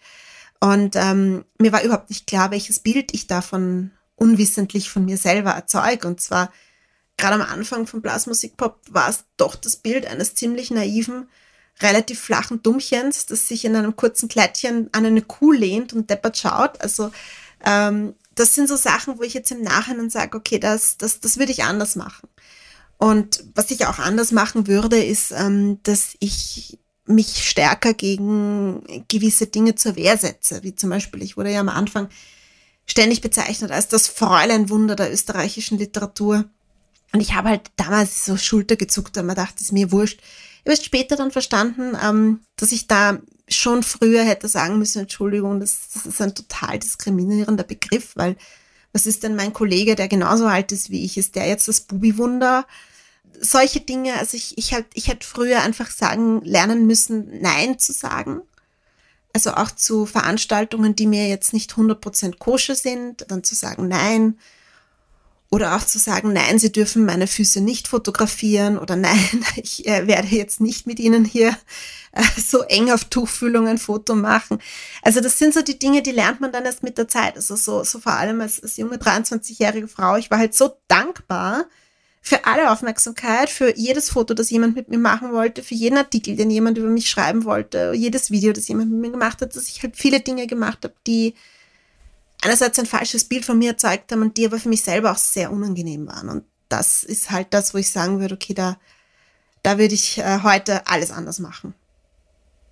Und 0.60 0.96
ähm, 0.96 1.44
mir 1.58 1.72
war 1.72 1.82
überhaupt 1.82 2.10
nicht 2.10 2.26
klar, 2.26 2.50
welches 2.50 2.80
Bild 2.80 3.14
ich 3.14 3.26
davon 3.26 3.92
unwissentlich 4.16 4.90
von 4.90 5.04
mir 5.04 5.16
selber 5.16 5.50
erzeuge. 5.50 6.06
Und 6.06 6.20
zwar 6.20 6.52
gerade 7.16 7.34
am 7.34 7.42
Anfang 7.42 7.86
von 7.86 8.02
Blasmusikpop 8.02 8.80
war 8.90 9.08
es 9.08 9.24
doch 9.36 9.54
das 9.54 9.76
Bild 9.76 10.06
eines 10.06 10.34
ziemlich 10.34 10.70
naiven, 10.70 11.28
relativ 11.80 12.20
flachen 12.20 12.62
Dummchens, 12.62 13.26
das 13.26 13.46
sich 13.46 13.64
in 13.64 13.76
einem 13.76 13.94
kurzen 13.94 14.28
Kleidchen 14.28 14.88
an 14.92 15.06
eine 15.06 15.22
Kuh 15.22 15.52
lehnt 15.52 15.92
und 15.92 16.10
deppert 16.10 16.36
schaut. 16.36 16.80
Also 16.80 17.12
ähm, 17.64 18.14
das 18.38 18.54
sind 18.54 18.68
so 18.68 18.76
Sachen, 18.76 19.18
wo 19.18 19.22
ich 19.22 19.34
jetzt 19.34 19.50
im 19.50 19.62
Nachhinein 19.62 20.10
sage, 20.10 20.36
okay, 20.36 20.58
das, 20.58 20.96
das, 20.96 21.20
das 21.20 21.38
würde 21.38 21.52
ich 21.52 21.64
anders 21.64 21.96
machen. 21.96 22.28
Und 22.96 23.44
was 23.54 23.70
ich 23.70 23.86
auch 23.86 23.98
anders 23.98 24.32
machen 24.32 24.66
würde, 24.66 25.02
ist, 25.02 25.32
ähm, 25.32 25.78
dass 25.82 26.16
ich 26.20 26.78
mich 27.06 27.48
stärker 27.48 27.94
gegen 27.94 29.04
gewisse 29.08 29.46
Dinge 29.46 29.74
zur 29.74 29.96
Wehr 29.96 30.18
setze, 30.18 30.62
wie 30.62 30.74
zum 30.74 30.90
Beispiel, 30.90 31.22
ich 31.22 31.36
wurde 31.36 31.52
ja 31.52 31.60
am 31.60 31.68
Anfang 31.68 32.08
ständig 32.86 33.20
bezeichnet 33.20 33.70
als 33.70 33.88
das 33.88 34.08
Fräuleinwunder 34.08 34.94
der 34.94 35.12
österreichischen 35.12 35.78
Literatur. 35.78 36.44
Und 37.12 37.20
ich 37.20 37.34
habe 37.34 37.48
halt 37.48 37.70
damals 37.76 38.24
so 38.24 38.36
Schulter 38.36 38.76
gezuckt, 38.76 39.16
und 39.16 39.26
man 39.26 39.36
dachte, 39.36 39.62
ist 39.62 39.72
mir 39.72 39.90
wurscht. 39.90 40.20
Ich 40.72 40.78
habe 40.78 40.84
später 40.84 41.16
dann 41.16 41.30
verstanden, 41.30 41.96
ähm, 42.02 42.40
dass 42.56 42.72
ich 42.72 42.86
da 42.86 43.18
schon 43.48 43.82
früher 43.82 44.22
hätte 44.22 44.48
sagen 44.48 44.78
müssen, 44.78 45.00
Entschuldigung, 45.00 45.60
das, 45.60 45.88
das 45.94 46.04
ist 46.04 46.20
ein 46.20 46.34
total 46.34 46.78
diskriminierender 46.78 47.64
Begriff, 47.64 48.12
weil 48.16 48.36
was 48.92 49.06
ist 49.06 49.22
denn 49.22 49.34
mein 49.34 49.54
Kollege, 49.54 49.94
der 49.94 50.08
genauso 50.08 50.46
alt 50.46 50.72
ist 50.72 50.90
wie 50.90 51.04
ich? 51.04 51.16
Ist 51.16 51.36
der 51.36 51.46
jetzt 51.46 51.68
das 51.68 51.80
Bubi-Wunder? 51.80 52.66
Solche 53.40 53.80
Dinge, 53.80 54.14
also 54.18 54.36
ich, 54.36 54.58
ich, 54.58 54.74
halt, 54.74 54.86
ich 54.94 55.08
hätte 55.08 55.26
früher 55.26 55.62
einfach 55.62 55.90
sagen, 55.90 56.42
lernen 56.44 56.86
müssen, 56.86 57.40
Nein 57.40 57.78
zu 57.78 57.92
sagen. 57.92 58.42
Also 59.32 59.52
auch 59.52 59.70
zu 59.70 60.04
Veranstaltungen, 60.04 60.96
die 60.96 61.06
mir 61.06 61.28
jetzt 61.28 61.52
nicht 61.52 61.72
100% 61.72 62.38
koscher 62.38 62.74
sind, 62.74 63.24
dann 63.28 63.44
zu 63.44 63.54
sagen 63.54 63.88
Nein 63.88 64.38
oder 65.50 65.76
auch 65.76 65.84
zu 65.84 65.98
sagen, 65.98 66.32
nein, 66.32 66.58
Sie 66.58 66.70
dürfen 66.70 67.06
meine 67.06 67.26
Füße 67.26 67.60
nicht 67.60 67.88
fotografieren 67.88 68.78
oder 68.78 68.96
nein, 68.96 69.44
ich 69.56 69.86
äh, 69.86 70.06
werde 70.06 70.28
jetzt 70.28 70.60
nicht 70.60 70.86
mit 70.86 71.00
Ihnen 71.00 71.24
hier 71.24 71.56
äh, 72.12 72.22
so 72.36 72.62
eng 72.62 72.90
auf 72.90 73.04
Tuchfühlung 73.04 73.66
ein 73.66 73.78
Foto 73.78 74.14
machen. 74.14 74.58
Also 75.02 75.20
das 75.20 75.38
sind 75.38 75.54
so 75.54 75.62
die 75.62 75.78
Dinge, 75.78 76.02
die 76.02 76.12
lernt 76.12 76.40
man 76.40 76.52
dann 76.52 76.64
erst 76.64 76.82
mit 76.82 76.98
der 76.98 77.08
Zeit. 77.08 77.36
Also 77.36 77.56
so, 77.56 77.82
so 77.84 77.98
vor 77.98 78.12
allem 78.12 78.40
als, 78.40 78.62
als 78.62 78.76
junge 78.76 78.96
23-jährige 78.96 79.88
Frau. 79.88 80.16
Ich 80.16 80.30
war 80.30 80.38
halt 80.38 80.54
so 80.54 80.76
dankbar 80.86 81.66
für 82.20 82.44
alle 82.44 82.70
Aufmerksamkeit, 82.70 83.48
für 83.48 83.74
jedes 83.76 84.10
Foto, 84.10 84.34
das 84.34 84.50
jemand 84.50 84.76
mit 84.76 84.88
mir 84.88 84.98
machen 84.98 85.32
wollte, 85.32 85.62
für 85.62 85.74
jeden 85.74 85.96
Artikel, 85.96 86.36
den 86.36 86.50
jemand 86.50 86.76
über 86.76 86.88
mich 86.88 87.08
schreiben 87.08 87.44
wollte, 87.44 87.92
jedes 87.94 88.30
Video, 88.30 88.52
das 88.52 88.68
jemand 88.68 88.90
mit 88.90 89.00
mir 89.00 89.10
gemacht 89.12 89.40
hat, 89.40 89.56
dass 89.56 89.68
ich 89.68 89.82
halt 89.82 89.96
viele 89.96 90.20
Dinge 90.20 90.46
gemacht 90.46 90.80
habe, 90.84 90.94
die 91.06 91.34
einerseits 92.42 92.78
ein 92.78 92.86
falsches 92.86 93.24
Bild 93.24 93.44
von 93.44 93.58
mir 93.58 93.70
erzeugt 93.70 94.12
haben 94.12 94.22
und 94.22 94.36
die 94.36 94.46
aber 94.46 94.58
für 94.58 94.68
mich 94.68 94.82
selber 94.82 95.12
auch 95.12 95.18
sehr 95.18 95.52
unangenehm 95.52 96.06
waren. 96.06 96.28
Und 96.28 96.44
das 96.68 97.02
ist 97.02 97.30
halt 97.30 97.48
das, 97.50 97.74
wo 97.74 97.78
ich 97.78 97.90
sagen 97.90 98.20
würde, 98.20 98.34
okay, 98.34 98.54
da, 98.54 98.78
da 99.62 99.78
würde 99.78 99.94
ich 99.94 100.18
äh, 100.18 100.42
heute 100.42 100.86
alles 100.86 101.10
anders 101.10 101.38
machen. 101.38 101.74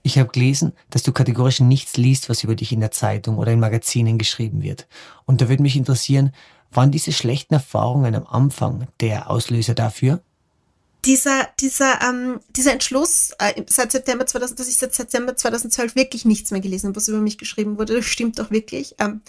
Ich 0.03 0.19
habe 0.19 0.31
gelesen, 0.31 0.73
dass 0.91 1.03
du 1.03 1.11
kategorisch 1.11 1.59
nichts 1.59 1.97
liest, 1.97 2.29
was 2.29 2.45
über 2.45 2.55
dich 2.55 2.71
in 2.71 2.79
der 2.79 2.93
Zeitung 2.93 3.39
oder 3.39 3.53
in 3.53 3.59
Magazinen 3.59 4.19
geschrieben 4.19 4.63
wird. 4.63 4.87
Und 5.25 5.41
da 5.41 5.49
würde 5.49 5.65
mich 5.65 5.77
interessieren, 5.77 6.33
waren 6.71 6.93
diese 6.93 7.11
schlechten 7.11 7.55
Erfahrungen 7.55 8.15
am 8.15 8.27
Anfang 8.27 8.87
der 9.01 9.31
Auslöser 9.31 9.75
dafür? 9.75 10.21
Dieser, 11.05 11.49
dieser, 11.61 12.03
ähm, 12.03 12.41
dieser 12.51 12.73
Entschluss, 12.73 13.31
äh, 13.39 13.63
seit 13.69 13.93
September 13.93 14.27
2000, 14.27 14.59
dass 14.59 14.69
ich 14.69 14.77
seit 14.77 14.95
September 14.95 15.37
2012 15.37 15.95
wirklich 15.95 16.25
nichts 16.25 16.51
mehr 16.51 16.61
gelesen 16.61 16.89
habe, 16.89 16.97
was 16.97 17.09
über 17.09 17.19
mich 17.19 17.39
geschrieben 17.39 17.79
wurde, 17.79 17.95
das 17.95 18.07
stimmt 18.07 18.39
doch 18.39 18.51
wirklich. 18.51 18.97
Ähm, 18.99 19.23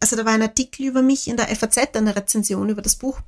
also 0.00 0.16
da 0.16 0.24
war 0.24 0.32
ein 0.32 0.42
Artikel 0.42 0.86
über 0.86 1.02
mich 1.02 1.28
in 1.28 1.36
der 1.36 1.54
FAZ, 1.54 1.94
eine 1.94 2.16
Rezension 2.16 2.68
über 2.68 2.82
das 2.82 2.96
Buch. 2.96 3.20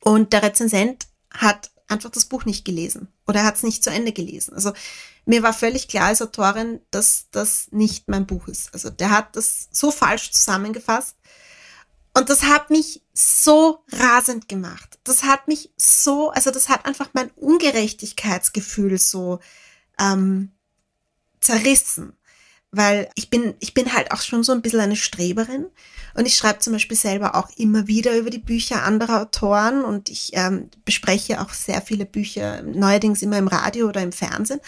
Und 0.00 0.32
der 0.32 0.42
Rezensent 0.42 1.08
hat 1.30 1.70
einfach 1.88 2.10
das 2.10 2.24
Buch 2.24 2.44
nicht 2.44 2.64
gelesen 2.64 3.08
oder 3.26 3.40
er 3.40 3.46
hat 3.46 3.56
es 3.56 3.62
nicht 3.62 3.84
zu 3.84 3.90
Ende 3.90 4.12
gelesen. 4.12 4.54
Also 4.54 4.72
mir 5.24 5.42
war 5.42 5.52
völlig 5.52 5.88
klar 5.88 6.06
als 6.06 6.22
Autorin, 6.22 6.80
dass 6.90 7.26
das 7.30 7.68
nicht 7.70 8.08
mein 8.08 8.26
Buch 8.26 8.48
ist. 8.48 8.72
Also 8.72 8.90
der 8.90 9.10
hat 9.10 9.36
das 9.36 9.68
so 9.70 9.90
falsch 9.90 10.30
zusammengefasst. 10.32 11.16
Und 12.16 12.30
das 12.30 12.44
hat 12.44 12.70
mich 12.70 13.02
so 13.12 13.84
rasend 13.92 14.48
gemacht. 14.48 14.98
Das 15.04 15.24
hat 15.24 15.48
mich 15.48 15.70
so, 15.76 16.30
also 16.30 16.50
das 16.50 16.70
hat 16.70 16.86
einfach 16.86 17.10
mein 17.12 17.30
Ungerechtigkeitsgefühl 17.32 18.96
so 18.96 19.40
ähm, 20.00 20.50
zerrissen 21.40 22.16
weil 22.72 23.08
ich 23.14 23.30
bin, 23.30 23.54
ich 23.60 23.74
bin 23.74 23.92
halt 23.92 24.10
auch 24.12 24.20
schon 24.20 24.42
so 24.42 24.52
ein 24.52 24.60
bisschen 24.60 24.80
eine 24.80 24.96
Streberin 24.96 25.66
und 26.14 26.26
ich 26.26 26.34
schreibe 26.34 26.58
zum 26.58 26.72
Beispiel 26.72 26.96
selber 26.96 27.34
auch 27.34 27.48
immer 27.56 27.86
wieder 27.86 28.16
über 28.16 28.30
die 28.30 28.38
Bücher 28.38 28.82
anderer 28.82 29.22
Autoren 29.22 29.84
und 29.84 30.10
ich 30.10 30.30
ähm, 30.34 30.70
bespreche 30.84 31.40
auch 31.40 31.50
sehr 31.50 31.80
viele 31.80 32.06
Bücher, 32.06 32.62
neuerdings 32.62 33.22
immer 33.22 33.38
im 33.38 33.48
Radio 33.48 33.88
oder 33.88 34.02
im 34.02 34.12
Fernsehen. 34.12 34.60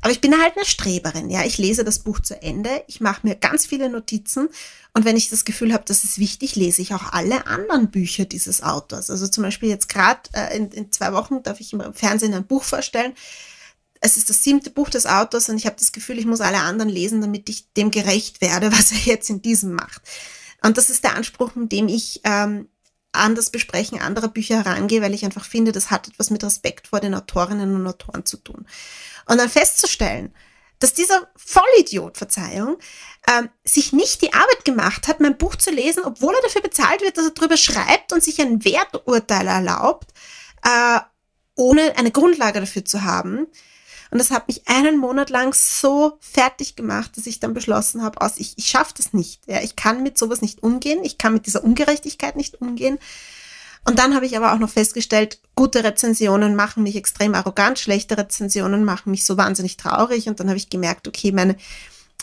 Aber 0.00 0.12
ich 0.12 0.20
bin 0.20 0.40
halt 0.40 0.56
eine 0.56 0.64
Streberin, 0.66 1.30
ja. 1.30 1.44
Ich 1.44 1.58
lese 1.58 1.84
das 1.84 2.00
Buch 2.00 2.20
zu 2.20 2.40
Ende, 2.40 2.82
ich 2.86 3.00
mache 3.00 3.26
mir 3.26 3.34
ganz 3.34 3.66
viele 3.66 3.88
Notizen 3.88 4.48
und 4.94 5.04
wenn 5.04 5.16
ich 5.16 5.30
das 5.30 5.44
Gefühl 5.44 5.72
habe, 5.72 5.84
das 5.86 6.04
ist 6.04 6.18
wichtig, 6.18 6.54
lese 6.56 6.82
ich 6.82 6.94
auch 6.94 7.12
alle 7.12 7.46
anderen 7.46 7.90
Bücher 7.90 8.24
dieses 8.24 8.62
Autors. 8.62 9.10
Also 9.10 9.26
zum 9.26 9.44
Beispiel 9.44 9.68
jetzt 9.68 9.88
gerade 9.88 10.20
äh, 10.32 10.56
in, 10.56 10.70
in 10.70 10.92
zwei 10.92 11.12
Wochen 11.12 11.42
darf 11.42 11.60
ich 11.60 11.72
im 11.72 11.94
Fernsehen 11.94 12.34
ein 12.34 12.46
Buch 12.46 12.62
vorstellen 12.62 13.14
es 14.00 14.16
ist 14.16 14.30
das 14.30 14.42
siebte 14.42 14.70
Buch 14.70 14.90
des 14.90 15.06
Autors 15.06 15.48
und 15.48 15.56
ich 15.56 15.66
habe 15.66 15.76
das 15.78 15.92
Gefühl, 15.92 16.18
ich 16.18 16.26
muss 16.26 16.40
alle 16.40 16.60
anderen 16.60 16.88
lesen, 16.88 17.20
damit 17.20 17.48
ich 17.48 17.72
dem 17.72 17.90
gerecht 17.90 18.40
werde, 18.40 18.72
was 18.72 18.92
er 18.92 18.98
jetzt 18.98 19.30
in 19.30 19.42
diesem 19.42 19.74
macht. 19.74 20.02
Und 20.62 20.76
das 20.76 20.90
ist 20.90 21.04
der 21.04 21.14
Anspruch, 21.14 21.54
mit 21.54 21.72
dem 21.72 21.88
ich 21.88 22.20
ähm, 22.24 22.68
an 23.12 23.34
das 23.34 23.50
Besprechen 23.50 24.00
anderer 24.00 24.28
Bücher 24.28 24.64
herangehe, 24.64 25.02
weil 25.02 25.14
ich 25.14 25.24
einfach 25.24 25.44
finde, 25.44 25.72
das 25.72 25.90
hat 25.90 26.08
etwas 26.08 26.30
mit 26.30 26.44
Respekt 26.44 26.88
vor 26.88 27.00
den 27.00 27.14
Autorinnen 27.14 27.74
und 27.74 27.86
Autoren 27.86 28.26
zu 28.26 28.36
tun. 28.36 28.66
Und 29.26 29.38
dann 29.38 29.48
festzustellen, 29.48 30.34
dass 30.78 30.94
dieser 30.94 31.28
Vollidiot, 31.36 32.16
Verzeihung, 32.16 32.78
ähm, 33.28 33.48
sich 33.64 33.92
nicht 33.92 34.22
die 34.22 34.32
Arbeit 34.32 34.64
gemacht 34.64 35.08
hat, 35.08 35.20
mein 35.20 35.36
Buch 35.36 35.56
zu 35.56 35.70
lesen, 35.70 36.04
obwohl 36.04 36.34
er 36.34 36.42
dafür 36.42 36.62
bezahlt 36.62 37.00
wird, 37.00 37.18
dass 37.18 37.26
er 37.26 37.32
drüber 37.32 37.56
schreibt 37.56 38.12
und 38.12 38.22
sich 38.22 38.40
ein 38.40 38.64
Werturteil 38.64 39.46
erlaubt, 39.46 40.12
äh, 40.62 41.00
ohne 41.56 41.96
eine 41.96 42.12
Grundlage 42.12 42.60
dafür 42.60 42.84
zu 42.84 43.02
haben, 43.02 43.48
und 44.10 44.18
das 44.18 44.30
hat 44.30 44.48
mich 44.48 44.66
einen 44.68 44.98
Monat 44.98 45.30
lang 45.30 45.52
so 45.54 46.16
fertig 46.20 46.76
gemacht, 46.76 47.16
dass 47.16 47.26
ich 47.26 47.40
dann 47.40 47.54
beschlossen 47.54 48.02
habe, 48.02 48.20
aus, 48.20 48.38
ich, 48.38 48.56
ich 48.56 48.66
schaffe 48.66 48.94
das 48.96 49.12
nicht. 49.12 49.46
Ja, 49.46 49.60
ich 49.60 49.76
kann 49.76 50.02
mit 50.02 50.16
sowas 50.16 50.40
nicht 50.40 50.62
umgehen, 50.62 51.00
ich 51.02 51.18
kann 51.18 51.34
mit 51.34 51.46
dieser 51.46 51.62
Ungerechtigkeit 51.62 52.36
nicht 52.36 52.60
umgehen. 52.60 52.98
Und 53.84 53.98
dann 53.98 54.14
habe 54.14 54.26
ich 54.26 54.36
aber 54.36 54.52
auch 54.52 54.58
noch 54.58 54.70
festgestellt, 54.70 55.40
gute 55.54 55.84
Rezensionen 55.84 56.54
machen 56.54 56.82
mich 56.82 56.96
extrem 56.96 57.34
arrogant, 57.34 57.78
schlechte 57.78 58.18
Rezensionen 58.18 58.84
machen 58.84 59.10
mich 59.10 59.24
so 59.24 59.36
wahnsinnig 59.36 59.76
traurig. 59.76 60.28
Und 60.28 60.40
dann 60.40 60.48
habe 60.48 60.58
ich 60.58 60.68
gemerkt, 60.70 61.06
okay, 61.08 61.32
meine, 61.32 61.56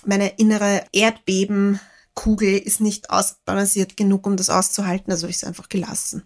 meine 0.05 0.29
innere 0.37 0.85
Erdbebenkugel 0.91 2.57
ist 2.57 2.81
nicht 2.81 3.09
ausbalanciert 3.09 3.97
genug, 3.97 4.27
um 4.27 4.37
das 4.37 4.49
auszuhalten. 4.49 5.11
Also 5.11 5.23
habe 5.23 5.31
ich 5.31 5.37
es 5.37 5.43
einfach 5.43 5.69
gelassen. 5.69 6.23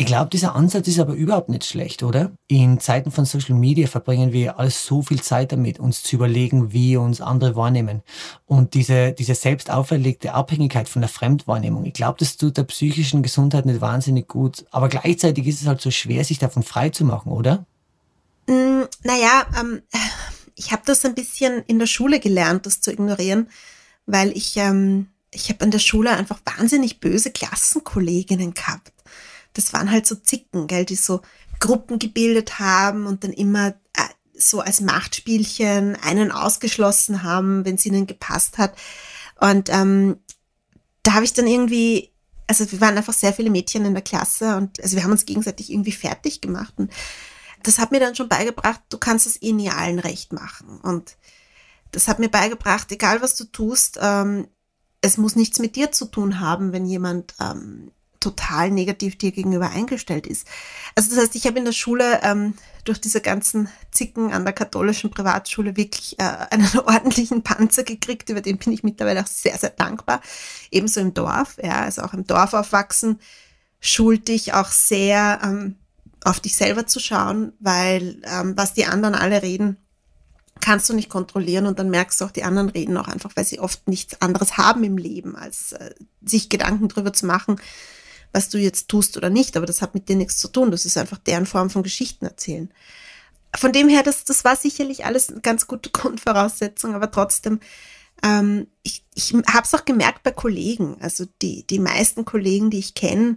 Ich 0.00 0.06
glaube, 0.06 0.30
dieser 0.30 0.54
Ansatz 0.54 0.88
ist 0.88 0.98
aber 0.98 1.12
überhaupt 1.12 1.50
nicht 1.50 1.62
schlecht, 1.62 2.02
oder? 2.02 2.32
In 2.48 2.80
Zeiten 2.80 3.10
von 3.10 3.26
Social 3.26 3.54
Media 3.54 3.86
verbringen 3.86 4.32
wir 4.32 4.58
alles 4.58 4.86
so 4.86 5.02
viel 5.02 5.20
Zeit 5.20 5.52
damit, 5.52 5.78
uns 5.78 6.02
zu 6.02 6.16
überlegen, 6.16 6.72
wie 6.72 6.96
uns 6.96 7.20
andere 7.20 7.54
wahrnehmen. 7.54 8.00
Und 8.46 8.72
diese, 8.72 9.12
diese 9.12 9.34
selbst 9.34 9.70
auferlegte 9.70 10.32
Abhängigkeit 10.32 10.88
von 10.88 11.02
der 11.02 11.10
Fremdwahrnehmung, 11.10 11.84
ich 11.84 11.92
glaube, 11.92 12.16
das 12.18 12.38
tut 12.38 12.56
der 12.56 12.62
psychischen 12.62 13.22
Gesundheit 13.22 13.66
nicht 13.66 13.82
wahnsinnig 13.82 14.26
gut. 14.26 14.64
Aber 14.70 14.88
gleichzeitig 14.88 15.46
ist 15.46 15.60
es 15.60 15.66
halt 15.66 15.82
so 15.82 15.90
schwer, 15.90 16.24
sich 16.24 16.38
davon 16.38 16.62
frei 16.62 16.88
zu 16.88 17.04
machen, 17.04 17.30
oder? 17.30 17.66
Mm, 18.46 18.84
naja, 19.02 19.46
ähm, 19.60 19.82
ich 20.54 20.72
habe 20.72 20.80
das 20.86 21.04
ein 21.04 21.14
bisschen 21.14 21.62
in 21.66 21.78
der 21.78 21.84
Schule 21.84 22.20
gelernt, 22.20 22.64
das 22.64 22.80
zu 22.80 22.90
ignorieren, 22.90 23.50
weil 24.06 24.34
ich, 24.34 24.56
ähm, 24.56 25.08
ich 25.30 25.50
habe 25.50 25.60
an 25.60 25.70
der 25.70 25.78
Schule 25.78 26.08
einfach 26.08 26.40
wahnsinnig 26.56 27.00
böse 27.00 27.30
Klassenkolleginnen 27.32 28.54
gehabt 28.54 28.92
das 29.52 29.72
waren 29.72 29.90
halt 29.90 30.06
so 30.06 30.14
Zicken, 30.14 30.66
gell, 30.66 30.84
die 30.84 30.96
so 30.96 31.20
Gruppen 31.58 31.98
gebildet 31.98 32.58
haben 32.58 33.06
und 33.06 33.24
dann 33.24 33.32
immer 33.32 33.68
äh, 33.68 34.08
so 34.34 34.60
als 34.60 34.80
Machtspielchen 34.80 35.96
einen 35.96 36.32
ausgeschlossen 36.32 37.22
haben, 37.22 37.64
wenn 37.64 37.74
es 37.74 37.86
ihnen 37.86 38.06
gepasst 38.06 38.58
hat. 38.58 38.74
Und 39.38 39.68
ähm, 39.70 40.18
da 41.02 41.14
habe 41.14 41.24
ich 41.24 41.32
dann 41.32 41.46
irgendwie, 41.46 42.10
also 42.46 42.70
wir 42.70 42.80
waren 42.80 42.96
einfach 42.96 43.12
sehr 43.12 43.32
viele 43.32 43.50
Mädchen 43.50 43.84
in 43.84 43.94
der 43.94 44.02
Klasse 44.02 44.56
und 44.56 44.82
also 44.82 44.96
wir 44.96 45.04
haben 45.04 45.12
uns 45.12 45.26
gegenseitig 45.26 45.70
irgendwie 45.70 45.92
fertig 45.92 46.40
gemacht. 46.40 46.74
Und 46.76 46.92
das 47.62 47.78
hat 47.78 47.92
mir 47.92 48.00
dann 48.00 48.16
schon 48.16 48.28
beigebracht, 48.28 48.80
du 48.88 48.98
kannst 48.98 49.26
es 49.26 49.40
eh 49.42 49.52
nie 49.52 49.70
allen 49.70 49.98
recht 49.98 50.32
machen. 50.32 50.80
Und 50.80 51.16
das 51.92 52.08
hat 52.08 52.18
mir 52.18 52.28
beigebracht, 52.28 52.90
egal 52.92 53.20
was 53.20 53.36
du 53.36 53.44
tust, 53.44 53.98
ähm, 54.00 54.48
es 55.02 55.16
muss 55.16 55.36
nichts 55.36 55.58
mit 55.58 55.76
dir 55.76 55.92
zu 55.92 56.06
tun 56.06 56.40
haben, 56.40 56.72
wenn 56.72 56.84
jemand 56.84 57.34
ähm, 57.40 57.90
total 58.20 58.70
negativ 58.70 59.16
dir 59.16 59.32
gegenüber 59.32 59.70
eingestellt 59.70 60.26
ist. 60.26 60.46
Also 60.94 61.10
das 61.10 61.24
heißt, 61.24 61.34
ich 61.34 61.46
habe 61.46 61.58
in 61.58 61.64
der 61.64 61.72
Schule 61.72 62.20
ähm, 62.22 62.54
durch 62.84 63.00
diese 63.00 63.20
ganzen 63.20 63.68
Zicken 63.90 64.32
an 64.32 64.44
der 64.44 64.52
katholischen 64.52 65.10
Privatschule 65.10 65.76
wirklich 65.76 66.18
äh, 66.18 66.24
einen 66.50 66.68
ordentlichen 66.86 67.42
Panzer 67.42 67.82
gekriegt, 67.82 68.28
über 68.28 68.42
den 68.42 68.58
bin 68.58 68.72
ich 68.72 68.84
mittlerweile 68.84 69.22
auch 69.22 69.26
sehr, 69.26 69.56
sehr 69.58 69.70
dankbar. 69.70 70.20
Ebenso 70.70 71.00
im 71.00 71.14
Dorf, 71.14 71.56
ja, 71.62 71.80
also 71.82 72.02
auch 72.02 72.12
im 72.12 72.26
Dorf 72.26 72.52
aufwachsen, 72.52 73.18
schult 73.80 74.28
dich 74.28 74.52
auch 74.52 74.68
sehr 74.68 75.40
ähm, 75.42 75.76
auf 76.22 76.40
dich 76.40 76.54
selber 76.56 76.86
zu 76.86 77.00
schauen, 77.00 77.54
weil 77.60 78.20
ähm, 78.24 78.54
was 78.56 78.74
die 78.74 78.84
anderen 78.84 79.14
alle 79.14 79.42
reden, 79.42 79.78
kannst 80.60 80.90
du 80.90 80.94
nicht 80.94 81.08
kontrollieren 81.08 81.66
und 81.66 81.78
dann 81.78 81.88
merkst 81.88 82.20
du 82.20 82.26
auch, 82.26 82.30
die 82.30 82.44
anderen 82.44 82.68
reden 82.68 82.98
auch 82.98 83.08
einfach, 83.08 83.30
weil 83.34 83.46
sie 83.46 83.60
oft 83.60 83.88
nichts 83.88 84.20
anderes 84.20 84.58
haben 84.58 84.84
im 84.84 84.98
Leben, 84.98 85.34
als 85.36 85.72
äh, 85.72 85.94
sich 86.22 86.50
Gedanken 86.50 86.88
drüber 86.88 87.12
zu 87.14 87.24
machen, 87.24 87.58
was 88.32 88.48
du 88.48 88.58
jetzt 88.58 88.88
tust 88.88 89.16
oder 89.16 89.30
nicht, 89.30 89.56
aber 89.56 89.66
das 89.66 89.82
hat 89.82 89.94
mit 89.94 90.08
dir 90.08 90.16
nichts 90.16 90.38
zu 90.38 90.48
tun. 90.48 90.70
Das 90.70 90.84
ist 90.84 90.96
einfach 90.96 91.18
deren 91.18 91.46
Form 91.46 91.70
von 91.70 91.82
Geschichten 91.82 92.24
erzählen. 92.24 92.72
Von 93.56 93.72
dem 93.72 93.88
her, 93.88 94.02
das, 94.02 94.24
das 94.24 94.44
war 94.44 94.56
sicherlich 94.56 95.04
alles 95.04 95.28
eine 95.28 95.40
ganz 95.40 95.66
gute 95.66 95.90
Grundvoraussetzung, 95.92 96.94
aber 96.94 97.10
trotzdem, 97.10 97.60
ähm, 98.22 98.68
ich, 98.82 99.04
ich 99.14 99.32
habe 99.32 99.64
es 99.64 99.74
auch 99.74 99.84
gemerkt 99.84 100.22
bei 100.22 100.30
Kollegen. 100.30 100.96
Also 101.00 101.26
die, 101.42 101.66
die 101.66 101.78
meisten 101.78 102.24
Kollegen, 102.24 102.70
die 102.70 102.78
ich 102.78 102.94
kenne, 102.94 103.36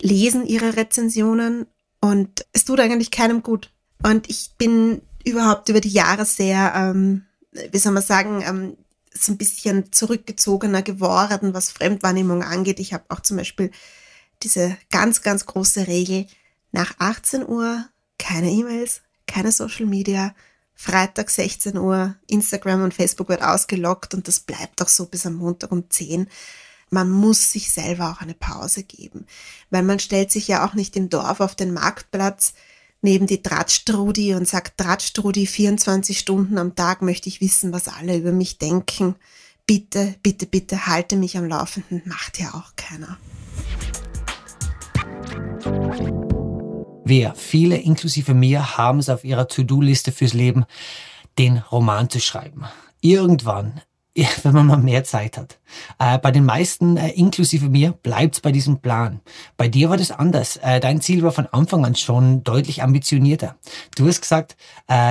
lesen 0.00 0.46
ihre 0.46 0.76
Rezensionen 0.76 1.66
und 2.00 2.46
es 2.52 2.64
tut 2.64 2.80
eigentlich 2.80 3.10
keinem 3.10 3.42
gut. 3.42 3.70
Und 4.02 4.28
ich 4.30 4.52
bin 4.58 5.02
überhaupt 5.24 5.68
über 5.68 5.80
die 5.80 5.88
Jahre 5.88 6.24
sehr, 6.24 6.72
ähm, 6.74 7.24
wie 7.52 7.78
soll 7.78 7.92
man 7.92 8.02
sagen, 8.02 8.42
ähm, 8.46 8.76
so 9.12 9.32
ein 9.32 9.38
bisschen 9.38 9.92
zurückgezogener 9.92 10.82
geworden, 10.82 11.54
was 11.54 11.72
Fremdwahrnehmung 11.72 12.42
angeht. 12.42 12.78
Ich 12.78 12.92
habe 12.92 13.04
auch 13.08 13.20
zum 13.20 13.36
Beispiel 13.36 13.70
diese 14.42 14.76
ganz, 14.90 15.22
ganz 15.22 15.46
große 15.46 15.86
Regel, 15.86 16.26
nach 16.72 16.94
18 16.98 17.46
Uhr 17.46 17.84
keine 18.18 18.50
E-Mails, 18.50 19.02
keine 19.26 19.52
Social 19.52 19.86
Media, 19.86 20.34
Freitag 20.74 21.30
16 21.30 21.76
Uhr, 21.76 22.14
Instagram 22.28 22.82
und 22.82 22.94
Facebook 22.94 23.28
wird 23.28 23.42
ausgelockt 23.42 24.14
und 24.14 24.28
das 24.28 24.40
bleibt 24.40 24.80
auch 24.80 24.88
so 24.88 25.06
bis 25.06 25.26
am 25.26 25.34
Montag 25.34 25.72
um 25.72 25.90
10. 25.90 26.28
Man 26.90 27.10
muss 27.10 27.52
sich 27.52 27.70
selber 27.70 28.12
auch 28.12 28.20
eine 28.20 28.34
Pause 28.34 28.84
geben, 28.84 29.26
weil 29.70 29.82
man 29.82 29.98
stellt 29.98 30.30
sich 30.30 30.48
ja 30.48 30.66
auch 30.66 30.74
nicht 30.74 30.96
im 30.96 31.10
Dorf 31.10 31.40
auf 31.40 31.54
den 31.54 31.72
Marktplatz 31.72 32.54
neben 33.02 33.26
die 33.26 33.42
Drahtstrudi 33.42 34.34
und 34.34 34.48
sagt, 34.48 34.80
Drahtstrudi, 34.80 35.46
24 35.46 36.18
Stunden 36.18 36.58
am 36.58 36.74
Tag 36.74 37.02
möchte 37.02 37.28
ich 37.28 37.40
wissen, 37.40 37.72
was 37.72 37.88
alle 37.88 38.16
über 38.16 38.32
mich 38.32 38.58
denken. 38.58 39.14
Bitte, 39.66 40.14
bitte, 40.22 40.46
bitte 40.46 40.86
halte 40.86 41.16
mich 41.16 41.36
am 41.36 41.46
Laufenden, 41.46 42.02
macht 42.06 42.38
ja 42.38 42.54
auch 42.54 42.74
keiner. 42.76 43.18
Wir, 47.08 47.32
viele 47.34 47.76
inklusive 47.76 48.34
mir, 48.34 48.76
haben 48.76 48.98
es 48.98 49.08
auf 49.08 49.24
ihrer 49.24 49.48
To-Do-Liste 49.48 50.12
fürs 50.12 50.34
Leben, 50.34 50.66
den 51.38 51.56
Roman 51.56 52.10
zu 52.10 52.20
schreiben. 52.20 52.66
Irgendwann, 53.00 53.80
wenn 54.42 54.52
man 54.52 54.66
mal 54.66 54.76
mehr 54.76 55.04
Zeit 55.04 55.38
hat. 55.38 55.58
Äh, 55.98 56.18
bei 56.18 56.30
den 56.32 56.44
meisten, 56.44 56.98
äh, 56.98 57.08
inklusive 57.12 57.70
mir, 57.70 57.92
bleibt 57.92 58.34
es 58.34 58.40
bei 58.42 58.52
diesem 58.52 58.80
Plan. 58.80 59.20
Bei 59.56 59.68
dir 59.68 59.88
war 59.88 59.96
das 59.96 60.10
anders. 60.10 60.58
Äh, 60.58 60.80
dein 60.80 61.00
Ziel 61.00 61.22
war 61.22 61.32
von 61.32 61.46
Anfang 61.46 61.86
an 61.86 61.96
schon 61.96 62.44
deutlich 62.44 62.82
ambitionierter. 62.82 63.56
Du 63.96 64.06
hast 64.06 64.20
gesagt, 64.20 64.58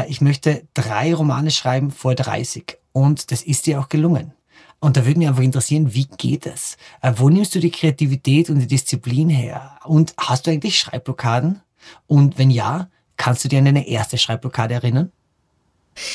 ich 0.07 0.21
möchte 0.21 0.67
drei 0.75 1.15
Romane 1.15 1.49
schreiben 1.49 1.89
vor 1.89 2.13
30. 2.13 2.77
Und 2.91 3.31
das 3.31 3.41
ist 3.41 3.65
dir 3.65 3.79
auch 3.79 3.89
gelungen. 3.89 4.33
Und 4.79 4.97
da 4.97 5.05
würde 5.05 5.17
mich 5.17 5.27
einfach 5.27 5.43
interessieren, 5.43 5.95
wie 5.95 6.05
geht 6.05 6.45
das? 6.45 6.77
Wo 7.15 7.29
nimmst 7.29 7.55
du 7.55 7.59
die 7.59 7.71
Kreativität 7.71 8.49
und 8.49 8.59
die 8.59 8.67
Disziplin 8.67 9.29
her? 9.29 9.79
Und 9.85 10.13
hast 10.17 10.45
du 10.45 10.51
eigentlich 10.51 10.79
Schreibblockaden? 10.79 11.61
Und 12.07 12.37
wenn 12.37 12.49
ja, 12.49 12.89
kannst 13.17 13.43
du 13.43 13.47
dir 13.47 13.59
an 13.59 13.65
deine 13.65 13.87
erste 13.87 14.17
Schreibblockade 14.17 14.73
erinnern? 14.73 15.11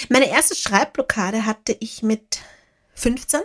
Meine 0.09 0.29
erste 0.29 0.55
Schreibblockade 0.55 1.45
hatte 1.45 1.77
ich 1.81 2.03
mit 2.03 2.41
15. 2.95 3.41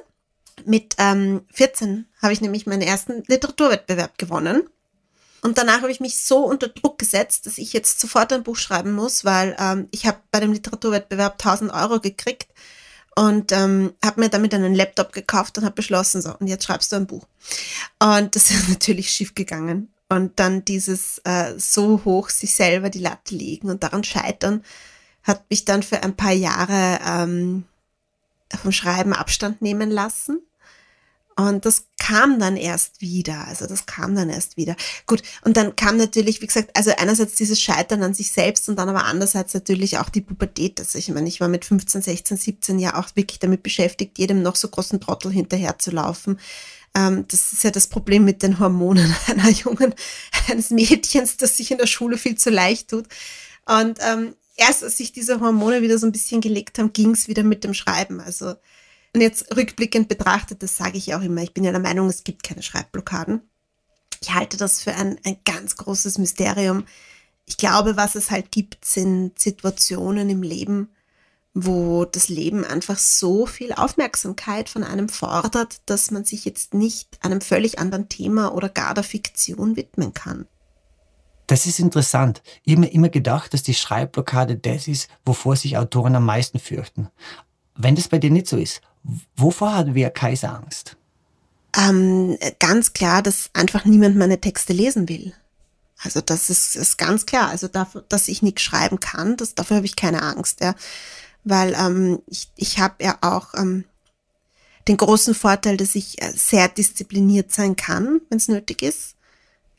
Mit 0.65 0.95
ähm, 0.97 1.45
14 1.53 2.07
habe 2.21 2.33
ich 2.33 2.41
nämlich 2.41 2.65
meinen 2.65 2.81
ersten 2.81 3.23
Literaturwettbewerb 3.27 4.17
gewonnen. 4.17 4.69
Und 5.41 5.57
danach 5.57 5.81
habe 5.81 5.91
ich 5.91 5.99
mich 5.99 6.23
so 6.23 6.39
unter 6.39 6.67
Druck 6.67 6.97
gesetzt, 6.97 7.45
dass 7.45 7.57
ich 7.57 7.73
jetzt 7.73 7.99
sofort 7.99 8.33
ein 8.33 8.43
Buch 8.43 8.57
schreiben 8.57 8.93
muss, 8.93 9.23
weil 9.23 9.55
ähm, 9.59 9.87
ich 9.91 10.07
habe 10.07 10.17
bei 10.31 10.39
dem 10.39 10.51
Literaturwettbewerb 10.51 11.33
1000 11.33 11.71
Euro 11.71 11.99
gekriegt 11.99 12.47
und 13.15 13.51
ähm, 13.51 13.93
habe 14.03 14.21
mir 14.21 14.29
damit 14.29 14.53
einen 14.53 14.75
Laptop 14.75 15.11
gekauft 15.13 15.57
und 15.57 15.63
habe 15.63 15.75
beschlossen, 15.75 16.21
so, 16.21 16.35
und 16.37 16.47
jetzt 16.47 16.65
schreibst 16.65 16.91
du 16.91 16.97
ein 16.97 17.07
Buch. 17.07 17.27
Und 17.99 18.35
das 18.35 18.49
ist 18.51 18.69
natürlich 18.69 19.09
schief 19.09 19.35
gegangen. 19.35 19.93
Und 20.09 20.39
dann 20.39 20.63
dieses 20.63 21.19
äh, 21.25 21.53
so 21.57 22.05
hoch 22.05 22.29
sich 22.29 22.55
selber 22.55 22.89
die 22.89 22.99
Latte 22.99 23.35
legen 23.35 23.69
und 23.69 23.83
daran 23.83 24.03
scheitern, 24.03 24.63
hat 25.23 25.49
mich 25.49 25.65
dann 25.65 25.83
für 25.83 26.01
ein 26.03 26.15
paar 26.15 26.31
Jahre 26.31 26.99
ähm, 27.05 27.65
vom 28.55 28.71
Schreiben 28.71 29.13
Abstand 29.13 29.61
nehmen 29.61 29.91
lassen. 29.91 30.41
Und 31.37 31.65
das 31.65 31.85
kam 31.99 32.39
dann 32.39 32.57
erst 32.57 32.99
wieder. 32.99 33.47
Also 33.47 33.67
das 33.67 33.85
kam 33.85 34.15
dann 34.15 34.29
erst 34.29 34.57
wieder. 34.57 34.75
Gut, 35.05 35.21
und 35.43 35.55
dann 35.55 35.75
kam 35.75 35.97
natürlich, 35.97 36.41
wie 36.41 36.47
gesagt, 36.47 36.71
also 36.75 36.91
einerseits 36.97 37.35
dieses 37.35 37.61
Scheitern 37.61 38.01
an 38.01 38.15
sich 38.15 38.31
selbst 38.31 38.67
und 38.69 38.75
dann 38.77 38.89
aber 38.89 39.05
andererseits 39.05 39.53
natürlich 39.53 39.99
auch 39.99 40.09
die 40.09 40.21
Pubertät. 40.21 40.79
Also 40.79 40.97
ich 40.97 41.09
meine, 41.09 41.27
ich 41.27 41.39
war 41.39 41.47
mit 41.47 41.63
15, 41.63 42.01
16, 42.01 42.37
17 42.37 42.79
ja 42.79 42.99
auch 42.99 43.15
wirklich 43.15 43.37
damit 43.37 43.61
beschäftigt, 43.61 44.17
jedem 44.17 44.41
noch 44.41 44.55
so 44.55 44.67
großen 44.67 44.99
Trottel 44.99 45.31
hinterher 45.31 45.77
zu 45.77 45.91
laufen. 45.91 46.39
Ähm, 46.95 47.25
das 47.27 47.53
ist 47.53 47.63
ja 47.63 47.69
das 47.69 47.85
Problem 47.85 48.25
mit 48.25 48.41
den 48.41 48.57
Hormonen 48.57 49.15
einer 49.27 49.49
Jungen, 49.51 49.93
eines 50.49 50.71
Mädchens, 50.71 51.37
das 51.37 51.57
sich 51.57 51.69
in 51.69 51.77
der 51.77 51.87
Schule 51.87 52.17
viel 52.17 52.35
zu 52.35 52.49
leicht 52.49 52.89
tut. 52.89 53.05
Und 53.65 53.99
ähm, 54.01 54.33
erst 54.55 54.83
als 54.83 54.97
sich 54.97 55.11
diese 55.11 55.39
Hormone 55.39 55.83
wieder 55.83 55.99
so 55.99 56.07
ein 56.07 56.11
bisschen 56.11 56.41
gelegt 56.41 56.79
haben, 56.79 56.93
ging 56.93 57.11
es 57.11 57.27
wieder 57.27 57.43
mit 57.43 57.63
dem 57.63 57.75
Schreiben. 57.75 58.19
Also 58.19 58.55
und 59.17 59.21
jetzt 59.21 59.57
rückblickend 59.57 60.09
betrachtet, 60.09 60.61
das 60.61 60.77
sage 60.77 60.99
ich 60.99 61.15
auch 61.15 61.21
immer, 61.21 61.41
ich 61.41 61.51
bin 61.51 61.63
ja 61.63 61.71
der 61.71 61.81
Meinung, 61.81 62.07
es 62.07 62.23
gibt 62.23 62.43
keine 62.43 62.61
Schreibblockaden. 62.61 63.41
Ich 64.21 64.31
halte 64.35 64.57
das 64.57 64.79
für 64.83 64.93
ein, 64.93 65.17
ein 65.25 65.37
ganz 65.43 65.75
großes 65.75 66.19
Mysterium. 66.19 66.85
Ich 67.47 67.57
glaube, 67.57 67.97
was 67.97 68.13
es 68.13 68.29
halt 68.29 68.51
gibt, 68.51 68.85
sind 68.85 69.39
Situationen 69.39 70.29
im 70.29 70.43
Leben, 70.43 70.89
wo 71.55 72.05
das 72.05 72.29
Leben 72.29 72.63
einfach 72.63 72.99
so 72.99 73.47
viel 73.47 73.73
Aufmerksamkeit 73.73 74.69
von 74.69 74.83
einem 74.83 75.09
fordert, 75.09 75.81
dass 75.87 76.11
man 76.11 76.23
sich 76.23 76.45
jetzt 76.45 76.75
nicht 76.75 77.17
einem 77.25 77.41
völlig 77.41 77.79
anderen 77.79 78.09
Thema 78.09 78.53
oder 78.53 78.69
gar 78.69 78.93
der 78.93 79.03
Fiktion 79.03 79.75
widmen 79.75 80.13
kann. 80.13 80.45
Das 81.47 81.65
ist 81.65 81.79
interessant. 81.79 82.43
Ich 82.63 82.73
habe 82.73 82.81
mir 82.81 82.93
immer 82.93 83.09
gedacht, 83.09 83.55
dass 83.55 83.63
die 83.63 83.73
Schreibblockade 83.73 84.57
das 84.57 84.87
ist, 84.87 85.09
wovor 85.25 85.55
sich 85.55 85.75
Autoren 85.75 86.15
am 86.15 86.25
meisten 86.25 86.59
fürchten. 86.59 87.09
Wenn 87.77 87.95
das 87.95 88.07
bei 88.07 88.19
dir 88.19 88.31
nicht 88.31 88.47
so 88.47 88.57
ist, 88.57 88.81
Wovor 89.35 89.73
hat 89.73 89.93
wer 89.93 90.09
Kaiser 90.09 90.55
Angst? 90.55 90.97
Ähm, 91.77 92.37
ganz 92.59 92.93
klar, 92.93 93.21
dass 93.21 93.49
einfach 93.53 93.85
niemand 93.85 94.17
meine 94.17 94.41
Texte 94.41 94.73
lesen 94.73 95.07
will. 95.09 95.33
Also 96.03 96.21
das 96.21 96.49
ist, 96.49 96.75
ist 96.75 96.97
ganz 96.97 97.25
klar. 97.25 97.49
Also 97.49 97.67
dafür, 97.67 98.03
dass 98.09 98.27
ich 98.27 98.41
nichts 98.41 98.61
schreiben 98.61 98.99
kann, 98.99 99.37
das, 99.37 99.55
dafür 99.55 99.77
habe 99.77 99.85
ich 99.85 99.95
keine 99.95 100.21
Angst, 100.21 100.61
ja. 100.61 100.75
Weil 101.43 101.73
ähm, 101.75 102.19
ich, 102.27 102.49
ich 102.55 102.79
habe 102.79 103.03
ja 103.03 103.17
auch 103.21 103.53
ähm, 103.55 103.85
den 104.87 104.97
großen 104.97 105.33
Vorteil, 105.33 105.77
dass 105.77 105.95
ich 105.95 106.21
äh, 106.21 106.31
sehr 106.35 106.67
diszipliniert 106.67 107.51
sein 107.51 107.75
kann, 107.75 108.21
wenn 108.29 108.37
es 108.37 108.47
nötig 108.47 108.81
ist. 108.81 109.15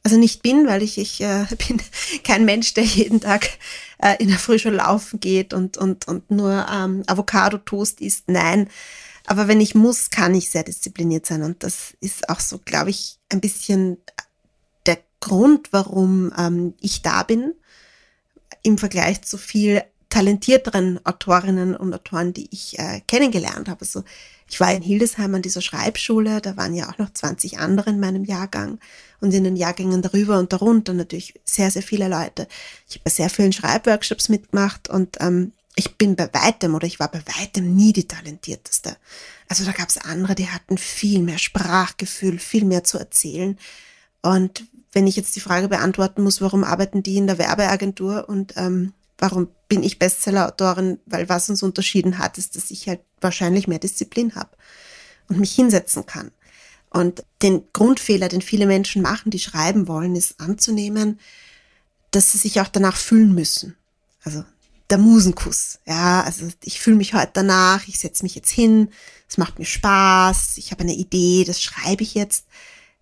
Also 0.03 0.17
nicht 0.17 0.43
bin, 0.43 0.67
weil 0.67 0.83
ich, 0.83 0.99
ich 0.99 1.21
äh, 1.21 1.47
bin 1.69 1.81
kein 2.25 2.45
Mensch, 2.45 2.75
der 2.75 2.85
jeden 2.85 3.21
Tag 3.21 3.51
äh, 3.99 4.17
in 4.19 4.29
der 4.29 4.39
Früh 4.39 4.59
schon 4.59 4.75
laufen 4.75 5.21
geht 5.21 5.53
und, 5.53 5.77
und, 5.77 6.07
und 6.09 6.31
nur 6.31 6.67
ähm, 6.73 7.03
Avocado-Toast 7.07 8.01
isst. 8.01 8.25
Nein, 8.29 8.69
aber 9.27 9.47
wenn 9.47 9.61
ich 9.61 9.75
muss, 9.75 10.09
kann 10.09 10.35
ich 10.35 10.51
sehr 10.51 10.63
diszipliniert 10.63 11.27
sein. 11.27 11.43
Und 11.43 11.63
das 11.63 11.95
ist 12.01 12.31
auch 12.31 12.41
so, 12.41 12.59
glaube 12.65 12.91
ich, 12.91 13.19
ein 13.29 13.43
bisschen 13.43 13.99
der 14.87 14.99
Grund, 15.21 15.69
warum 15.73 16.33
ähm, 16.39 16.75
ich 16.81 17.03
da 17.03 17.25
bin, 17.25 17.53
im 18.63 18.79
Vergleich 18.79 19.21
zu 19.23 19.37
viel 19.37 19.83
talentierteren 20.09 21.05
Autorinnen 21.05 21.77
und 21.77 21.93
Autoren, 21.93 22.33
die 22.33 22.49
ich 22.51 22.79
äh, 22.79 23.01
kennengelernt 23.07 23.69
habe. 23.69 23.81
Also 23.81 24.05
ich 24.49 24.59
war 24.61 24.73
in 24.73 24.83
Hildesheim 24.83 25.35
an 25.35 25.43
dieser 25.43 25.61
Schreibschule, 25.61 26.41
da 26.41 26.57
waren 26.57 26.75
ja 26.75 26.91
auch 26.91 26.99
noch 26.99 27.13
20 27.13 27.59
andere 27.59 27.91
in 27.91 28.01
meinem 28.01 28.25
Jahrgang 28.25 28.79
und 29.21 29.35
in 29.35 29.45
den 29.45 29.57
Jahrgängen 29.57 30.01
darüber 30.01 30.39
und 30.39 30.53
darunter 30.53 30.95
natürlich 30.95 31.35
sehr, 31.45 31.71
sehr 31.71 31.83
viele 31.83 32.09
Leute. 32.09 32.49
Ich 32.89 32.97
habe 32.97 33.05
bei 33.05 33.11
sehr 33.11 33.29
vielen 33.29 33.53
Schreibworkshops 33.53 34.31
mitgemacht 34.31 34.89
und 34.89 35.19
ähm, 35.21 35.53
ich 35.77 35.97
bin 35.97 36.17
bei 36.17 36.29
weitem 36.33 36.75
oder 36.75 36.87
ich 36.87 36.99
war 36.99 37.11
bei 37.11 37.23
weitem 37.39 37.77
nie 37.77 37.93
die 37.93 38.09
talentierteste. 38.09 38.97
Also 39.49 39.65
da 39.65 39.73
gab 39.73 39.89
es 39.89 39.99
andere, 39.99 40.35
die 40.35 40.49
hatten 40.49 40.79
viel 40.79 41.21
mehr 41.21 41.39
Sprachgefühl, 41.39 42.39
viel 42.39 42.65
mehr 42.65 42.83
zu 42.83 42.99
erzählen. 42.99 43.59
Und 44.23 44.65
wenn 44.93 45.07
ich 45.07 45.17
jetzt 45.17 45.37
die 45.37 45.41
Frage 45.41 45.69
beantworten 45.69 46.23
muss, 46.23 46.41
warum 46.41 46.65
arbeiten 46.65 47.03
die 47.03 47.19
in 47.19 47.27
der 47.27 47.39
Werbeagentur 47.39 48.29
und 48.29 48.55
ähm, 48.57 48.93
warum 49.19 49.49
bin 49.69 49.83
ich 49.83 49.99
Bestsellerautorin, 49.99 50.99
weil 51.07 51.29
was 51.29 51.51
uns 51.51 51.63
unterschieden 51.63 52.19
hat, 52.19 52.39
ist, 52.39 52.57
dass 52.57 52.71
ich 52.71 52.89
halt 52.89 53.01
wahrscheinlich 53.21 53.69
mehr 53.69 53.79
Disziplin 53.81 54.35
habe 54.35 54.51
und 55.29 55.39
mich 55.39 55.53
hinsetzen 55.53 56.07
kann. 56.07 56.31
Und 56.91 57.25
den 57.43 57.65
Grundfehler, 57.73 58.29
den 58.29 58.41
viele 58.41 58.67
Menschen 58.67 59.03
machen, 59.03 59.31
die 59.31 59.39
schreiben 59.39 59.89
wollen, 59.89 60.17
ist 60.17 60.41
anzunehmen, 60.41 61.21
dass 62.13 62.33
sie 62.33 62.39
sich 62.39 62.61
auch 62.61 62.69
danach 62.69 62.97
fühlen 62.97 63.35
müssen. 63.35 63.77
Also 64.23 64.45
der 64.89 64.99
Musenkuss. 64.99 65.81
Ja, 65.87 66.23
also 66.23 66.49
ich 66.65 66.81
fühle 66.81 66.97
mich 66.97 67.13
heute 67.13 67.33
danach, 67.35 67.87
ich 67.89 67.99
setze 67.99 68.23
mich 68.23 68.35
jetzt 68.35 68.51
hin, 68.51 68.89
es 69.29 69.37
macht 69.37 69.59
mir 69.59 69.67
Spaß, 69.67 70.57
ich 70.57 70.71
habe 70.71 70.83
eine 70.83 70.95
Idee, 70.95 71.45
das 71.45 71.61
schreibe 71.61 72.03
ich 72.03 72.15
jetzt. 72.15 72.47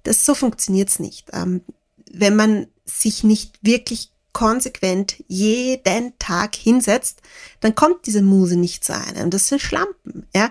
Das 0.02 0.24
so 0.24 0.34
funktioniert's 0.34 0.98
nicht. 0.98 1.28
Ähm, 1.32 1.62
wenn 2.10 2.34
man 2.34 2.66
sich 2.84 3.22
nicht 3.22 3.58
wirklich 3.62 4.10
konsequent 4.36 5.24
jeden 5.28 6.12
Tag 6.18 6.56
hinsetzt, 6.56 7.22
dann 7.60 7.74
kommt 7.74 8.04
diese 8.04 8.20
Muse 8.20 8.58
nicht 8.58 8.84
zu 8.84 8.94
einem. 8.94 9.30
Das 9.30 9.48
sind 9.48 9.62
Schlampen, 9.62 10.26
ja. 10.34 10.50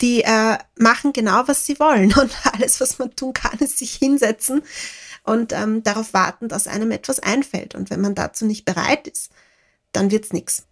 Die 0.00 0.22
äh, 0.22 0.56
machen 0.78 1.12
genau, 1.12 1.42
was 1.46 1.66
sie 1.66 1.78
wollen 1.78 2.14
und 2.18 2.30
alles, 2.50 2.80
was 2.80 2.98
man 2.98 3.14
tun 3.14 3.34
kann, 3.34 3.58
ist 3.58 3.76
sich 3.76 3.92
hinsetzen 3.92 4.62
und 5.22 5.52
ähm, 5.52 5.82
darauf 5.82 6.14
warten, 6.14 6.48
dass 6.48 6.66
einem 6.66 6.90
etwas 6.92 7.20
einfällt. 7.20 7.74
Und 7.74 7.90
wenn 7.90 8.00
man 8.00 8.14
dazu 8.14 8.46
nicht 8.46 8.64
bereit 8.64 9.06
ist, 9.06 9.30
dann 9.92 10.10
wird's 10.10 10.32
nix. 10.32 10.64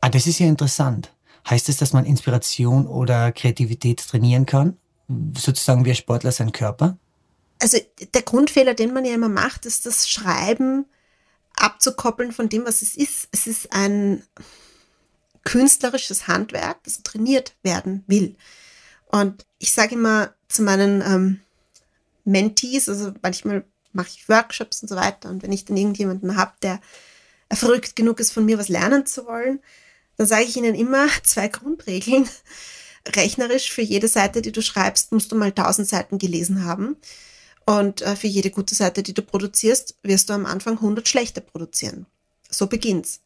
Ah, 0.00 0.08
das 0.08 0.26
ist 0.26 0.38
ja 0.38 0.46
interessant. 0.46 1.12
Heißt 1.50 1.68
es, 1.68 1.76
dass 1.76 1.92
man 1.92 2.06
Inspiration 2.06 2.86
oder 2.86 3.32
Kreativität 3.32 4.00
trainieren 4.00 4.46
kann? 4.46 4.78
Sozusagen 5.36 5.84
wie 5.84 5.90
ein 5.90 5.96
Sportler 5.96 6.32
seinen 6.32 6.52
Körper? 6.52 6.96
Also 7.60 7.76
der 8.14 8.22
Grundfehler, 8.22 8.72
den 8.72 8.94
man 8.94 9.04
ja 9.04 9.12
immer 9.12 9.28
macht, 9.28 9.66
ist 9.66 9.84
das 9.84 10.08
Schreiben 10.08 10.86
abzukoppeln 11.60 12.32
von 12.32 12.48
dem, 12.48 12.64
was 12.64 12.82
es 12.82 12.96
ist. 12.96 13.28
Es 13.32 13.46
ist 13.46 13.72
ein 13.72 14.22
künstlerisches 15.44 16.28
Handwerk, 16.28 16.82
das 16.84 17.02
trainiert 17.02 17.56
werden 17.62 18.04
will. 18.06 18.36
Und 19.06 19.46
ich 19.58 19.72
sage 19.72 19.94
immer 19.94 20.34
zu 20.48 20.62
meinen 20.62 21.00
ähm, 21.00 21.40
Mentees, 22.24 22.88
also 22.88 23.12
manchmal 23.22 23.64
mache 23.92 24.08
ich 24.08 24.28
Workshops 24.28 24.82
und 24.82 24.88
so 24.88 24.96
weiter, 24.96 25.30
und 25.30 25.42
wenn 25.42 25.52
ich 25.52 25.64
dann 25.64 25.76
irgendjemanden 25.76 26.36
habe, 26.36 26.52
der 26.62 26.80
verrückt 27.50 27.96
genug 27.96 28.20
ist, 28.20 28.32
von 28.32 28.44
mir 28.44 28.58
was 28.58 28.68
lernen 28.68 29.06
zu 29.06 29.26
wollen, 29.26 29.60
dann 30.16 30.26
sage 30.26 30.44
ich 30.44 30.56
Ihnen 30.56 30.74
immer 30.74 31.08
zwei 31.24 31.48
Grundregeln. 31.48 32.28
Rechnerisch 33.16 33.72
für 33.72 33.80
jede 33.80 34.08
Seite, 34.08 34.42
die 34.42 34.52
du 34.52 34.60
schreibst, 34.60 35.12
musst 35.12 35.32
du 35.32 35.36
mal 35.36 35.48
1000 35.48 35.88
Seiten 35.88 36.18
gelesen 36.18 36.64
haben. 36.64 36.96
Und 37.68 38.00
äh, 38.00 38.16
für 38.16 38.28
jede 38.28 38.50
gute 38.50 38.74
Seite, 38.74 39.02
die 39.02 39.12
du 39.12 39.20
produzierst, 39.20 39.98
wirst 40.02 40.30
du 40.30 40.32
am 40.32 40.46
Anfang 40.46 40.76
100 40.76 41.06
schlechte 41.06 41.42
produzieren. 41.42 42.06
So 42.48 42.66
beginnt's. 42.66 43.20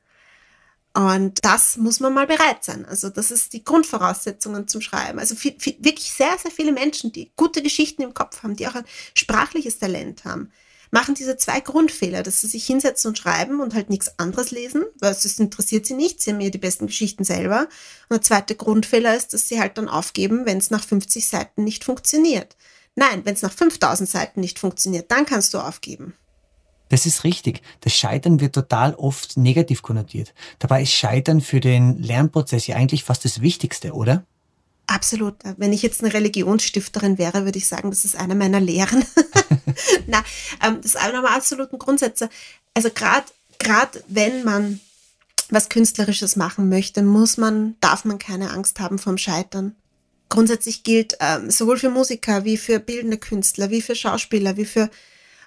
Und 0.94 1.44
das 1.44 1.76
muss 1.76 2.00
man 2.00 2.12
mal 2.12 2.26
bereit 2.26 2.64
sein. 2.64 2.84
Also 2.84 3.08
das 3.08 3.30
ist 3.30 3.52
die 3.52 3.62
Grundvoraussetzungen 3.62 4.66
zum 4.66 4.80
Schreiben. 4.80 5.20
Also 5.20 5.36
viel, 5.36 5.54
viel, 5.60 5.76
wirklich 5.78 6.12
sehr, 6.12 6.36
sehr 6.42 6.50
viele 6.50 6.72
Menschen, 6.72 7.12
die 7.12 7.30
gute 7.36 7.62
Geschichten 7.62 8.02
im 8.02 8.14
Kopf 8.14 8.42
haben, 8.42 8.56
die 8.56 8.66
auch 8.66 8.74
ein 8.74 8.84
sprachliches 9.14 9.78
Talent 9.78 10.24
haben, 10.24 10.50
machen 10.90 11.14
diese 11.14 11.36
zwei 11.36 11.60
Grundfehler, 11.60 12.24
dass 12.24 12.40
sie 12.40 12.48
sich 12.48 12.66
hinsetzen 12.66 13.10
und 13.10 13.18
schreiben 13.18 13.60
und 13.60 13.74
halt 13.74 13.90
nichts 13.90 14.18
anderes 14.18 14.50
lesen, 14.50 14.82
weil 14.98 15.12
es 15.12 15.38
interessiert 15.38 15.86
sie 15.86 15.94
nicht, 15.94 16.20
sie 16.20 16.32
haben 16.32 16.40
ja 16.40 16.50
die 16.50 16.58
besten 16.58 16.88
Geschichten 16.88 17.22
selber. 17.22 17.68
Und 18.08 18.14
der 18.16 18.22
zweite 18.22 18.56
Grundfehler 18.56 19.14
ist, 19.14 19.34
dass 19.34 19.46
sie 19.46 19.60
halt 19.60 19.78
dann 19.78 19.88
aufgeben, 19.88 20.46
wenn 20.46 20.58
es 20.58 20.70
nach 20.70 20.82
50 20.82 21.28
Seiten 21.28 21.62
nicht 21.62 21.84
funktioniert. 21.84 22.56
Nein, 22.94 23.24
wenn 23.24 23.34
es 23.34 23.42
nach 23.42 23.52
5000 23.52 24.08
Seiten 24.08 24.40
nicht 24.40 24.58
funktioniert, 24.58 25.10
dann 25.10 25.26
kannst 25.26 25.54
du 25.54 25.58
aufgeben. 25.58 26.14
Das 26.90 27.06
ist 27.06 27.24
richtig. 27.24 27.62
Das 27.80 27.94
Scheitern 27.94 28.40
wird 28.40 28.54
total 28.54 28.94
oft 28.94 29.38
negativ 29.38 29.80
konnotiert. 29.80 30.34
Dabei 30.58 30.82
ist 30.82 30.92
Scheitern 30.92 31.40
für 31.40 31.60
den 31.60 32.02
Lernprozess 32.02 32.66
ja 32.66 32.76
eigentlich 32.76 33.04
fast 33.04 33.24
das 33.24 33.40
Wichtigste, 33.40 33.92
oder? 33.92 34.24
Absolut. 34.86 35.36
Wenn 35.56 35.72
ich 35.72 35.80
jetzt 35.80 36.02
eine 36.02 36.12
Religionsstifterin 36.12 37.16
wäre, 37.16 37.46
würde 37.46 37.56
ich 37.56 37.66
sagen, 37.66 37.88
das 37.90 38.04
ist 38.04 38.14
eine 38.14 38.34
meiner 38.34 38.60
Lehren. 38.60 39.06
Na, 40.06 40.22
ähm, 40.62 40.78
das 40.82 40.86
ist 40.86 40.96
einer 40.96 41.22
meiner 41.22 41.34
absoluten 41.34 41.78
Grundsätze. 41.78 42.28
Also 42.74 42.90
gerade 42.90 43.24
gerade 43.62 44.02
wenn 44.08 44.44
man 44.44 44.80
was 45.50 45.68
Künstlerisches 45.68 46.36
machen 46.36 46.68
möchte, 46.68 47.02
muss 47.02 47.36
man, 47.36 47.76
darf 47.80 48.04
man 48.04 48.18
keine 48.18 48.50
Angst 48.50 48.80
haben 48.80 48.98
vom 48.98 49.18
Scheitern. 49.18 49.76
Grundsätzlich 50.32 50.82
gilt 50.82 51.18
ähm, 51.20 51.50
sowohl 51.50 51.76
für 51.76 51.90
Musiker 51.90 52.46
wie 52.46 52.56
für 52.56 52.78
bildende 52.78 53.18
Künstler, 53.18 53.68
wie 53.68 53.82
für 53.82 53.94
Schauspieler, 53.94 54.56
wie 54.56 54.64
für 54.64 54.88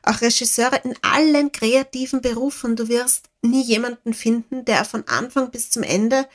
auch 0.04 0.22
Regisseure 0.22 0.80
in 0.84 0.94
allen 1.02 1.52
kreativen 1.52 2.22
Berufen. 2.22 2.76
Du 2.76 2.88
wirst 2.88 3.26
nie 3.42 3.64
jemanden 3.64 4.14
finden, 4.14 4.64
der 4.64 4.86
von 4.86 5.04
Anfang 5.08 5.50
bis 5.50 5.72
zum 5.72 5.82
Ende 5.82 6.28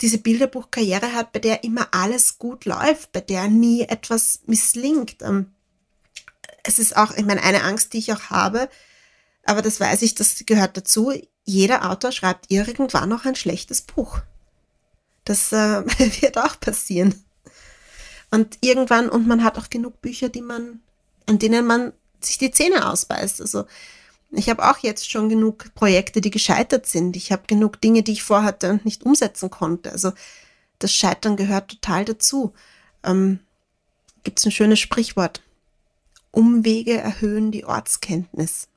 diese 0.00 0.16
Bilderbuchkarriere 0.16 1.12
hat, 1.12 1.32
bei 1.32 1.38
der 1.38 1.64
immer 1.64 1.88
alles 1.90 2.38
gut 2.38 2.64
läuft, 2.64 3.12
bei 3.12 3.20
der 3.20 3.48
nie 3.48 3.82
etwas 3.82 4.40
misslingt. 4.46 5.20
Ähm, 5.20 5.52
es 6.64 6.78
ist 6.78 6.96
auch, 6.96 7.14
ich 7.14 7.26
meine, 7.26 7.42
eine 7.42 7.62
Angst, 7.62 7.92
die 7.92 7.98
ich 7.98 8.10
auch 8.14 8.30
habe, 8.30 8.70
aber 9.44 9.60
das 9.60 9.80
weiß 9.80 10.00
ich, 10.00 10.14
das 10.14 10.42
gehört 10.46 10.78
dazu. 10.78 11.12
Jeder 11.44 11.90
Autor 11.90 12.10
schreibt 12.10 12.50
irgendwann 12.50 13.10
noch 13.10 13.26
ein 13.26 13.36
schlechtes 13.36 13.82
Buch. 13.82 14.20
Das 15.26 15.52
äh, 15.52 15.84
wird 16.22 16.38
auch 16.38 16.58
passieren. 16.58 17.22
Und 18.32 18.56
irgendwann, 18.62 19.10
und 19.10 19.28
man 19.28 19.44
hat 19.44 19.58
auch 19.58 19.68
genug 19.68 20.00
Bücher, 20.00 20.30
die 20.30 20.40
man, 20.40 20.80
an 21.26 21.38
denen 21.38 21.66
man 21.66 21.92
sich 22.18 22.38
die 22.38 22.50
Zähne 22.50 22.88
ausbeißt. 22.90 23.42
Also 23.42 23.66
ich 24.30 24.48
habe 24.48 24.68
auch 24.68 24.78
jetzt 24.78 25.10
schon 25.10 25.28
genug 25.28 25.74
Projekte, 25.74 26.22
die 26.22 26.30
gescheitert 26.30 26.86
sind. 26.86 27.14
Ich 27.14 27.30
habe 27.30 27.42
genug 27.46 27.80
Dinge, 27.82 28.02
die 28.02 28.12
ich 28.12 28.22
vorhatte 28.22 28.70
und 28.70 28.86
nicht 28.86 29.04
umsetzen 29.04 29.50
konnte. 29.50 29.92
Also 29.92 30.12
das 30.78 30.94
Scheitern 30.94 31.36
gehört 31.36 31.72
total 31.72 32.06
dazu. 32.06 32.54
Ähm, 33.04 33.40
Gibt 34.24 34.38
es 34.38 34.46
ein 34.46 34.52
schönes 34.52 34.80
Sprichwort. 34.80 35.42
Umwege 36.30 36.96
erhöhen 36.96 37.52
die 37.52 37.66
Ortskenntnis. 37.66 38.68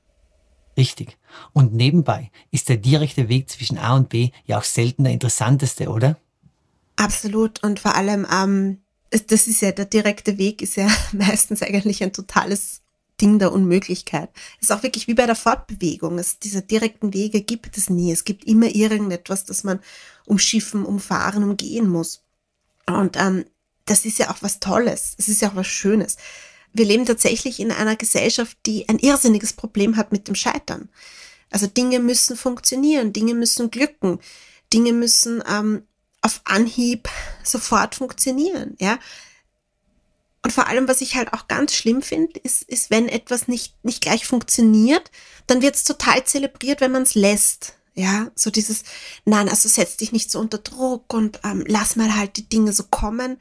Richtig. 0.76 1.18
Und 1.54 1.74
nebenbei 1.74 2.30
ist 2.52 2.68
der 2.68 2.76
direkte 2.76 3.30
Weg 3.30 3.50
zwischen 3.50 3.78
A 3.78 3.96
und 3.96 4.10
B 4.10 4.32
ja 4.44 4.58
auch 4.58 4.66
selten 4.66 5.06
der 5.06 5.14
interessanteste, 5.14 5.88
oder? 5.88 6.18
Absolut. 6.98 7.64
Und 7.64 7.80
vor 7.80 7.96
allem, 7.96 8.28
ähm, 8.30 8.82
das 9.10 9.48
ist 9.48 9.62
ja, 9.62 9.72
der 9.72 9.86
direkte 9.86 10.38
Weg 10.38 10.62
ist 10.62 10.76
ja 10.78 10.88
meistens 11.12 11.62
eigentlich 11.62 12.04
ein 12.04 12.14
totales 12.14 12.82
Ding 13.22 13.40
der 13.40 13.54
Unmöglichkeit. 13.54 14.30
Es 14.60 14.70
ist 14.70 14.72
auch 14.72 14.84
wirklich 14.84 15.08
wie 15.08 15.14
bei 15.14 15.26
der 15.26 15.36
Fortbewegung. 15.36 16.20
Es, 16.20 16.40
diese 16.40 16.62
direkten 16.62 17.14
Wege 17.14 17.42
gibt 17.42 17.78
es 17.78 17.90
nie. 17.90 18.12
Es 18.12 18.26
gibt 18.26 18.44
immer 18.44 18.68
irgendetwas, 18.68 19.46
das 19.46 19.64
man 19.64 19.80
umschiffen, 20.26 20.86
umfahren, 20.86 21.44
umgehen 21.44 21.88
muss. 21.88 22.24
Und 22.88 23.16
ähm, 23.18 23.46
das 23.86 24.06
ist 24.06 24.20
ja 24.20 24.32
auch 24.32 24.42
was 24.42 24.60
Tolles. 24.60 25.16
Es 25.18 25.28
ist 25.28 25.42
ja 25.42 25.50
auch 25.50 25.56
was 25.56 25.68
Schönes. 25.68 26.18
Wir 26.74 26.86
leben 26.86 27.06
tatsächlich 27.06 27.60
in 27.60 27.72
einer 27.72 27.96
Gesellschaft, 27.96 28.58
die 28.66 28.90
ein 28.90 29.00
irrsinniges 29.00 29.54
Problem 29.54 29.96
hat 29.96 30.12
mit 30.12 30.28
dem 30.28 30.36
Scheitern. 30.36 30.90
Also 31.50 31.68
Dinge 31.68 32.00
müssen 32.00 32.36
funktionieren, 32.36 33.14
Dinge 33.14 33.34
müssen 33.34 33.72
glücken, 33.72 34.20
Dinge 34.74 34.92
müssen 34.92 35.42
ähm, 35.50 35.84
auf 36.26 36.42
Anhieb 36.44 37.08
sofort 37.44 37.96
funktionieren. 37.96 38.76
Ja, 38.80 38.98
und 40.42 40.52
vor 40.52 40.68
allem, 40.68 40.88
was 40.88 41.02
ich 41.02 41.16
halt 41.16 41.34
auch 41.34 41.48
ganz 41.48 41.74
schlimm 41.74 42.02
finde, 42.02 42.40
ist, 42.40 42.62
ist, 42.64 42.92
wenn 42.92 43.08
etwas 43.08 43.48
nicht, 43.48 43.74
nicht 43.84 44.02
gleich 44.02 44.28
funktioniert, 44.28 45.10
dann 45.48 45.62
wird 45.62 45.76
es 45.76 45.84
total 45.84 46.24
zelebriert, 46.24 46.82
wenn 46.82 46.92
man 46.92 47.04
es 47.04 47.16
lässt. 47.16 47.74
Ja, 47.96 48.30
so 48.36 48.52
dieses, 48.52 48.84
nein, 49.24 49.50
also 49.50 49.70
setz 49.70 49.98
dich 49.98 50.12
nicht 50.12 50.30
so 50.30 50.40
unter 50.40 50.58
Druck 50.58 51.14
und 51.14 51.40
ähm, 51.44 51.64
lass 51.68 51.96
mal 51.96 52.16
halt 52.16 52.38
die 52.38 52.48
Dinge 52.50 52.74
so 52.74 52.84
kommen. 52.84 53.38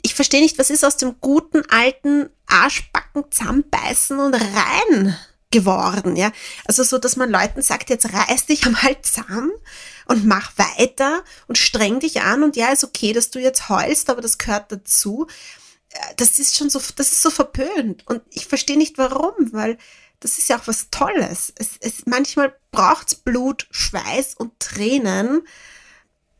Ich 0.00 0.14
verstehe 0.14 0.40
nicht, 0.40 0.58
was 0.58 0.70
ist 0.70 0.84
aus 0.84 0.96
dem 0.96 1.16
guten 1.20 1.64
alten 1.68 2.30
Arschbacken 2.46 3.24
zusammenbeißen 3.30 4.18
und 4.18 4.34
rein 4.34 5.18
geworden, 5.50 6.16
ja. 6.16 6.30
Also 6.66 6.82
so, 6.82 6.98
dass 6.98 7.16
man 7.16 7.30
Leuten 7.30 7.62
sagt, 7.62 7.90
jetzt 7.90 8.12
reiß 8.12 8.46
dich 8.46 8.66
einmal 8.66 9.00
zusammen 9.02 9.52
und 10.06 10.26
mach 10.26 10.52
weiter 10.56 11.22
und 11.46 11.58
streng 11.58 12.00
dich 12.00 12.20
an 12.22 12.42
und 12.42 12.56
ja, 12.56 12.68
ist 12.68 12.84
okay, 12.84 13.12
dass 13.12 13.30
du 13.30 13.38
jetzt 13.38 13.68
heulst, 13.68 14.10
aber 14.10 14.20
das 14.20 14.38
gehört 14.38 14.70
dazu 14.72 15.26
das 16.16 16.38
ist 16.38 16.56
schon 16.56 16.70
so, 16.70 16.80
das 16.96 17.12
ist 17.12 17.22
so 17.22 17.30
verpönt. 17.30 18.06
Und 18.06 18.22
ich 18.30 18.46
verstehe 18.46 18.78
nicht 18.78 18.98
warum, 18.98 19.34
weil 19.52 19.78
das 20.20 20.38
ist 20.38 20.48
ja 20.48 20.58
auch 20.58 20.66
was 20.66 20.90
Tolles. 20.90 21.52
Es, 21.56 21.70
es, 21.80 22.06
manchmal 22.06 22.54
braucht 22.70 23.08
es 23.08 23.14
Blut, 23.14 23.66
Schweiß 23.70 24.34
und 24.34 24.58
Tränen, 24.58 25.42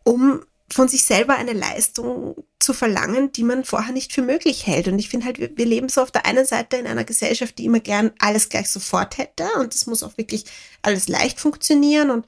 um 0.04 0.44
von 0.70 0.88
sich 0.88 1.04
selber 1.04 1.36
eine 1.36 1.52
Leistung 1.52 2.36
zu 2.58 2.72
verlangen, 2.74 3.32
die 3.32 3.44
man 3.44 3.64
vorher 3.64 3.92
nicht 3.92 4.12
für 4.12 4.22
möglich 4.22 4.66
hält. 4.66 4.88
Und 4.88 4.98
ich 4.98 5.08
finde 5.08 5.26
halt, 5.26 5.38
wir, 5.38 5.66
leben 5.66 5.88
so 5.88 6.02
auf 6.02 6.10
der 6.10 6.26
einen 6.26 6.44
Seite 6.44 6.76
in 6.76 6.86
einer 6.86 7.04
Gesellschaft, 7.04 7.56
die 7.58 7.64
immer 7.64 7.80
gern 7.80 8.10
alles 8.18 8.48
gleich 8.48 8.68
sofort 8.68 9.16
hätte. 9.16 9.48
Und 9.58 9.74
das 9.74 9.86
muss 9.86 10.02
auch 10.02 10.18
wirklich 10.18 10.44
alles 10.82 11.08
leicht 11.08 11.40
funktionieren 11.40 12.10
und 12.10 12.26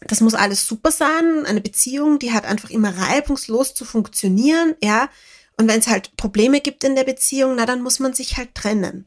das 0.00 0.20
muss 0.20 0.34
alles 0.34 0.66
super 0.66 0.90
sein. 0.90 1.44
Eine 1.46 1.60
Beziehung, 1.60 2.18
die 2.18 2.32
hat 2.32 2.44
einfach 2.44 2.70
immer 2.70 2.96
reibungslos 2.96 3.74
zu 3.74 3.84
funktionieren, 3.84 4.74
ja. 4.82 5.08
Und 5.56 5.68
wenn 5.68 5.80
es 5.80 5.88
halt 5.88 6.16
Probleme 6.16 6.60
gibt 6.60 6.84
in 6.84 6.94
der 6.94 7.04
Beziehung, 7.04 7.56
na 7.56 7.66
dann 7.66 7.82
muss 7.82 7.98
man 7.98 8.14
sich 8.14 8.36
halt 8.36 8.54
trennen. 8.54 9.06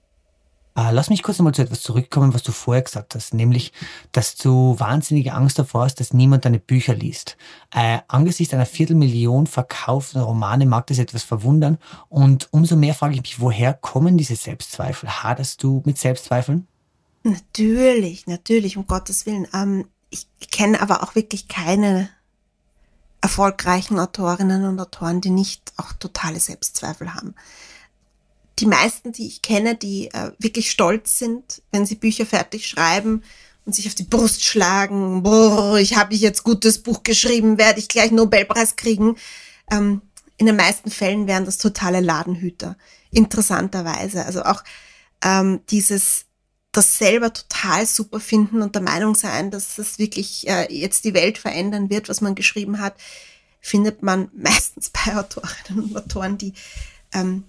Ah, 0.74 0.92
lass 0.92 1.10
mich 1.10 1.22
kurz 1.22 1.38
nochmal 1.38 1.54
zu 1.54 1.62
etwas 1.62 1.82
zurückkommen, 1.82 2.34
was 2.34 2.44
du 2.44 2.54
vorher 2.54 2.82
gesagt 2.82 3.14
hast, 3.14 3.34
nämlich, 3.34 3.74
dass 4.14 4.36
du 4.36 4.80
wahnsinnige 4.80 5.34
Angst 5.34 5.60
davor 5.60 5.84
hast, 5.84 6.00
dass 6.00 6.14
niemand 6.14 6.46
deine 6.46 6.60
Bücher 6.60 6.96
liest. 6.96 7.36
Äh, 7.74 8.00
angesichts 8.08 8.54
einer 8.54 8.66
Viertelmillion 8.66 9.48
verkauften 9.48 10.22
Romane 10.22 10.66
mag 10.66 10.88
das 10.88 10.98
etwas 10.98 11.24
verwundern 11.24 11.78
und 12.08 12.48
umso 12.52 12.78
mehr 12.78 12.94
frage 12.94 13.16
ich 13.16 13.22
mich, 13.22 13.42
woher 13.42 13.74
kommen 13.74 14.18
diese 14.18 14.38
Selbstzweifel? 14.38 15.10
Haderst 15.10 15.62
du 15.62 15.82
mit 15.86 15.98
Selbstzweifeln? 15.98 16.68
Natürlich, 17.24 18.28
natürlich, 18.28 18.78
um 18.78 18.88
Gottes 18.88 19.26
Willen. 19.26 19.48
Ähm, 19.54 19.86
ich 20.10 20.28
kenne 20.52 20.82
aber 20.82 21.04
auch 21.04 21.16
wirklich 21.16 21.50
keine 21.50 22.10
erfolgreichen 23.22 24.00
Autorinnen 24.00 24.66
und 24.66 24.80
Autoren, 24.80 25.22
die 25.22 25.30
nicht 25.30 25.74
auch 25.78 25.94
totale 25.94 26.40
Selbstzweifel 26.40 27.14
haben. 27.14 27.36
Die 28.62 28.68
meisten, 28.68 29.12
die 29.12 29.28
ich 29.28 29.42
kenne, 29.42 29.76
die 29.76 30.10
äh, 30.14 30.32
wirklich 30.38 30.70
stolz 30.70 31.18
sind, 31.18 31.64
wenn 31.72 31.86
sie 31.86 31.96
Bücher 31.96 32.28
fertig 32.28 32.68
schreiben 32.68 33.24
und 33.66 33.74
sich 33.74 33.88
auf 33.88 33.96
die 33.96 34.04
Brust 34.04 34.44
schlagen, 34.44 35.24
boah, 35.24 35.78
ich 35.78 35.98
habe 35.98 36.14
jetzt 36.14 36.44
gutes 36.44 36.84
Buch 36.84 37.02
geschrieben, 37.04 37.58
werde 37.58 37.80
ich 37.80 37.88
gleich 37.88 38.12
Nobelpreis 38.12 38.76
kriegen. 38.76 39.18
Ähm, 39.72 40.04
in 40.38 40.46
den 40.46 40.56
meisten 40.56 40.92
Fällen 40.92 41.28
wären 41.28 41.46
das 41.46 41.58
totale 41.58 42.02
Ladenhüter, 42.02 42.78
interessanterweise. 43.10 44.26
Also 44.26 44.44
auch 44.44 44.64
ähm, 45.24 45.62
dieses 45.70 46.26
das 46.72 46.98
selber 46.98 47.34
total 47.34 47.86
super 47.86 48.20
finden 48.20 48.62
und 48.62 48.76
der 48.76 48.82
Meinung 48.82 49.16
sein, 49.16 49.52
dass 49.52 49.76
das 49.76 50.00
wirklich 50.00 50.48
äh, 50.48 50.72
jetzt 50.74 51.04
die 51.04 51.14
Welt 51.14 51.38
verändern 51.38 51.90
wird, 51.90 52.10
was 52.10 52.22
man 52.22 52.34
geschrieben 52.36 52.80
hat, 52.80 52.96
findet 53.60 54.04
man 54.04 54.30
meistens 54.36 54.90
bei 54.90 55.18
Autorinnen 55.18 55.84
und 55.84 55.98
Autoren, 55.98 56.38
die 56.38 56.54
ähm, 57.14 57.44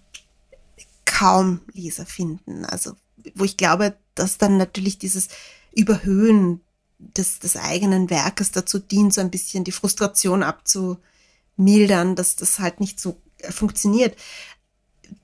kaum 1.22 1.60
Leser 1.72 2.04
finden. 2.04 2.64
Also 2.64 2.92
wo 3.34 3.44
ich 3.44 3.56
glaube, 3.56 3.96
dass 4.16 4.38
dann 4.38 4.56
natürlich 4.56 4.98
dieses 4.98 5.28
Überhöhen 5.72 6.60
des, 6.98 7.38
des 7.38 7.56
eigenen 7.56 8.10
Werkes 8.10 8.50
dazu 8.50 8.80
dient, 8.80 9.14
so 9.14 9.20
ein 9.20 9.30
bisschen 9.30 9.62
die 9.62 9.72
Frustration 9.72 10.42
abzumildern, 10.42 12.16
dass 12.16 12.34
das 12.34 12.58
halt 12.58 12.80
nicht 12.80 12.98
so 12.98 13.16
äh, 13.38 13.52
funktioniert 13.52 14.16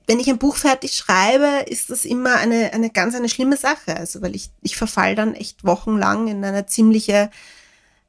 wenn 0.05 0.19
ich 0.19 0.29
ein 0.29 0.37
Buch 0.37 0.55
fertig 0.55 0.93
schreibe, 0.95 1.65
ist 1.67 1.89
das 1.89 2.05
immer 2.05 2.35
eine, 2.35 2.73
eine 2.73 2.89
ganz 2.89 3.15
eine 3.15 3.29
schlimme 3.29 3.57
Sache. 3.57 3.95
Also, 3.95 4.21
weil 4.21 4.35
ich, 4.35 4.51
ich 4.61 4.75
verfall 4.75 5.15
dann 5.15 5.35
echt 5.35 5.63
wochenlang 5.63 6.27
in 6.27 6.43
eine 6.43 6.65
ziemliche 6.65 7.31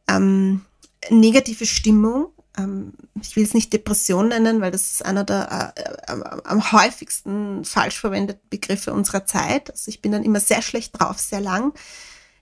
ähm, 0.08 0.64
negative 1.08 1.66
Stimmung. 1.66 2.32
Ähm, 2.58 2.92
ich 3.20 3.36
will 3.36 3.44
es 3.44 3.54
nicht 3.54 3.72
Depression 3.72 4.28
nennen, 4.28 4.60
weil 4.60 4.70
das 4.70 4.92
ist 4.92 5.04
einer 5.04 5.24
der 5.24 5.74
äh, 5.76 6.10
am, 6.10 6.22
am 6.22 6.72
häufigsten 6.72 7.64
falsch 7.64 7.98
verwendeten 7.98 8.48
Begriffe 8.50 8.92
unserer 8.92 9.26
Zeit. 9.26 9.70
Also 9.70 9.88
ich 9.88 10.02
bin 10.02 10.12
dann 10.12 10.24
immer 10.24 10.40
sehr 10.40 10.62
schlecht 10.62 10.98
drauf, 10.98 11.18
sehr 11.18 11.40
lang. 11.40 11.72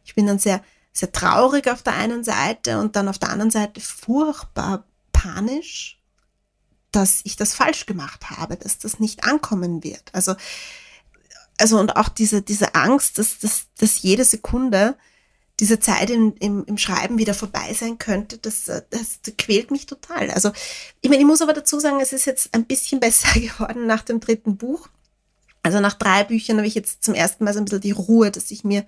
Ich 0.05 0.15
bin 0.15 0.27
dann 0.27 0.39
sehr, 0.39 0.63
sehr 0.93 1.13
traurig 1.13 1.71
auf 1.71 1.83
der 1.83 1.95
einen 1.95 2.25
Seite 2.25 2.79
und 2.79 2.97
dann 2.97 3.09
auf 3.09 3.19
der 3.19 3.31
anderen 3.31 3.51
Seite 3.51 3.81
furchtbar 3.81 4.85
panisch 5.13 5.99
dass 6.93 7.21
ich 7.25 7.37
das 7.37 7.55
falsch 7.55 7.87
gemacht 7.87 8.31
habe, 8.31 8.57
dass 8.57 8.79
das 8.79 8.99
nicht 8.99 9.25
ankommen 9.25 9.85
wird. 9.85 10.03
Also, 10.13 10.35
also 11.59 11.79
und 11.79 11.97
auch 11.97 12.09
diese, 12.09 12.43
diese 12.43 12.75
Angst, 12.75 13.19
dass, 13.19 13.39
dass, 13.39 13.67
dass 13.79 14.03
jede 14.03 14.25
Sekunde 14.25 14.97
diese 15.61 15.81
Zeit 15.81 16.11
im, 16.11 16.35
im, 16.39 16.65
im 16.67 16.79
Schreiben 16.79 17.19
wieder 17.19 17.35
vorbei 17.35 17.75
sein 17.75 17.99
könnte, 17.99 18.39
das, 18.39 18.65
das, 18.65 18.83
das 18.91 19.19
quält 19.37 19.71
mich 19.71 19.87
total. 19.87 20.31
Also, 20.31 20.53
ich 21.01 21.11
meine, 21.11 21.21
ich 21.21 21.27
muss 21.27 21.43
aber 21.43 21.53
dazu 21.53 21.81
sagen, 21.81 22.01
es 22.01 22.13
ist 22.13 22.27
jetzt 22.27 22.55
ein 22.55 22.65
bisschen 22.65 23.01
besser 23.01 23.39
geworden 23.39 23.87
nach 23.87 24.03
dem 24.03 24.21
dritten 24.21 24.57
Buch. 24.57 24.89
Also 25.63 25.81
nach 25.81 25.95
drei 25.95 26.25
Büchern 26.25 26.59
habe 26.59 26.69
ich 26.69 26.75
jetzt 26.75 27.03
zum 27.03 27.15
ersten 27.15 27.45
Mal 27.45 27.53
so 27.53 27.59
ein 27.59 27.65
bisschen 27.65 27.81
die 27.81 27.91
Ruhe, 27.91 28.31
dass 28.31 28.51
ich 28.51 28.65
mir 28.65 28.87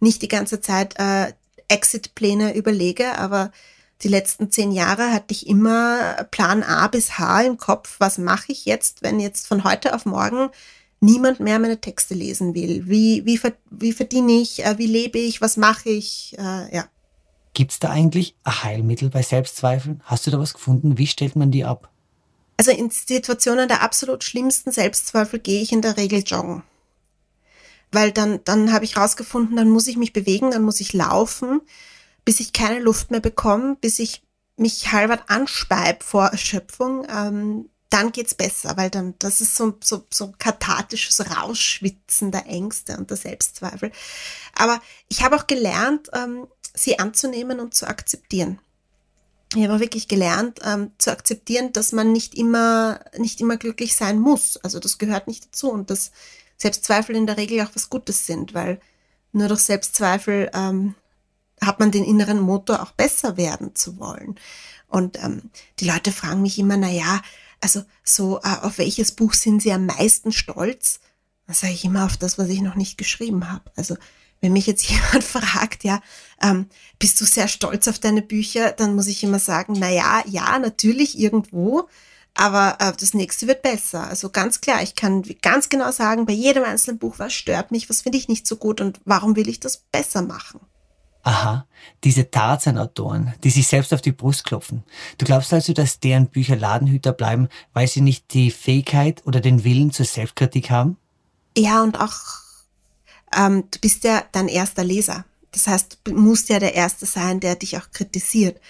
nicht 0.00 0.22
die 0.22 0.28
ganze 0.28 0.60
Zeit 0.60 0.98
äh, 0.98 1.32
Exit-Pläne 1.68 2.54
überlege, 2.54 3.18
aber 3.18 3.52
die 4.02 4.08
letzten 4.08 4.50
zehn 4.50 4.72
Jahre 4.72 5.12
hatte 5.12 5.32
ich 5.32 5.46
immer 5.46 6.24
Plan 6.30 6.62
A 6.62 6.86
bis 6.88 7.18
H 7.18 7.42
im 7.42 7.56
Kopf. 7.56 7.96
Was 7.98 8.18
mache 8.18 8.52
ich 8.52 8.66
jetzt, 8.66 9.02
wenn 9.02 9.20
jetzt 9.20 9.46
von 9.46 9.64
heute 9.64 9.94
auf 9.94 10.04
morgen 10.04 10.50
niemand 11.00 11.40
mehr 11.40 11.58
meine 11.58 11.80
Texte 11.80 12.14
lesen 12.14 12.54
will? 12.54 12.86
Wie, 12.86 13.24
wie, 13.24 13.40
wie 13.70 13.92
verdiene 13.92 14.32
ich? 14.32 14.64
Äh, 14.64 14.78
wie 14.78 14.86
lebe 14.86 15.18
ich? 15.18 15.40
Was 15.40 15.56
mache 15.56 15.90
ich? 15.90 16.36
Äh, 16.38 16.74
ja. 16.74 16.88
Gibt 17.54 17.72
es 17.72 17.78
da 17.78 17.90
eigentlich 17.90 18.36
ein 18.44 18.62
Heilmittel 18.62 19.10
bei 19.10 19.22
Selbstzweifeln? 19.22 20.02
Hast 20.04 20.26
du 20.26 20.30
da 20.30 20.38
was 20.38 20.54
gefunden? 20.54 20.98
Wie 20.98 21.06
stellt 21.06 21.36
man 21.36 21.50
die 21.50 21.64
ab? 21.64 21.90
Also 22.58 22.70
in 22.70 22.90
Situationen 22.90 23.68
der 23.68 23.82
absolut 23.82 24.24
schlimmsten 24.24 24.72
Selbstzweifel 24.72 25.38
gehe 25.38 25.62
ich 25.62 25.72
in 25.72 25.82
der 25.82 25.96
Regel 25.96 26.22
joggen. 26.24 26.62
Weil 27.92 28.12
dann, 28.12 28.40
dann 28.44 28.72
habe 28.72 28.84
ich 28.84 28.96
rausgefunden, 28.96 29.56
dann 29.56 29.70
muss 29.70 29.86
ich 29.86 29.96
mich 29.96 30.12
bewegen, 30.12 30.50
dann 30.50 30.62
muss 30.62 30.80
ich 30.80 30.92
laufen 30.92 31.60
bis 32.26 32.40
ich 32.40 32.52
keine 32.52 32.80
Luft 32.80 33.10
mehr 33.10 33.20
bekomme, 33.20 33.76
bis 33.80 33.98
ich 33.98 34.22
mich 34.58 34.92
halber 34.92 35.20
anspeibe 35.28 36.04
vor 36.04 36.26
Erschöpfung, 36.26 37.06
ähm, 37.08 37.70
dann 37.90 38.12
geht's 38.12 38.34
besser, 38.34 38.76
weil 38.76 38.90
dann, 38.90 39.14
das 39.18 39.40
ist 39.40 39.56
so, 39.56 39.76
so, 39.82 40.04
so 40.12 40.32
kathartisches 40.38 41.30
Rausschwitzen 41.30 42.32
der 42.32 42.46
Ängste 42.46 42.96
und 42.96 43.10
der 43.10 43.16
Selbstzweifel. 43.16 43.92
Aber 44.54 44.80
ich 45.08 45.22
habe 45.22 45.36
auch 45.36 45.46
gelernt, 45.46 46.08
ähm, 46.12 46.46
sie 46.74 46.98
anzunehmen 46.98 47.60
und 47.60 47.74
zu 47.74 47.86
akzeptieren. 47.86 48.58
Ich 49.54 49.62
habe 49.62 49.74
auch 49.74 49.80
wirklich 49.80 50.08
gelernt, 50.08 50.60
ähm, 50.64 50.90
zu 50.98 51.12
akzeptieren, 51.12 51.72
dass 51.72 51.92
man 51.92 52.12
nicht 52.12 52.34
immer, 52.34 53.00
nicht 53.16 53.40
immer 53.40 53.56
glücklich 53.56 53.94
sein 53.94 54.18
muss. 54.18 54.56
Also 54.58 54.80
das 54.80 54.98
gehört 54.98 55.28
nicht 55.28 55.46
dazu 55.46 55.70
und 55.70 55.88
dass 55.90 56.10
Selbstzweifel 56.56 57.14
in 57.14 57.26
der 57.26 57.36
Regel 57.36 57.60
auch 57.60 57.70
was 57.74 57.88
Gutes 57.88 58.26
sind, 58.26 58.54
weil 58.54 58.80
nur 59.32 59.48
durch 59.48 59.60
Selbstzweifel 59.60 60.50
ähm, 60.52 60.94
hat 61.60 61.78
man 61.78 61.90
den 61.90 62.04
inneren 62.04 62.40
Motor 62.40 62.82
auch 62.82 62.92
besser 62.92 63.36
werden 63.36 63.74
zu 63.74 63.98
wollen. 63.98 64.36
Und 64.88 65.22
ähm, 65.22 65.50
die 65.78 65.88
Leute 65.88 66.12
fragen 66.12 66.42
mich 66.42 66.58
immer, 66.58 66.76
na 66.76 66.90
ja, 66.90 67.22
also 67.60 67.84
so 68.04 68.38
äh, 68.42 68.56
auf 68.62 68.78
welches 68.78 69.12
Buch 69.12 69.34
sind 69.34 69.62
Sie 69.62 69.72
am 69.72 69.86
meisten 69.86 70.32
stolz? 70.32 71.00
Da 71.46 71.54
sage 71.54 71.72
ich 71.72 71.84
immer 71.84 72.04
auf 72.04 72.16
das, 72.16 72.38
was 72.38 72.48
ich 72.48 72.60
noch 72.60 72.74
nicht 72.74 72.98
geschrieben 72.98 73.50
habe. 73.50 73.70
Also 73.76 73.96
wenn 74.40 74.52
mich 74.52 74.66
jetzt 74.66 74.84
jemand 74.88 75.24
fragt, 75.24 75.84
ja, 75.84 76.00
ähm, 76.42 76.66
bist 76.98 77.20
du 77.20 77.24
sehr 77.24 77.48
stolz 77.48 77.88
auf 77.88 77.98
deine 77.98 78.22
Bücher, 78.22 78.72
dann 78.72 78.94
muss 78.94 79.06
ich 79.06 79.22
immer 79.22 79.38
sagen, 79.38 79.74
na 79.78 79.90
ja, 79.90 80.22
ja, 80.26 80.58
natürlich 80.58 81.18
irgendwo, 81.18 81.88
aber 82.34 82.76
äh, 82.80 82.92
das 82.98 83.14
nächste 83.14 83.46
wird 83.46 83.62
besser. 83.62 84.06
Also 84.06 84.30
ganz 84.30 84.60
klar, 84.60 84.82
ich 84.82 84.94
kann 84.94 85.22
ganz 85.40 85.68
genau 85.68 85.90
sagen, 85.90 86.26
bei 86.26 86.34
jedem 86.34 86.64
einzelnen 86.64 86.98
Buch, 86.98 87.18
was 87.18 87.32
stört 87.32 87.70
mich, 87.70 87.88
was 87.88 88.02
finde 88.02 88.18
ich 88.18 88.28
nicht 88.28 88.46
so 88.46 88.56
gut 88.56 88.80
und 88.80 89.00
warum 89.04 89.36
will 89.36 89.48
ich 89.48 89.60
das 89.60 89.78
besser 89.78 90.22
machen. 90.22 90.60
Aha, 91.26 91.66
diese 92.04 92.30
Tarzan-Autoren, 92.30 93.34
die 93.42 93.50
sich 93.50 93.66
selbst 93.66 93.92
auf 93.92 94.00
die 94.00 94.12
Brust 94.12 94.44
klopfen. 94.44 94.84
Du 95.18 95.26
glaubst 95.26 95.52
also, 95.52 95.72
dass 95.72 95.98
deren 95.98 96.28
Bücher 96.28 96.54
Ladenhüter 96.54 97.12
bleiben, 97.12 97.48
weil 97.72 97.88
sie 97.88 98.00
nicht 98.00 98.32
die 98.32 98.52
Fähigkeit 98.52 99.26
oder 99.26 99.40
den 99.40 99.64
Willen 99.64 99.90
zur 99.90 100.06
Selbstkritik 100.06 100.70
haben? 100.70 100.98
Ja, 101.58 101.82
und 101.82 102.00
auch, 102.00 102.14
ähm, 103.36 103.64
du 103.72 103.80
bist 103.80 104.04
ja 104.04 104.22
dein 104.30 104.46
erster 104.46 104.84
Leser. 104.84 105.24
Das 105.50 105.66
heißt, 105.66 105.98
du 106.04 106.14
musst 106.14 106.48
ja 106.48 106.60
der 106.60 106.74
Erste 106.76 107.06
sein, 107.06 107.40
der 107.40 107.56
dich 107.56 107.76
auch 107.76 107.90
kritisiert. 107.90 108.60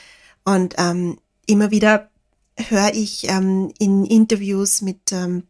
Und 0.43 0.77
ähm, 0.79 1.19
immer 1.45 1.71
wieder 1.71 2.09
höre 2.57 2.95
ich 2.95 3.29
ähm, 3.29 3.71
in 3.79 4.07
Interviews 4.07 4.81
mit 4.81 5.13
ähm, 5.13 5.43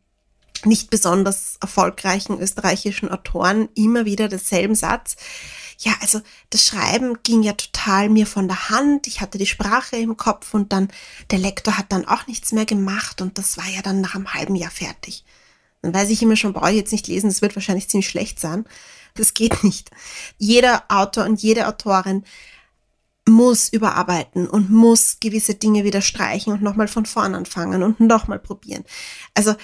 nicht 0.66 0.90
besonders 0.90 1.56
erfolgreichen 1.60 2.38
österreichischen 2.38 3.10
Autoren 3.10 3.68
immer 3.74 4.04
wieder 4.04 4.28
denselben 4.28 4.74
Satz 4.74 5.16
ja, 5.78 5.92
also 6.00 6.20
das 6.50 6.66
Schreiben 6.66 7.18
ging 7.22 7.42
ja 7.42 7.52
total 7.52 8.08
mir 8.08 8.26
von 8.26 8.48
der 8.48 8.70
Hand. 8.70 9.06
Ich 9.06 9.20
hatte 9.20 9.38
die 9.38 9.46
Sprache 9.46 9.96
im 9.96 10.16
Kopf 10.16 10.54
und 10.54 10.72
dann 10.72 10.88
der 11.30 11.38
Lektor 11.38 11.76
hat 11.76 11.92
dann 11.92 12.06
auch 12.06 12.26
nichts 12.26 12.52
mehr 12.52 12.64
gemacht 12.64 13.20
und 13.20 13.36
das 13.38 13.58
war 13.58 13.68
ja 13.68 13.82
dann 13.82 14.00
nach 14.00 14.14
einem 14.14 14.32
halben 14.32 14.54
Jahr 14.54 14.70
fertig. 14.70 15.24
Dann 15.82 15.92
weiß 15.92 16.08
ich 16.10 16.22
immer 16.22 16.36
schon, 16.36 16.54
brauche 16.54 16.70
ich 16.70 16.76
jetzt 16.76 16.92
nicht 16.92 17.08
lesen, 17.08 17.28
das 17.28 17.42
wird 17.42 17.56
wahrscheinlich 17.56 17.88
ziemlich 17.88 18.08
schlecht 18.08 18.40
sein. 18.40 18.64
Das 19.14 19.34
geht 19.34 19.64
nicht. 19.64 19.90
Jeder 20.38 20.84
Autor 20.88 21.24
und 21.24 21.42
jede 21.42 21.68
Autorin 21.68 22.24
muss 23.28 23.68
überarbeiten 23.68 24.46
und 24.46 24.70
muss 24.70 25.18
gewisse 25.20 25.56
Dinge 25.56 25.84
wieder 25.84 26.00
streichen 26.00 26.52
und 26.52 26.62
nochmal 26.62 26.88
von 26.88 27.06
vorn 27.06 27.34
anfangen 27.34 27.82
und 27.82 27.98
nochmal 28.00 28.38
probieren. 28.38 28.84
Also 29.34 29.56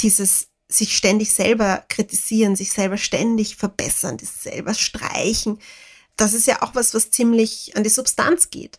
dieses 0.00 0.48
sich 0.68 0.96
ständig 0.96 1.32
selber 1.32 1.84
kritisieren, 1.88 2.56
sich 2.56 2.72
selber 2.72 2.96
ständig 2.96 3.56
verbessern, 3.56 4.18
sich 4.18 4.30
selber 4.30 4.74
streichen, 4.74 5.60
das 6.16 6.32
ist 6.32 6.46
ja 6.46 6.62
auch 6.62 6.74
was, 6.74 6.94
was 6.94 7.10
ziemlich 7.10 7.76
an 7.76 7.84
die 7.84 7.90
Substanz 7.90 8.50
geht. 8.50 8.78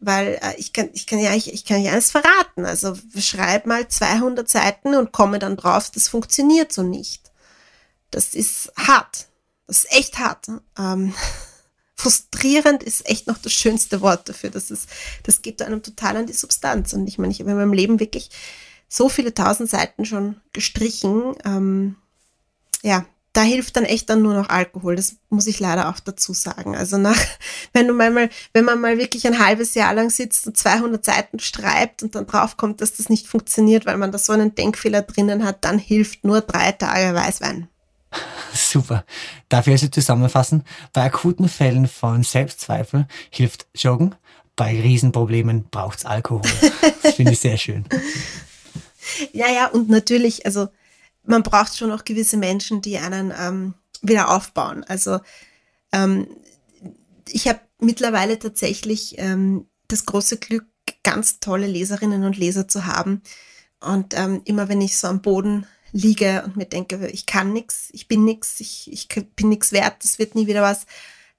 Weil 0.00 0.38
äh, 0.42 0.54
ich, 0.56 0.72
kann, 0.72 0.90
ich 0.92 1.06
kann 1.06 1.20
ja 1.20 1.32
ich, 1.34 1.52
ich 1.52 1.64
kann 1.64 1.80
ja 1.80 1.92
alles 1.92 2.10
verraten. 2.10 2.66
Also 2.66 2.98
schreib 3.18 3.66
mal 3.66 3.86
200 3.86 4.48
Seiten 4.48 4.96
und 4.96 5.12
komme 5.12 5.38
dann 5.38 5.56
drauf, 5.56 5.90
das 5.90 6.08
funktioniert 6.08 6.72
so 6.72 6.82
nicht. 6.82 7.30
Das 8.10 8.34
ist 8.34 8.72
hart. 8.76 9.28
Das 9.68 9.84
ist 9.84 9.92
echt 9.92 10.18
hart. 10.18 10.48
Ähm, 10.76 11.14
frustrierend 11.94 12.82
ist 12.82 13.08
echt 13.08 13.28
noch 13.28 13.38
das 13.38 13.52
schönste 13.52 14.00
Wort 14.00 14.28
dafür. 14.28 14.50
Das, 14.50 14.72
ist, 14.72 14.88
das 15.22 15.40
geht 15.40 15.62
einem 15.62 15.84
total 15.84 16.16
an 16.16 16.26
die 16.26 16.32
Substanz. 16.32 16.92
Und 16.92 17.06
ich 17.06 17.18
meine, 17.18 17.32
ich 17.32 17.38
habe 17.38 17.52
in 17.52 17.56
meinem 17.56 17.72
Leben 17.72 18.00
wirklich 18.00 18.30
so 18.92 19.08
viele 19.08 19.32
tausend 19.32 19.70
Seiten 19.70 20.04
schon 20.04 20.36
gestrichen. 20.52 21.34
Ähm, 21.46 21.96
ja, 22.82 23.06
da 23.32 23.40
hilft 23.40 23.76
dann 23.76 23.86
echt 23.86 24.10
dann 24.10 24.20
nur 24.20 24.34
noch 24.34 24.50
Alkohol. 24.50 24.96
Das 24.96 25.16
muss 25.30 25.46
ich 25.46 25.60
leider 25.60 25.88
auch 25.88 25.98
dazu 25.98 26.34
sagen. 26.34 26.76
Also 26.76 26.98
nach, 26.98 27.16
wenn 27.72 27.88
du 27.88 27.94
mal, 27.94 28.28
wenn 28.52 28.64
man 28.66 28.80
mal 28.82 28.98
wirklich 28.98 29.26
ein 29.26 29.38
halbes 29.38 29.74
Jahr 29.74 29.94
lang 29.94 30.10
sitzt 30.10 30.46
und 30.46 30.58
200 30.58 31.02
Seiten 31.02 31.38
schreibt 31.38 32.02
und 32.02 32.14
dann 32.14 32.26
draufkommt, 32.26 32.82
dass 32.82 32.94
das 32.96 33.08
nicht 33.08 33.26
funktioniert, 33.26 33.86
weil 33.86 33.96
man 33.96 34.12
da 34.12 34.18
so 34.18 34.34
einen 34.34 34.54
Denkfehler 34.54 35.00
drinnen 35.00 35.42
hat, 35.42 35.64
dann 35.64 35.78
hilft 35.78 36.24
nur 36.24 36.42
drei 36.42 36.72
Tage 36.72 37.14
Weißwein. 37.14 37.68
Super. 38.52 39.06
Darf 39.48 39.68
ich 39.68 39.72
also 39.72 39.88
zusammenfassen? 39.88 40.64
Bei 40.92 41.04
akuten 41.04 41.48
Fällen 41.48 41.88
von 41.88 42.24
Selbstzweifel 42.24 43.06
hilft 43.30 43.68
Joggen. 43.74 44.14
Bei 44.54 44.78
Riesenproblemen 44.78 45.68
braucht's 45.70 46.04
Alkohol. 46.04 46.42
Das 47.02 47.16
finde 47.16 47.32
ich 47.32 47.40
sehr 47.40 47.56
schön. 47.56 47.84
Ja, 49.32 49.50
ja, 49.50 49.66
und 49.68 49.88
natürlich, 49.88 50.46
also 50.46 50.68
man 51.24 51.42
braucht 51.42 51.76
schon 51.76 51.92
auch 51.92 52.04
gewisse 52.04 52.36
Menschen, 52.36 52.82
die 52.82 52.98
einen 52.98 53.32
ähm, 53.38 53.74
wieder 54.02 54.30
aufbauen. 54.30 54.84
Also 54.84 55.20
ähm, 55.92 56.26
ich 57.28 57.48
habe 57.48 57.60
mittlerweile 57.78 58.38
tatsächlich 58.38 59.16
ähm, 59.18 59.66
das 59.88 60.06
große 60.06 60.38
Glück, 60.38 60.66
ganz 61.02 61.40
tolle 61.40 61.66
Leserinnen 61.66 62.24
und 62.24 62.36
Leser 62.36 62.68
zu 62.68 62.86
haben. 62.86 63.22
Und 63.80 64.14
ähm, 64.16 64.42
immer 64.44 64.68
wenn 64.68 64.80
ich 64.80 64.98
so 64.98 65.08
am 65.08 65.22
Boden 65.22 65.66
liege 65.92 66.42
und 66.44 66.56
mir 66.56 66.66
denke, 66.66 67.08
ich 67.08 67.26
kann 67.26 67.52
nichts, 67.52 67.88
ich 67.92 68.08
bin 68.08 68.24
nichts, 68.24 68.60
ich, 68.60 68.90
ich 68.90 69.08
bin 69.36 69.48
nichts 69.48 69.72
wert, 69.72 69.96
das 70.02 70.18
wird 70.18 70.34
nie 70.34 70.46
wieder 70.46 70.62
was, 70.62 70.86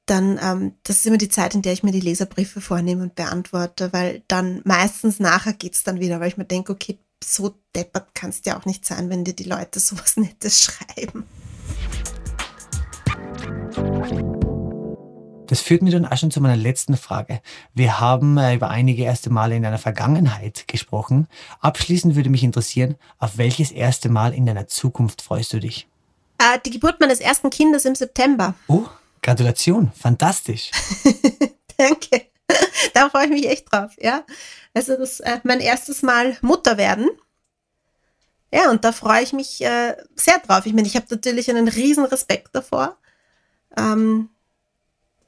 dann 0.05 0.39
ähm, 0.41 0.73
das 0.83 0.97
ist 0.97 1.05
immer 1.05 1.17
die 1.17 1.29
Zeit, 1.29 1.55
in 1.55 1.61
der 1.61 1.73
ich 1.73 1.83
mir 1.83 1.91
die 1.91 2.01
Leserbriefe 2.01 2.61
vornehme 2.61 3.03
und 3.03 3.15
beantworte, 3.15 3.91
weil 3.93 4.23
dann 4.27 4.61
meistens 4.65 5.19
nachher 5.19 5.53
geht's 5.53 5.83
dann 5.83 5.99
wieder, 5.99 6.19
weil 6.19 6.27
ich 6.27 6.37
mir 6.37 6.45
denke, 6.45 6.73
okay, 6.73 6.99
so 7.23 7.55
deppert 7.75 8.13
kannst 8.13 8.45
ja 8.45 8.59
auch 8.59 8.65
nicht 8.65 8.85
sein, 8.85 9.09
wenn 9.09 9.23
dir 9.23 9.33
die 9.33 9.43
Leute 9.43 9.79
sowas 9.79 10.17
Nettes 10.17 10.63
schreiben. 10.63 11.25
Das 15.47 15.61
führt 15.61 15.81
mich 15.81 15.93
dann 15.93 16.05
auch 16.05 16.17
schon 16.17 16.31
zu 16.31 16.41
meiner 16.41 16.55
letzten 16.55 16.97
Frage. 16.97 17.41
Wir 17.73 17.99
haben 17.99 18.37
äh, 18.37 18.55
über 18.55 18.69
einige 18.69 19.03
erste 19.03 19.29
Male 19.29 19.55
in 19.55 19.63
deiner 19.63 19.77
Vergangenheit 19.77 20.67
gesprochen. 20.67 21.27
Abschließend 21.59 22.15
würde 22.15 22.29
mich 22.29 22.43
interessieren, 22.43 22.95
auf 23.19 23.37
welches 23.37 23.71
erste 23.71 24.09
Mal 24.09 24.33
in 24.33 24.45
deiner 24.45 24.67
Zukunft 24.67 25.21
freust 25.21 25.53
du 25.53 25.59
dich? 25.59 25.87
Äh, 26.39 26.59
die 26.65 26.71
Geburt 26.71 26.99
meines 26.99 27.19
ersten 27.19 27.49
Kindes 27.49 27.85
im 27.85 27.93
September. 27.93 28.55
Oh, 28.67 28.85
Gratulation, 29.21 29.91
fantastisch. 29.95 30.71
Danke. 31.77 32.27
da 32.93 33.09
freue 33.09 33.25
ich 33.25 33.31
mich 33.31 33.47
echt 33.47 33.71
drauf, 33.71 33.91
ja. 33.99 34.23
Also 34.73 34.97
das 34.97 35.19
äh, 35.19 35.39
mein 35.43 35.59
erstes 35.59 36.01
Mal 36.01 36.37
Mutter 36.41 36.77
werden. 36.77 37.09
Ja, 38.51 38.69
und 38.69 38.83
da 38.83 38.91
freue 38.91 39.23
ich 39.23 39.33
mich 39.33 39.61
äh, 39.61 39.95
sehr 40.15 40.39
drauf. 40.39 40.65
Ich 40.65 40.73
meine, 40.73 40.87
ich 40.87 40.95
habe 40.95 41.07
natürlich 41.09 41.49
einen 41.49 41.67
riesen 41.67 42.05
Respekt 42.05 42.49
davor. 42.55 42.97
Ähm, 43.77 44.29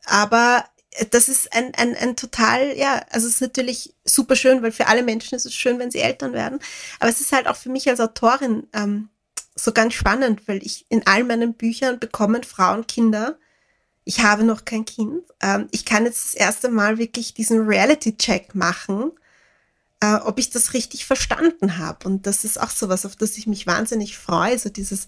aber 0.06 0.66
das 1.12 1.28
ist 1.28 1.52
ein, 1.54 1.74
ein, 1.76 1.96
ein 1.96 2.16
total, 2.16 2.78
ja, 2.78 3.04
also 3.10 3.28
es 3.28 3.36
ist 3.36 3.41
natürlich 3.41 3.96
super 4.06 4.36
schön, 4.36 4.62
weil 4.62 4.72
für 4.72 4.88
alle 4.88 5.04
Menschen 5.04 5.36
ist 5.36 5.46
es 5.46 5.54
schön, 5.54 5.80
wenn 5.80 5.91
sie 5.91 6.00
Eltern 6.00 6.34
werden. 6.34 6.60
Aber 7.00 7.10
es 7.10 7.20
ist 7.20 7.32
halt 7.32 7.48
auch 7.48 7.56
für 7.56 7.70
mich 7.70 7.89
als 7.89 8.00
Autorin 8.00 8.68
ähm, 8.74 9.10
so 9.56 9.72
ganz 9.72 9.96
spannend, 9.96 10.48
weil 10.48 10.64
ich 10.64 10.86
in 10.89 11.06
all 11.08 11.24
meinen 11.24 11.56
Büchern 11.56 12.00
bekommen 12.00 12.43
Frauen 12.43 12.86
Kinder 12.88 13.38
ich 14.06 14.20
habe 14.22 14.43
noch 14.43 14.64
kein 14.64 14.86
Kind. 14.86 15.24
Ähm, 15.41 15.68
ich 15.72 15.84
kann 15.84 16.06
jetzt 16.06 16.24
das 16.24 16.34
erste 16.36 16.70
Mal 16.70 16.98
wirklich 16.98 17.34
diesen 17.34 17.68
Reality-Check 17.68 18.56
machen, 18.56 19.12
äh, 20.06 20.16
ob 20.24 20.39
ich 20.39 20.49
das 20.49 20.74
richtig 20.74 21.06
verstanden 21.06 21.78
habe. 21.78 22.08
Und 22.08 22.28
das 22.28 22.43
ist 22.43 22.60
auch 22.60 22.70
so 22.70 22.89
was, 22.89 23.06
auf 23.06 23.16
das 23.16 23.38
ich 23.38 23.47
mich 23.47 23.66
wahnsinnig 23.66 24.18
freue, 24.18 24.58
so 24.58 24.70
dieses, 24.70 25.08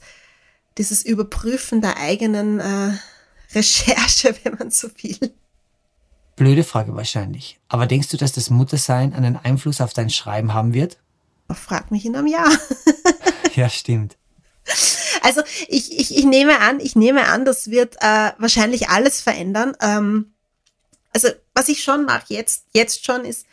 dieses 0.78 1.04
Überprüfen 1.06 1.82
der 1.82 1.98
eigenen 1.98 2.60
äh, 2.60 2.98
Recherche, 3.54 4.36
wenn 4.44 4.56
man 4.56 4.72
so 4.72 4.90
will. 5.02 5.34
Blöde 6.36 6.64
Frage 6.64 6.96
wahrscheinlich. 6.96 7.60
Aber 7.68 7.88
denkst 7.88 8.10
du, 8.10 8.18
dass 8.18 8.32
das 8.32 8.50
Muttersein 8.50 9.14
einen 9.14 9.38
Einfluss 9.38 9.82
auf 9.82 9.94
dein 9.94 10.10
Schreiben 10.10 10.54
haben 10.54 10.74
wird? 10.74 10.98
Frag 11.52 11.92
mich 11.92 12.06
in 12.06 12.16
einem 12.16 12.28
Jahr. 12.28 12.52
ja, 13.56 13.70
stimmt. 13.70 14.18
Also 15.22 15.42
ich, 15.68 15.98
ich, 15.98 16.16
ich 16.16 16.26
nehme 16.26 16.60
an, 16.60 16.80
ich 16.80 16.96
nehme 16.96 17.26
an, 17.28 17.46
das 17.46 17.70
wird 17.72 17.96
äh, 18.02 18.32
wahrscheinlich 18.38 18.90
alles 18.90 19.22
verändern. 19.22 19.76
Ähm, 19.82 20.34
also 21.14 21.30
was 21.56 21.70
ich 21.70 21.84
schon 21.84 22.06
mache 22.06 22.34
jetzt, 22.34 22.66
jetzt 22.74 23.06
schon 23.06 23.26
ist, 23.26 23.46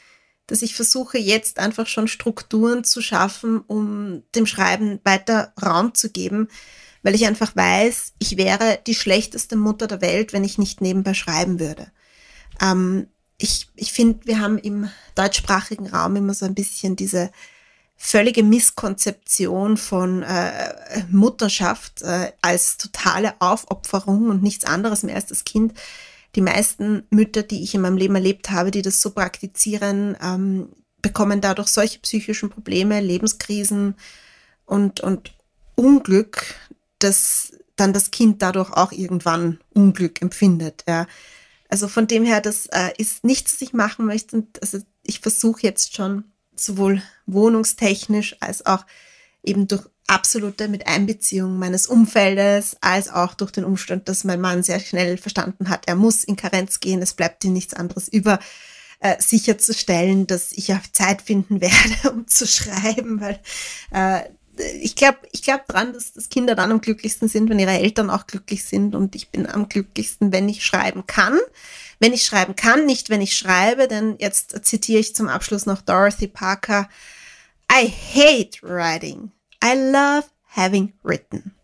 dass 0.46 0.62
ich 0.62 0.74
versuche 0.74 1.18
jetzt 1.18 1.58
einfach 1.58 1.86
schon 1.86 2.08
Strukturen 2.08 2.84
zu 2.84 3.00
schaffen, 3.00 3.60
um 3.60 4.22
dem 4.34 4.46
Schreiben 4.46 5.00
weiter 5.04 5.52
Raum 5.62 5.94
zu 5.94 6.10
geben, 6.10 6.48
weil 7.02 7.14
ich 7.14 7.26
einfach 7.26 7.54
weiß, 7.54 8.14
ich 8.18 8.36
wäre 8.36 8.78
die 8.86 8.94
schlechteste 8.94 9.56
Mutter 9.56 9.86
der 9.86 10.00
Welt, 10.00 10.32
wenn 10.32 10.44
ich 10.44 10.58
nicht 10.58 10.80
nebenbei 10.80 11.14
schreiben 11.14 11.60
würde. 11.60 11.90
Ähm, 12.60 13.08
ich, 13.38 13.68
ich 13.74 13.92
finde, 13.92 14.26
wir 14.26 14.40
haben 14.40 14.58
im 14.58 14.88
deutschsprachigen 15.14 15.88
Raum 15.88 16.16
immer 16.16 16.34
so 16.34 16.46
ein 16.46 16.54
bisschen 16.54 16.96
diese 16.96 17.30
völlige 17.96 18.42
Misskonzeption 18.42 19.76
von 19.76 20.22
äh, 20.22 21.04
Mutterschaft 21.10 22.02
äh, 22.02 22.32
als 22.42 22.76
totale 22.76 23.34
Aufopferung 23.40 24.28
und 24.28 24.42
nichts 24.42 24.64
anderes 24.64 25.02
mehr 25.02 25.14
als 25.14 25.26
das 25.26 25.44
Kind. 25.44 25.74
Die 26.34 26.40
meisten 26.40 27.04
Mütter, 27.10 27.42
die 27.42 27.62
ich 27.62 27.74
in 27.74 27.80
meinem 27.80 27.96
Leben 27.96 28.14
erlebt 28.14 28.50
habe, 28.50 28.70
die 28.70 28.82
das 28.82 29.00
so 29.00 29.10
praktizieren, 29.10 30.16
ähm, 30.22 30.68
bekommen 31.00 31.40
dadurch 31.40 31.68
solche 31.68 32.00
psychischen 32.00 32.50
Probleme, 32.50 33.00
Lebenskrisen 33.00 33.94
und, 34.64 35.00
und 35.00 35.34
Unglück, 35.74 36.44
dass 36.98 37.52
dann 37.76 37.92
das 37.92 38.10
Kind 38.10 38.40
dadurch 38.42 38.72
auch 38.72 38.92
irgendwann 38.92 39.60
Unglück 39.74 40.22
empfindet. 40.22 40.84
Ja. 40.88 41.06
Also 41.68 41.88
von 41.88 42.06
dem 42.06 42.24
her, 42.24 42.40
das 42.40 42.66
äh, 42.66 42.90
ist 42.96 43.24
nichts, 43.24 43.54
was 43.54 43.62
ich 43.62 43.72
machen 43.72 44.06
möchte. 44.06 44.46
Also 44.60 44.78
ich 45.02 45.20
versuche 45.20 45.62
jetzt 45.62 45.94
schon 45.94 46.24
sowohl 46.56 47.02
wohnungstechnisch 47.26 48.36
als 48.40 48.64
auch 48.64 48.86
eben 49.42 49.68
durch 49.68 49.84
absolute 50.06 50.68
Miteinbeziehung 50.68 51.58
meines 51.58 51.86
Umfeldes, 51.86 52.76
als 52.80 53.08
auch 53.08 53.34
durch 53.34 53.50
den 53.50 53.64
Umstand, 53.64 54.08
dass 54.08 54.24
mein 54.24 54.40
Mann 54.40 54.62
sehr 54.62 54.80
schnell 54.80 55.16
verstanden 55.16 55.68
hat, 55.68 55.84
er 55.86 55.96
muss 55.96 56.24
in 56.24 56.36
Karenz 56.36 56.80
gehen, 56.80 57.02
es 57.02 57.14
bleibt 57.14 57.44
ihm 57.44 57.52
nichts 57.52 57.74
anderes 57.74 58.08
über, 58.08 58.38
äh, 59.04 59.20
sicherzustellen, 59.20 60.26
dass 60.26 60.52
ich 60.52 60.72
auch 60.72 60.82
Zeit 60.92 61.22
finden 61.22 61.60
werde, 61.60 62.10
um 62.10 62.26
zu 62.26 62.46
schreiben, 62.46 63.20
weil 63.20 63.38
äh, 63.92 64.22
ich 64.80 64.96
glaube 64.96 65.18
ich 65.32 65.42
glaub 65.42 65.66
dran, 65.66 65.92
dass, 65.92 66.12
dass 66.12 66.28
Kinder 66.28 66.54
dann 66.54 66.72
am 66.72 66.80
glücklichsten 66.80 67.28
sind, 67.28 67.50
wenn 67.50 67.58
ihre 67.58 67.72
Eltern 67.72 68.08
auch 68.08 68.26
glücklich 68.26 68.64
sind. 68.64 68.94
Und 68.94 69.14
ich 69.14 69.30
bin 69.30 69.46
am 69.46 69.68
glücklichsten, 69.68 70.32
wenn 70.32 70.48
ich 70.48 70.64
schreiben 70.64 71.06
kann. 71.06 71.38
Wenn 71.98 72.12
ich 72.12 72.24
schreiben 72.24 72.56
kann, 72.56 72.86
nicht 72.86 73.10
wenn 73.10 73.20
ich 73.20 73.34
schreibe, 73.34 73.88
denn 73.88 74.16
jetzt 74.18 74.64
zitiere 74.64 75.00
ich 75.00 75.14
zum 75.14 75.28
Abschluss 75.28 75.66
noch 75.66 75.82
Dorothy 75.82 76.28
Parker. 76.28 76.88
I 77.70 77.88
hate 77.88 78.62
writing. 78.62 79.32
I 79.64 79.74
love 79.74 80.24
having 80.54 80.92
written. 81.02 81.54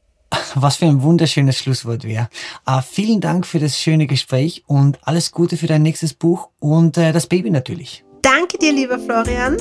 Was 0.54 0.76
für 0.76 0.86
ein 0.86 1.02
wunderschönes 1.02 1.58
Schlusswort 1.58 2.04
wäre. 2.04 2.30
Uh, 2.66 2.80
vielen 2.80 3.20
Dank 3.20 3.46
für 3.46 3.58
das 3.58 3.78
schöne 3.78 4.06
Gespräch 4.06 4.64
und 4.66 4.98
alles 5.02 5.32
Gute 5.32 5.58
für 5.58 5.66
dein 5.66 5.82
nächstes 5.82 6.14
Buch 6.14 6.48
und 6.60 6.96
uh, 6.96 7.12
das 7.12 7.26
Baby 7.26 7.50
natürlich. 7.50 8.04
Danke 8.22 8.56
dir, 8.56 8.72
lieber 8.72 8.98
Florian. 8.98 9.58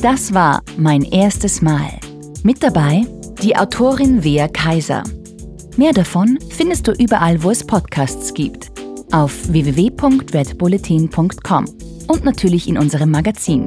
Das 0.00 0.34
war 0.34 0.60
mein 0.76 1.02
erstes 1.02 1.62
Mal. 1.62 1.98
Mit 2.42 2.62
dabei 2.62 3.06
die 3.42 3.56
Autorin 3.56 4.22
Wea 4.22 4.48
Kaiser. 4.48 5.02
Mehr 5.76 5.92
davon 5.92 6.38
findest 6.50 6.86
du 6.88 6.92
überall, 6.92 7.42
wo 7.42 7.50
es 7.50 7.66
Podcasts 7.66 8.34
gibt. 8.34 8.70
Auf 9.12 9.50
www.redbulletin.com 9.50 11.64
und 12.06 12.24
natürlich 12.24 12.68
in 12.68 12.76
unserem 12.76 13.10
Magazin. 13.10 13.66